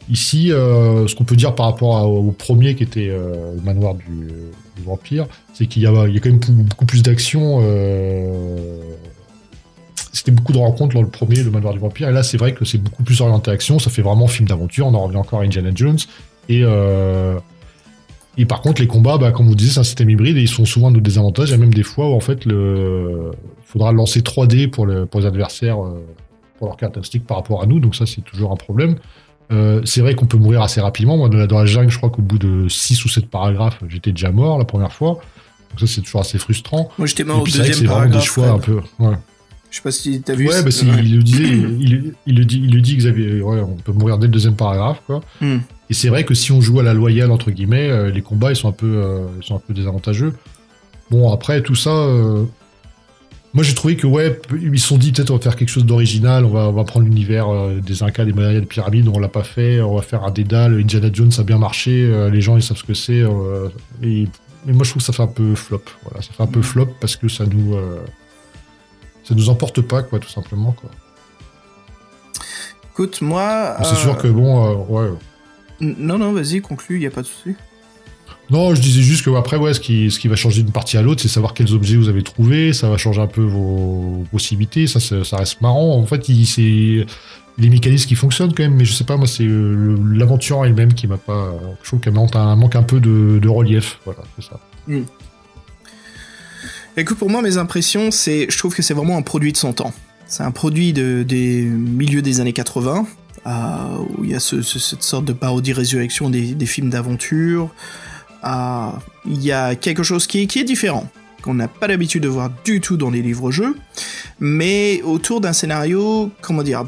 [0.08, 3.94] Ici, euh, ce qu'on peut dire par rapport au premier qui était euh, le manoir
[3.94, 4.04] du,
[4.84, 7.60] vampire, c'est qu'il y, a, quand même beaucoup plus d'action.
[7.62, 8.78] Euh,
[10.12, 12.54] c'était beaucoup de rencontres dans le premier, le manoir du vampire, et là c'est vrai
[12.54, 15.40] que c'est beaucoup plus orienté action, ça fait vraiment film d'aventure, on en revient encore
[15.40, 15.98] à Indiana Jones,
[16.48, 16.62] et,
[18.38, 20.48] et par contre les combats, bah, comme vous disiez, c'est un système hybride, et ils
[20.48, 22.54] sont souvent de désavantages, il y a même des fois où en fait il
[23.64, 25.78] faudra lancer 3D pour, pour les adversaires,
[26.58, 28.96] pour leurs caractéristiques par rapport à nous, donc ça c'est toujours un problème.
[29.52, 31.16] Euh, c'est vrai qu'on peut mourir assez rapidement.
[31.16, 34.30] Moi, dans la jungle, je crois qu'au bout de 6 ou 7 paragraphes, j'étais déjà
[34.30, 35.20] mort la première fois.
[35.70, 36.90] Donc ça, c'est toujours assez frustrant.
[36.98, 38.20] Moi, j'étais mort au deuxième paragraphe.
[38.20, 38.80] des choix un peu.
[38.98, 39.14] Ouais.
[39.70, 40.48] Je sais pas si t'as vu.
[40.48, 40.70] Ouais, bah,
[41.02, 41.90] il le disait, il,
[42.38, 43.42] le dit, il le dit, Xavier.
[43.42, 45.20] Ouais, on peut mourir dès le deuxième paragraphe, quoi.
[45.40, 45.58] Hmm.
[45.90, 48.50] Et c'est vrai que si on joue à la loyale entre guillemets, euh, les combats
[48.50, 50.32] ils sont un peu, euh, ils sont un peu désavantageux.
[51.10, 51.90] Bon, après tout ça,
[53.56, 55.86] moi, j'ai trouvé que, ouais, ils se sont dit, peut-être, on va faire quelque chose
[55.86, 59.18] d'original, on va, on va prendre l'univers euh, des Incas, des Mayas, des pyramides, on
[59.18, 62.42] l'a pas fait, on va faire un dédale, Indiana Jones a bien marché, euh, les
[62.42, 63.22] gens, ils savent ce que c'est.
[63.22, 63.70] Euh,
[64.02, 64.28] et,
[64.66, 65.84] mais moi, je trouve que ça fait un peu flop.
[66.02, 66.64] Voilà, ça fait un peu mm.
[66.64, 67.78] flop parce que ça nous,
[69.24, 70.90] ça nous emporte pas, quoi, tout simplement, quoi.
[72.92, 73.78] Écoute, moi.
[73.84, 75.12] C'est sûr que, bon, ouais.
[75.80, 77.56] Non, non, vas-y, conclue, il n'y a pas de souci.
[78.50, 80.96] Non, je disais juste que après, ouais, ce qui, ce qui va changer d'une partie
[80.96, 82.72] à l'autre, c'est savoir quels objets vous avez trouvés.
[82.72, 84.86] Ça va changer un peu vos possibilités.
[84.86, 85.98] Ça, ça reste marrant.
[85.98, 87.06] En fait, c'est
[87.58, 91.06] les mécanismes qui fonctionnent quand même, mais je sais pas, moi, c'est l'aventure elle-même qui
[91.08, 91.54] m'a pas.
[91.82, 93.98] Je trouve qu'elle manque un, peu de, relief.
[94.04, 94.60] Voilà, c'est ça.
[94.86, 95.02] Hmm.
[96.96, 99.72] Écoute, pour moi, mes impressions, c'est, je trouve que c'est vraiment un produit de son
[99.72, 99.92] temps.
[100.26, 103.06] C'est un produit de, des milieux des années 80,
[103.46, 103.50] euh,
[104.16, 107.70] où il y a cette sorte de parodie-résurrection des, des films d'aventure
[109.24, 111.08] il y a quelque chose qui, qui est différent,
[111.42, 113.76] qu'on n'a pas l'habitude de voir du tout dans les livres-jeux,
[114.40, 116.84] mais autour d'un scénario, comment dire,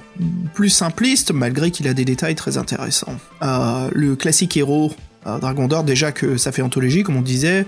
[0.55, 3.17] plus simpliste, malgré qu'il a des détails très intéressants.
[3.43, 4.93] Euh, le classique héros
[5.25, 7.67] Dragon d'Or, déjà que ça fait anthologie, comme on disait,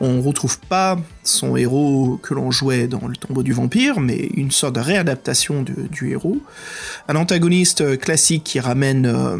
[0.00, 4.50] on retrouve pas son héros que l'on jouait dans le tombeau du vampire, mais une
[4.50, 6.38] sorte de réadaptation du héros.
[7.08, 9.36] Un antagoniste classique qui ramène, euh,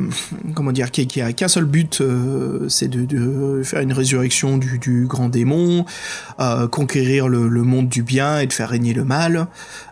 [0.55, 5.29] comment dire, qui, a qu'un seul but, euh, c'est de, faire une résurrection du, grand
[5.29, 5.85] démon,
[6.41, 9.47] euh, conquérir le, monde du bien et de faire régner le mal.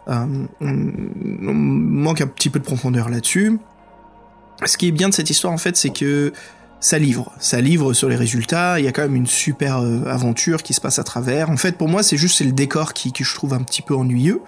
[0.07, 3.59] on manque un petit peu de profondeur là-dessus.
[4.67, 6.33] Ce qui est bien de cette histoire, en fait, c'est que
[6.81, 8.81] ça livre, ça livre sur les résultats.
[8.81, 11.51] Il y a quand même une super euh, aventure qui se passe à travers.
[11.51, 13.95] En fait, pour moi, c'est juste le décor qui, qui, je trouve un petit peu
[13.95, 14.41] ennuyeux,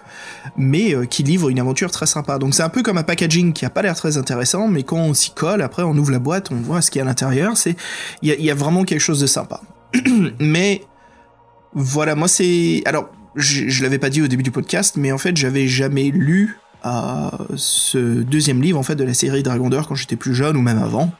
[0.57, 2.39] mais euh, qui livre une aventure très sympa.
[2.39, 4.97] Donc c'est un peu comme un packaging qui a pas l'air très intéressant, mais quand
[4.97, 7.09] on s'y colle, après on ouvre la boîte, on voit ce qu'il y a à
[7.09, 7.57] l'intérieur.
[7.57, 7.77] C'est
[8.23, 9.61] il y a, y a, vraiment quelque chose de sympa.
[10.41, 10.83] mais
[11.75, 15.19] voilà, moi c'est alors je, je l'avais pas dit au début du podcast, mais en
[15.19, 19.87] fait j'avais jamais lu euh, ce deuxième livre en fait de la série Dragon d'Or
[19.87, 21.13] quand j'étais plus jeune ou même avant.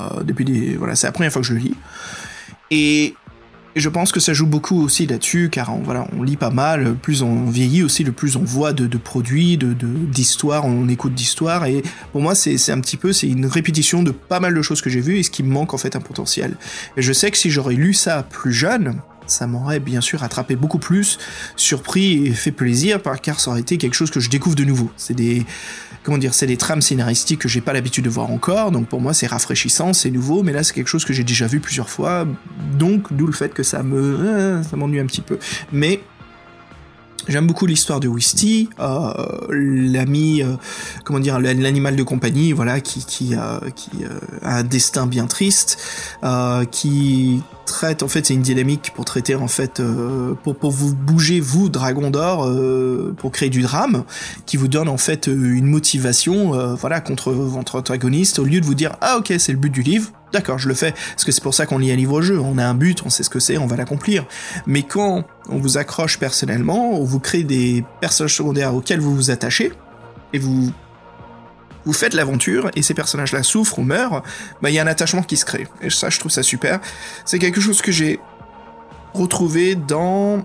[0.00, 1.74] Euh, depuis des, voilà, c'est la première fois que je le lis.
[2.70, 3.14] Et
[3.74, 6.94] je pense que ça joue beaucoup aussi là-dessus, car on, voilà, on lit pas mal,
[6.94, 11.64] plus on vieillit aussi, le plus on voit de, produits, de, d'histoires, on écoute d'histoires,
[11.64, 11.82] et
[12.12, 14.90] pour moi c'est, un petit peu, c'est une répétition de pas mal de choses que
[14.90, 16.56] j'ai vues, et ce qui me manque en fait un potentiel.
[16.96, 20.56] Et je sais que si j'aurais lu ça plus jeune, ça m'aurait bien sûr attrapé
[20.56, 21.18] beaucoup plus,
[21.56, 24.90] surpris et fait plaisir, car ça aurait été quelque chose que je découvre de nouveau.
[24.96, 25.46] C'est des,
[26.02, 29.00] comment dire, c'est des trames scénaristiques que j'ai pas l'habitude de voir encore, donc pour
[29.00, 31.88] moi c'est rafraîchissant, c'est nouveau, mais là c'est quelque chose que j'ai déjà vu plusieurs
[31.88, 32.26] fois,
[32.78, 35.38] donc d'où le fait que ça me, euh, ça m'ennuie un petit peu.
[35.72, 36.00] Mais
[37.28, 39.12] J'aime beaucoup l'histoire de Wisty, euh,
[39.50, 40.56] l'ami, euh,
[41.04, 45.26] comment dire, l'animal de compagnie, voilà, qui qui, euh, qui euh, a un destin bien
[45.26, 45.78] triste,
[46.24, 50.72] euh, qui traite en fait, c'est une dynamique pour traiter en fait, euh, pour pour
[50.72, 52.50] vous bouger vous Dragon d'or,
[53.18, 54.02] pour créer du drame,
[54.44, 58.74] qui vous donne en fait une motivation, voilà, contre votre antagoniste, au lieu de vous
[58.74, 61.42] dire ah ok c'est le but du livre, D'accord, je le fais, parce que c'est
[61.42, 63.58] pour ça qu'on lit un livre-jeu, on a un but, on sait ce que c'est,
[63.58, 64.24] on va l'accomplir.
[64.66, 69.30] Mais quand on vous accroche personnellement, on vous crée des personnages secondaires auxquels vous vous
[69.30, 69.72] attachez,
[70.32, 70.72] et vous
[71.84, 74.22] vous faites l'aventure, et ces personnages-là souffrent ou meurent,
[74.62, 75.68] bah il y a un attachement qui se crée.
[75.82, 76.80] Et ça, je trouve ça super.
[77.26, 78.18] C'est quelque chose que j'ai
[79.12, 80.42] retrouvé dans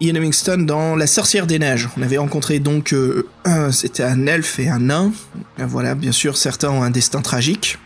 [0.00, 1.88] Ian Livingstone dans La Sorcière des Neiges.
[1.96, 3.28] On avait rencontré donc, euh,
[3.70, 5.12] c'était un elfe et un nain.
[5.58, 7.78] Voilà, bien sûr, certains ont un destin tragique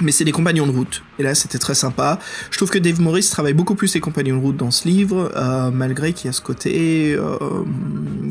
[0.00, 1.02] mais c'est des compagnons de route.
[1.18, 2.18] Et là, c'était très sympa.
[2.50, 5.30] Je trouve que Dave Morris travaille beaucoup plus ses compagnons de route dans ce livre,
[5.36, 7.36] euh, malgré qu'il y a ce côté, euh,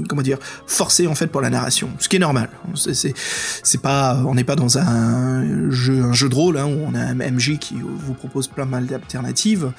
[0.08, 2.50] comment dire, forcé en fait pour la narration, ce qui est normal.
[2.76, 6.96] C'est, pas, on n'est pas dans un jeu, un jeu de rôle hein, où on
[6.96, 9.72] a un MJ qui vous propose plein mal d'alternatives,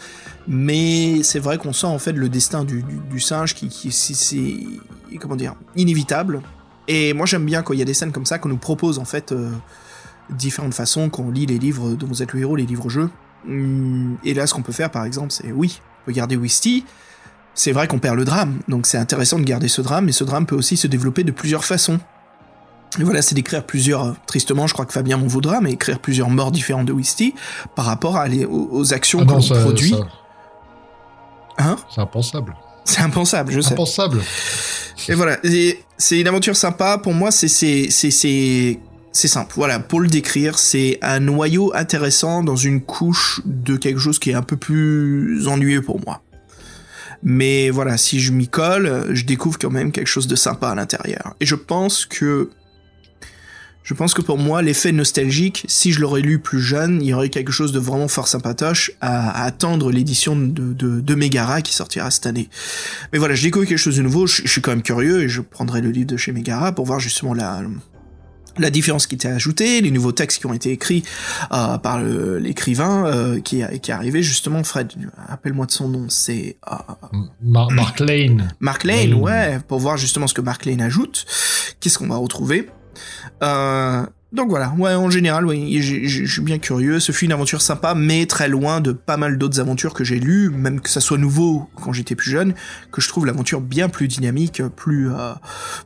[0.47, 4.57] mais c'est vrai qu'on sent en fait le destin du, singe qui, qui c'est,
[5.19, 6.43] comment dire, inévitable.
[6.89, 8.99] Et moi, j'aime bien quand il y a des scènes comme ça qu'on nous propose
[8.99, 9.33] en fait.
[9.33, 9.51] Euh,
[10.33, 13.11] différentes façons quand on lit les livres dont vous êtes le héros, les livres-jeux.
[13.49, 16.85] Hum, Et là, ce qu'on peut faire, par exemple, c'est oui, on peut garder Wisty.
[17.55, 20.25] C'est vrai qu'on perd le drame, donc c'est intéressant de garder ce drame, mais ce
[20.25, 22.01] drame peut aussi se développer de plusieurs façons.
[22.99, 26.31] Et voilà, c'est d'écrire plusieurs, tristement, je crois que Fabien m'en voudra, mais écrire plusieurs
[26.31, 27.35] morts différentes de Wisty
[27.75, 29.91] par rapport à les, aux, aux actions Ah que l'on produit.
[29.91, 30.07] ça-
[31.59, 31.77] Hein?
[31.95, 32.57] C'est impensable.
[32.85, 33.73] C'est impensable, je sais.
[33.75, 34.21] Impensable.
[35.09, 35.37] Et voilà,
[35.99, 36.97] c'est une aventure sympa.
[36.99, 37.47] Pour moi, c'est
[39.13, 39.53] c'est simple.
[39.57, 44.31] Voilà, pour le décrire, c'est un noyau intéressant dans une couche de quelque chose qui
[44.31, 46.23] est un peu plus ennuyeux pour moi.
[47.23, 50.75] Mais voilà, si je m'y colle, je découvre quand même quelque chose de sympa à
[50.75, 51.37] l'intérieur.
[51.41, 52.49] Et je pense que
[54.25, 57.71] pour moi, l'effet nostalgique, si je l'aurais lu plus jeune, il y aurait quelque chose
[57.71, 62.49] de vraiment fort sympatoche à, attendre l'édition de Megara qui sortira cette année.
[63.13, 65.29] Mais voilà, je découvre quelque chose de nouveau, je, je suis quand même curieux et
[65.29, 67.63] je prendrai le livre de chez Megara pour voir justement la,
[68.59, 71.03] la différence qui était ajoutée, les nouveaux textes qui ont été écrits
[71.53, 74.93] euh, par l'écrivain euh, qui, est- qui est arrivé justement, Fred,
[75.29, 76.75] appelle-moi de son nom, c'est euh,
[77.43, 78.55] Mar- Mark Lane.
[78.61, 79.15] Mark Lane, Lane.
[79.21, 81.25] ouais, pour voir justement ce que Mark Lane ajoute,
[81.81, 82.69] qu'est-ce qu'on va retrouver?
[84.33, 87.01] Donc voilà, ouais, en général, oui, je suis bien curieux.
[87.01, 90.19] Ce fut une aventure sympa, mais très loin de pas mal d'autres aventures que j'ai
[90.19, 92.55] lues, même que ça soit nouveau quand j'étais plus jeune,
[92.91, 95.35] que je trouve l'aventure bien plus dynamique, plus, euh,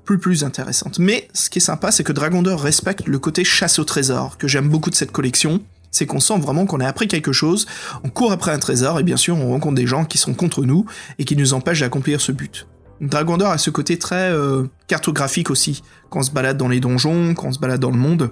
[0.04, 1.00] plus, plus intéressante.
[1.00, 4.38] Mais ce qui est sympa, c'est que Dragon d'Or respecte le côté chasse au trésor,
[4.38, 5.60] que j'aime beaucoup de cette collection.
[5.90, 7.66] C'est qu'on sent vraiment qu'on a appris quelque chose,
[8.04, 10.64] on court après un trésor, et bien sûr, on rencontre des gens qui sont contre
[10.64, 10.86] nous
[11.18, 12.66] et qui nous empêchent d'accomplir ce but.
[13.00, 15.82] Dragon d'Or a ce côté très euh, cartographique aussi.
[16.10, 18.30] Quand on se balade dans les donjons, quand on se balade dans le monde,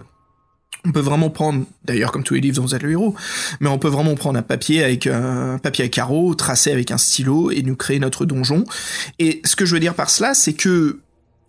[0.86, 3.14] on peut vraiment prendre, d'ailleurs comme tous les livres dont vous êtes le héros,
[3.60, 6.98] mais on peut vraiment prendre un papier avec un papier à carreaux, tracer avec un
[6.98, 8.64] stylo et nous créer notre donjon.
[9.18, 11.00] Et ce que je veux dire par cela, c'est que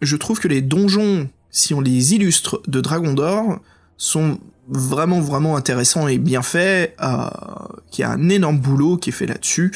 [0.02, 3.60] je trouve que les donjons, si on les illustre de Dragon d'Or,
[3.98, 7.28] sont vraiment vraiment intéressants et bien faits, euh,
[7.92, 9.72] qu'il y a un énorme boulot qui est fait là-dessus.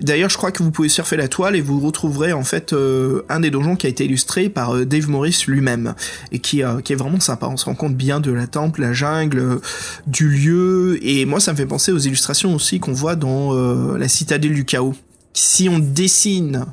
[0.00, 3.22] D'ailleurs, je crois que vous pouvez surfer la toile et vous retrouverez en fait euh,
[3.28, 5.94] un des donjons qui a été illustré par euh, Dave Morris lui-même
[6.32, 7.46] et qui, euh, qui est vraiment sympa.
[7.46, 9.60] On se rend compte bien de la temple, la jungle,
[10.06, 13.52] du lieu et moi ça me fait penser aux illustrations aussi qu'on voit dans
[13.96, 14.94] la citadelle du chaos.
[15.34, 16.66] Si on dessine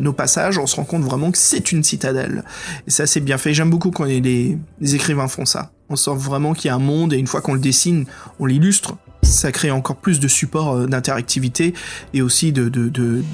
[0.00, 2.44] nos passages, on se rend compte vraiment que c'est une citadelle.
[2.86, 3.54] Et ça c'est bien fait.
[3.54, 5.72] J'aime beaucoup quand les, écrivains font ça.
[5.88, 8.06] On sent vraiment qu'il y a un monde et une fois qu'on le dessine,
[8.38, 8.96] on l'illustre.
[9.22, 11.72] Ça crée encore plus de support euh, d'interactivité
[12.12, 13.24] et aussi de, de, de,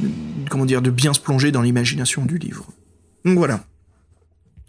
[0.49, 2.67] comment dire de bien se plonger dans l'imagination du livre.
[3.25, 3.61] Donc voilà.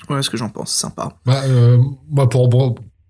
[0.08, 0.74] Voilà ce que j'en pense.
[0.74, 1.14] Sympa.
[1.26, 1.78] Bah, euh,
[2.10, 2.50] moi, pour,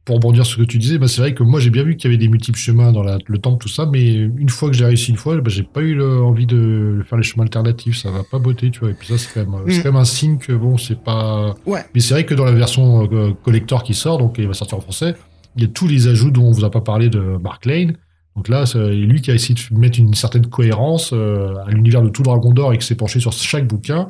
[0.03, 1.95] pour rebondir sur ce que tu disais, bah, c'est vrai que moi, j'ai bien vu
[1.95, 4.69] qu'il y avait des multiples chemins dans la- le temple, tout ça, mais une fois
[4.69, 7.43] que j'ai réussi une fois, bah, j'ai pas eu le- envie de faire les chemins
[7.43, 7.97] alternatifs.
[7.97, 8.89] Ça va pas botter, tu vois.
[8.89, 9.77] Et puis ça, c'est quand, même- Mm.
[9.83, 11.53] quand même un signe que, bon, c'est pas.
[11.67, 11.81] Ouais.
[11.93, 14.77] Mais c'est vrai que dans la version euh, collector qui sort, donc il va sortir
[14.77, 15.13] en français,
[15.55, 17.93] il y a tous les ajouts dont on vous a pas parlé de Mark Lane.
[18.35, 22.01] Donc là, c'est lui qui a essayé de mettre une certaine cohérence euh, à l'univers
[22.01, 24.07] de tout Dragon d'Or et qui s'est penché sur chaque bouquin.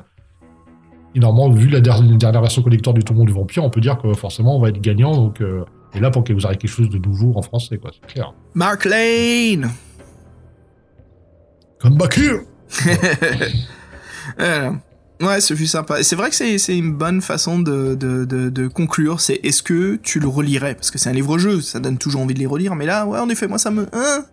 [1.16, 3.98] Et normalement, vu la der- dernière version collector du Tombeau du Vampire, on peut dire
[3.98, 5.14] que forcément, on va être gagnant.
[5.16, 7.92] Donc, euh, et là, pour que vous ayez quelque chose de nouveau en français, quoi,
[7.94, 8.34] c'est clair.
[8.54, 9.72] Mark Lane.
[11.80, 12.42] Come back here
[14.38, 14.74] Voilà.
[15.22, 16.02] Ouais, ce fut sympa.
[16.02, 19.22] C'est vrai que c'est une bonne façon de, de, de, conclure.
[19.22, 20.74] C'est est-ce que tu le relirais?
[20.74, 22.74] Parce que c'est un livre-jeu, ça donne toujours envie de les relire.
[22.74, 23.88] Mais là, ouais, en effet, moi, ça me...
[23.94, 24.26] Hein?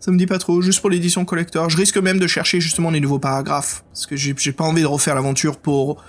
[0.00, 0.62] Ça me dit pas trop.
[0.62, 1.70] Juste pour l'édition collector.
[1.70, 3.84] Je risque même de chercher justement les nouveaux paragraphes.
[3.92, 6.02] Parce que j'ai pas envie de refaire l'aventure pour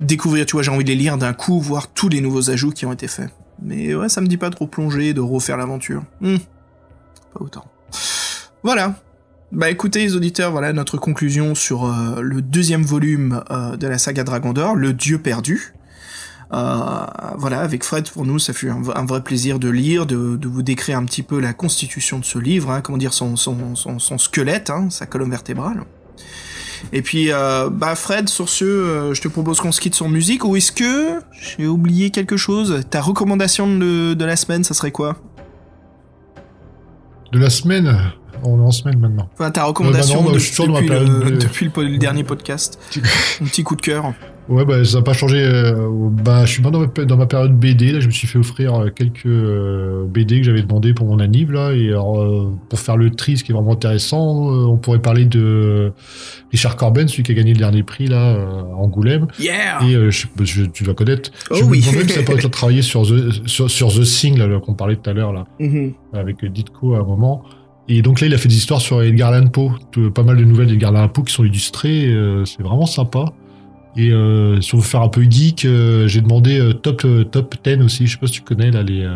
[0.00, 2.72] découvrir, tu vois, j'ai envie de les lire d'un coup, voir tous les nouveaux ajouts
[2.72, 3.30] qui ont été faits.
[3.64, 6.02] Mais ouais, ça me dit pas trop plonger, de refaire l'aventure.
[6.20, 6.36] Hmm.
[7.34, 7.64] Pas autant.
[8.62, 8.94] Voilà,
[9.52, 13.98] bah écoutez les auditeurs, voilà notre conclusion sur euh, le deuxième volume euh, de la
[13.98, 15.74] saga Dragon d'Or, Le Dieu perdu.
[16.54, 17.06] Euh,
[17.36, 20.96] voilà, avec Fred, pour nous, ça fut un, vrai plaisir de lire, de, vous décrire
[20.96, 25.04] un petit peu la constitution de ce livre, hein, comment dire son, squelette, hein, sa
[25.04, 25.84] colonne vertébrale.
[26.92, 30.56] Et puis, bah Fred, sur ce, je te propose qu'on se quitte sur musique, ou
[30.56, 31.20] est-ce que
[31.56, 32.82] j'ai oublié quelque chose?
[32.90, 35.16] Ta recommandation de, de la semaine, ça serait quoi?
[37.32, 38.12] De la semaine?
[38.44, 39.28] On est en semaine maintenant.
[39.34, 42.78] Enfin, ta recommandation bah depuis, le, dernier podcast.
[43.40, 44.12] Un petit coup de cœur.
[44.48, 45.42] Ouais, bah, ça n'a pas changé.
[45.42, 47.92] Euh, bah, je suis dans ma, dans ma période BD.
[47.92, 51.20] Là, je me suis fait offrir euh, quelques euh, BD que j'avais demandé pour mon
[51.20, 51.52] anniv.
[51.52, 55.24] Là, et alors, pour faire le tri, ce qui est vraiment intéressant, on pourrait parler
[55.24, 55.92] de
[56.50, 59.26] Richard Corben, celui qui a gagné le dernier prix là, à Angoulême.
[59.38, 59.96] Yeah et
[60.36, 61.30] bah, tu vas connaître.
[61.50, 61.80] Oh, je me oui.
[61.80, 65.32] demandais si ça pourrait travailler sur The, sur, The Thing, qu'on parlait tout à l'heure,
[65.32, 65.92] là, mm-hmm.
[66.14, 67.42] avec Ditko à un moment.
[67.88, 69.72] Et donc là, il a fait des histoires sur Edgar Allan Poe,
[70.14, 73.26] pas mal de nouvelles d'Edgar Allan Poe qui sont illustrées, euh, c'est vraiment sympa.
[73.96, 77.54] Et euh, si on veut faire un peu geek, euh, j'ai demandé euh, top top
[77.62, 79.06] 10 aussi, je sais pas si tu connais là les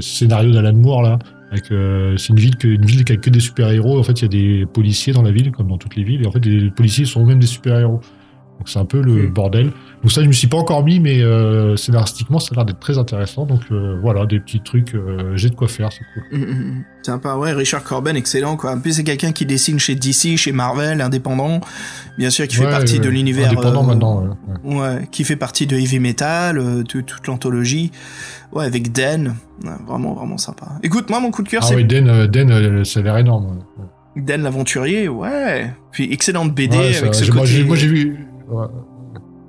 [0.00, 1.18] scénarios d'Alan Moore là.
[1.52, 3.98] c'est une ville que, une ville qui a que des super héros.
[3.98, 6.22] En fait, il y a des policiers dans la ville, comme dans toutes les villes.
[6.22, 8.00] Et en fait, les policiers sont eux-mêmes des super héros.
[8.00, 8.04] Donc
[8.64, 9.32] c'est un peu le mm.
[9.32, 9.72] bordel.
[10.02, 12.78] Donc ça, je me suis pas encore mis, mais euh, scénaristiquement, ça a l'air d'être
[12.78, 13.44] très intéressant.
[13.46, 16.38] Donc euh, voilà, des petits trucs, euh, j'ai de quoi faire, c'est cool.
[16.38, 18.72] Mm, mm, Sympa, ouais, Richard Corben, excellent quoi.
[18.72, 21.60] En plus, c'est quelqu'un qui dessine chez DC, chez Marvel, indépendant.
[22.18, 23.50] Bien sûr, qui fait partie de l'univers.
[23.50, 25.08] Indépendant maintenant, ouais, ouais.
[25.10, 27.90] qui fait partie de Heavy Metal, toute l'anthologie.
[28.52, 29.34] Ouais, avec Den.
[29.86, 30.66] vraiment, vraiment sympa.
[30.82, 31.74] Écoute, moi, mon coup de cœur, ah c'est.
[31.74, 33.58] Ah oui, Den, Den ça a l'air énorme.
[34.16, 35.70] Den l'aventurier, ouais.
[35.92, 37.64] Puis excellente BD avec ce côté.
[37.64, 38.25] Moi, j'ai vu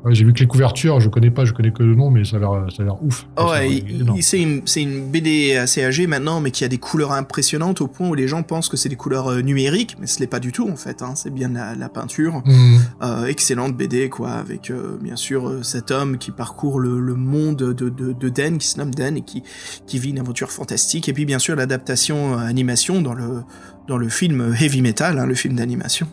[0.09, 2.37] j'ai vu que les couvertures, je connais pas, je connais que le nom, mais ça
[2.37, 3.27] a l'air, ça a l'air ouf.
[3.37, 3.83] ouais,
[4.21, 7.87] c'est une, c'est une BD assez âgée maintenant, mais qui a des couleurs impressionnantes au
[7.87, 10.39] point où les gens pensent que c'est des couleurs euh, numériques, mais ce n'est pas
[10.39, 11.01] du tout en fait.
[11.01, 12.43] Hein, c'est bien la, peinture.
[12.45, 12.77] Mmh.
[13.01, 17.73] Euh, excellente BD quoi, avec euh, bien sûr cet homme qui parcourt le, monde de,
[17.73, 19.43] de, de, Den, qui se nomme Den et qui
[19.85, 21.09] qui vit une aventure fantastique.
[21.09, 23.41] Et puis bien sûr l'adaptation animation dans le
[23.87, 26.07] dans le film Heavy Metal, hein, le film d'animation.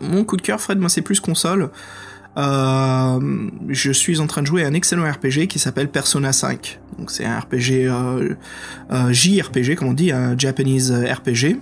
[0.00, 1.70] Mon coup de cœur, Fred, moi c'est plus console.
[2.36, 6.80] Euh, je suis en train de jouer un excellent RPG qui s'appelle Persona 5.
[6.98, 8.34] Donc c'est un RPG euh,
[8.92, 11.58] euh, JRPG, comme on dit, un Japanese RPG.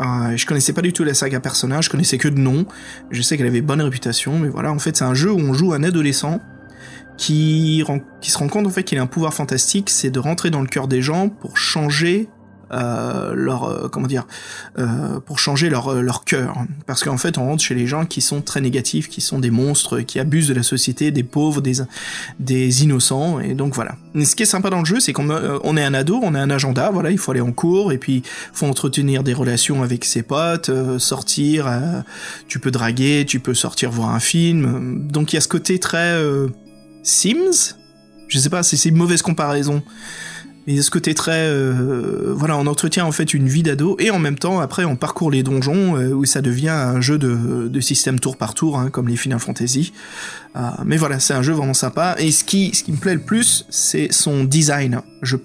[0.00, 2.66] Euh, je connaissais pas du tout la saga Persona, je connaissais que de nom.
[3.10, 5.52] Je sais qu'elle avait bonne réputation, mais voilà, en fait c'est un jeu où on
[5.52, 6.40] joue un adolescent
[7.16, 7.82] qui,
[8.20, 10.60] qui se rend compte en fait qu'il a un pouvoir fantastique, c'est de rentrer dans
[10.60, 12.28] le cœur des gens pour changer
[12.70, 14.26] euh, leur euh, comment dire
[14.78, 16.64] euh, pour changer leur leur cœur.
[16.86, 19.50] Parce qu'en fait on rentre chez les gens qui sont très négatifs qui sont des
[19.50, 21.76] monstres qui abusent de la société des pauvres des
[22.40, 23.96] des innocents et donc voilà.
[24.14, 26.40] Ce qui est sympa dans le jeu c'est qu'on on est un ado on a
[26.40, 28.22] un agenda voilà il faut aller en cours et puis
[28.52, 31.72] faut entretenir des relations avec ses potes sortir
[32.48, 35.08] tu peux draguer tu peux sortir voir un film.
[35.08, 36.20] Donc il y a ce côté très
[37.02, 37.76] Sims?
[38.28, 39.82] Je sais pas c'est une mauvaise comparaison
[40.68, 44.18] et ce côté très euh, voilà on entretient en fait une vie d'ado et en
[44.18, 47.80] même temps après on parcourt les donjons euh, où ça devient un jeu de, de
[47.80, 49.94] système tour par tour hein, comme les Final Fantasy
[50.56, 53.14] euh, mais voilà c'est un jeu vraiment sympa et ce qui ce qui me plaît
[53.14, 55.36] le plus c'est son design je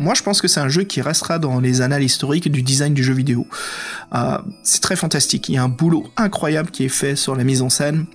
[0.00, 2.94] moi, je pense que c'est un jeu qui restera dans les annales historiques du design
[2.94, 3.48] du jeu vidéo.
[4.14, 5.48] Euh, c'est très fantastique.
[5.48, 8.06] Il y a un boulot incroyable qui est fait sur la mise en scène.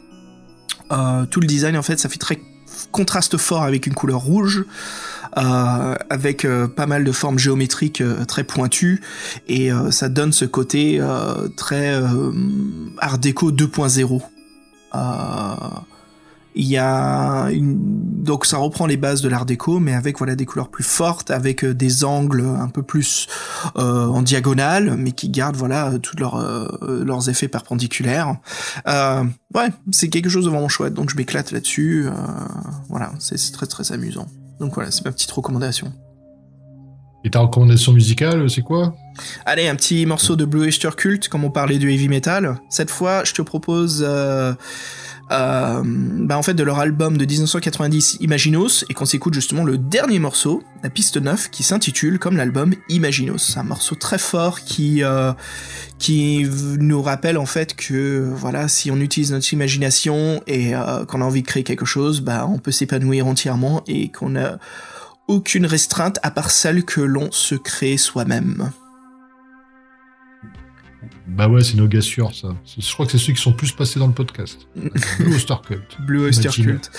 [1.30, 2.40] Tout le design, en fait, ça fait très
[2.92, 4.64] contraste fort avec une couleur rouge.
[5.38, 9.02] Euh, avec euh, pas mal de formes géométriques euh, très pointues,
[9.48, 11.02] et ça donne ce côté
[11.58, 11.94] très
[13.00, 14.22] art déco 2.0.
[16.56, 17.80] Il y a une...
[18.24, 21.32] donc ça reprend les bases de l'art déco, mais avec voilà des couleurs plus fortes,
[21.32, 23.28] avec des angles un peu plus
[23.76, 26.40] en diagonale, mais qui gardent voilà tous leurs
[26.82, 28.36] leurs effets perpendiculaires.
[28.86, 32.08] ouais, c'est quelque chose de vraiment chouette, donc je m'éclate là-dessus.
[32.90, 34.28] voilà, c'est très très amusant.
[34.60, 35.92] Donc voilà, c'est ma petite recommandation.
[37.26, 38.96] Et ta recommandation musicale, c'est quoi?
[39.46, 42.60] Allez, un petit morceau de Blue Oyster Cult, comme on parlait du heavy metal.
[42.70, 44.54] Cette fois, je te propose euh,
[45.30, 50.20] bah en fait de leur album de 1990 Imaginos et qu'on s'écoute justement le dernier
[50.20, 53.58] morceau, la piste 9, qui s'intitule comme l'album Imaginos.
[53.58, 55.34] Un morceau très fort qui euh,
[56.00, 56.46] qui
[56.80, 61.26] nous rappelle en fait que voilà si on utilise notre imagination et euh, qu'on a
[61.26, 64.60] envie de créer quelque chose, bah on peut s'épanouir entièrement et qu'on n'a
[65.28, 68.72] aucune restreinte à part celle que l'on se crée soi-même.
[71.26, 72.50] Bah ouais, c'est nos gars sûrs, ça.
[72.78, 74.68] Je crois que c'est ceux qui sont plus passés dans le podcast.
[75.20, 75.98] Blue Oyster Cult.
[76.02, 76.92] Blue Oyster Cult.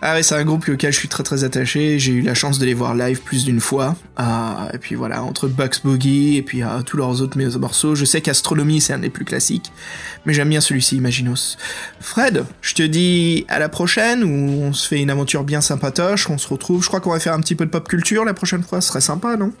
[0.00, 1.98] Ah ouais, c'est un groupe auquel je suis très très attaché.
[1.98, 3.94] J'ai eu la chance de les voir live plus d'une fois.
[4.16, 7.94] Ah, et puis voilà, entre Bugs Boogie et puis ah, tous leurs autres morceaux.
[7.94, 9.70] Je sais qu'Astronomie, c'est un des plus classiques.
[10.24, 11.58] Mais j'aime bien celui-ci, Imaginos.
[12.00, 16.30] Fred, je te dis à la prochaine où on se fait une aventure bien sympatoche.
[16.30, 16.82] On se retrouve.
[16.82, 18.80] Je crois qu'on va faire un petit peu de pop culture la prochaine fois.
[18.80, 19.52] Ce serait sympa, non?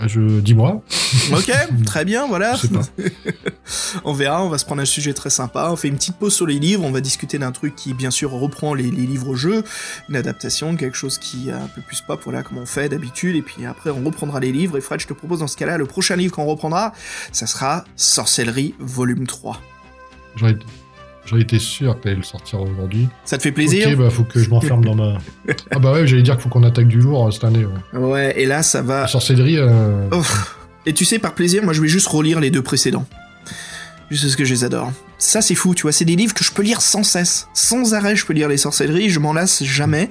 [0.00, 0.82] Bah, je dis-moi.
[1.32, 1.52] Ok,
[1.84, 2.58] très bien, voilà.
[4.04, 5.68] on verra, on va se prendre un sujet très sympa.
[5.70, 8.10] On fait une petite pause sur les livres, on va discuter d'un truc qui, bien
[8.10, 9.62] sûr, reprend les, livres-jeux,
[10.08, 13.36] une adaptation, quelque chose qui est un peu plus pop, voilà, comme on fait d'habitude.
[13.36, 14.78] Et puis après, on reprendra les livres.
[14.78, 16.92] Et Fred, je te propose dans ce cas-là, le prochain livre qu'on reprendra,
[17.32, 19.60] ça sera Sorcellerie, volume 3.
[21.30, 23.06] J'en étais sûr qu'elle allait le sortir aujourd'hui.
[23.24, 25.18] Ça te fait plaisir Ok, bah faut que je m'enferme dans ma.
[25.70, 27.64] Ah bah ouais, j'allais dire qu'il faut qu'on attaque du lourd euh, cette année.
[27.92, 29.02] Ouais, ouais et là ça va.
[29.02, 29.58] La sorcellerie.
[29.58, 30.08] Euh...
[30.86, 33.06] Et tu sais, par plaisir, moi je vais juste relire les deux précédents.
[34.10, 34.92] Juste parce que je les adore.
[35.18, 35.92] Ça, c'est fou, tu vois.
[35.92, 37.46] C'est des livres que je peux lire sans cesse.
[37.54, 39.10] Sans arrêt, je peux lire les sorcelleries.
[39.10, 40.08] Je m'en lasse jamais.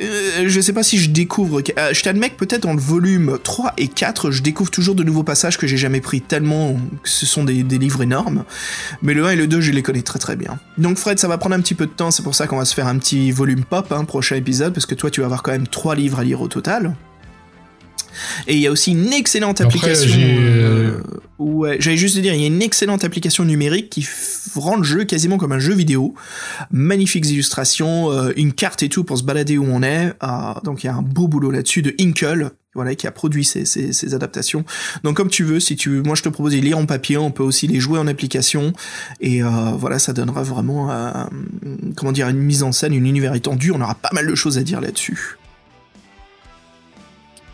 [0.00, 1.60] Euh, je sais pas si je découvre.
[1.78, 5.02] Euh, je t'admets que peut-être dans le volume 3 et 4, je découvre toujours de
[5.02, 8.44] nouveaux passages que j'ai jamais pris tellement que ce sont des, livres énormes.
[9.02, 10.58] Mais le 1 et le 2, je les connais très très bien.
[10.78, 12.12] Donc, Fred, ça va prendre un petit peu de temps.
[12.12, 14.86] C'est pour ça qu'on va se faire un petit volume pop, hein, prochain épisode, parce
[14.86, 16.94] que toi, tu vas avoir quand même 3 livres à lire au total.
[18.46, 20.18] Et il y a aussi une excellente application.
[20.18, 21.00] Euh,
[21.38, 24.06] ouais, j'allais juste dire, il y a une excellente application numérique qui
[24.54, 26.14] rend le jeu quasiment comme un jeu vidéo.
[26.70, 30.12] Magnifiques illustrations, euh, une carte et tout pour se balader où on est.
[30.20, 32.50] Ah, donc il y a un beau boulot là-dessus de Inkle.
[32.76, 34.64] Voilà, qui a produit ces, ces, ces, adaptations.
[35.04, 37.16] Donc comme tu veux, si tu moi je te propose de les lire en papier,
[37.16, 38.72] on peut aussi les jouer en application,
[39.20, 40.90] et euh, voilà, ça donnera vraiment,
[41.94, 43.70] comment dire, une mise en scène, une univers étendu.
[43.70, 45.36] On aura pas mal de choses à dire là-dessus.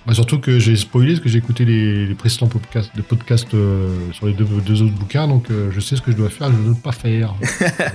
[0.06, 4.32] Bah, surtout que j'ai spoilé parce que j'ai écouté les, précédents podcasts, euh, sur les
[4.32, 6.64] deux, deux, autres bouquins, donc euh, je sais ce que je dois faire, je ne
[6.64, 7.34] dois pas faire.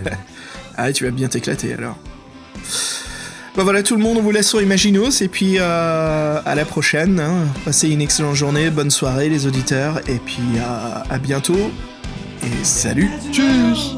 [0.78, 1.98] ah, tu vas bien t'éclater alors.
[3.56, 6.66] Bah voilà tout le monde, on vous laisse sur Imaginos et puis euh, à la
[6.66, 7.20] prochaine.
[7.20, 7.48] Hein.
[7.64, 11.72] Passez une excellente journée, bonne soirée les auditeurs et puis à bientôt
[12.44, 13.10] et salut.
[13.32, 13.95] Tchuss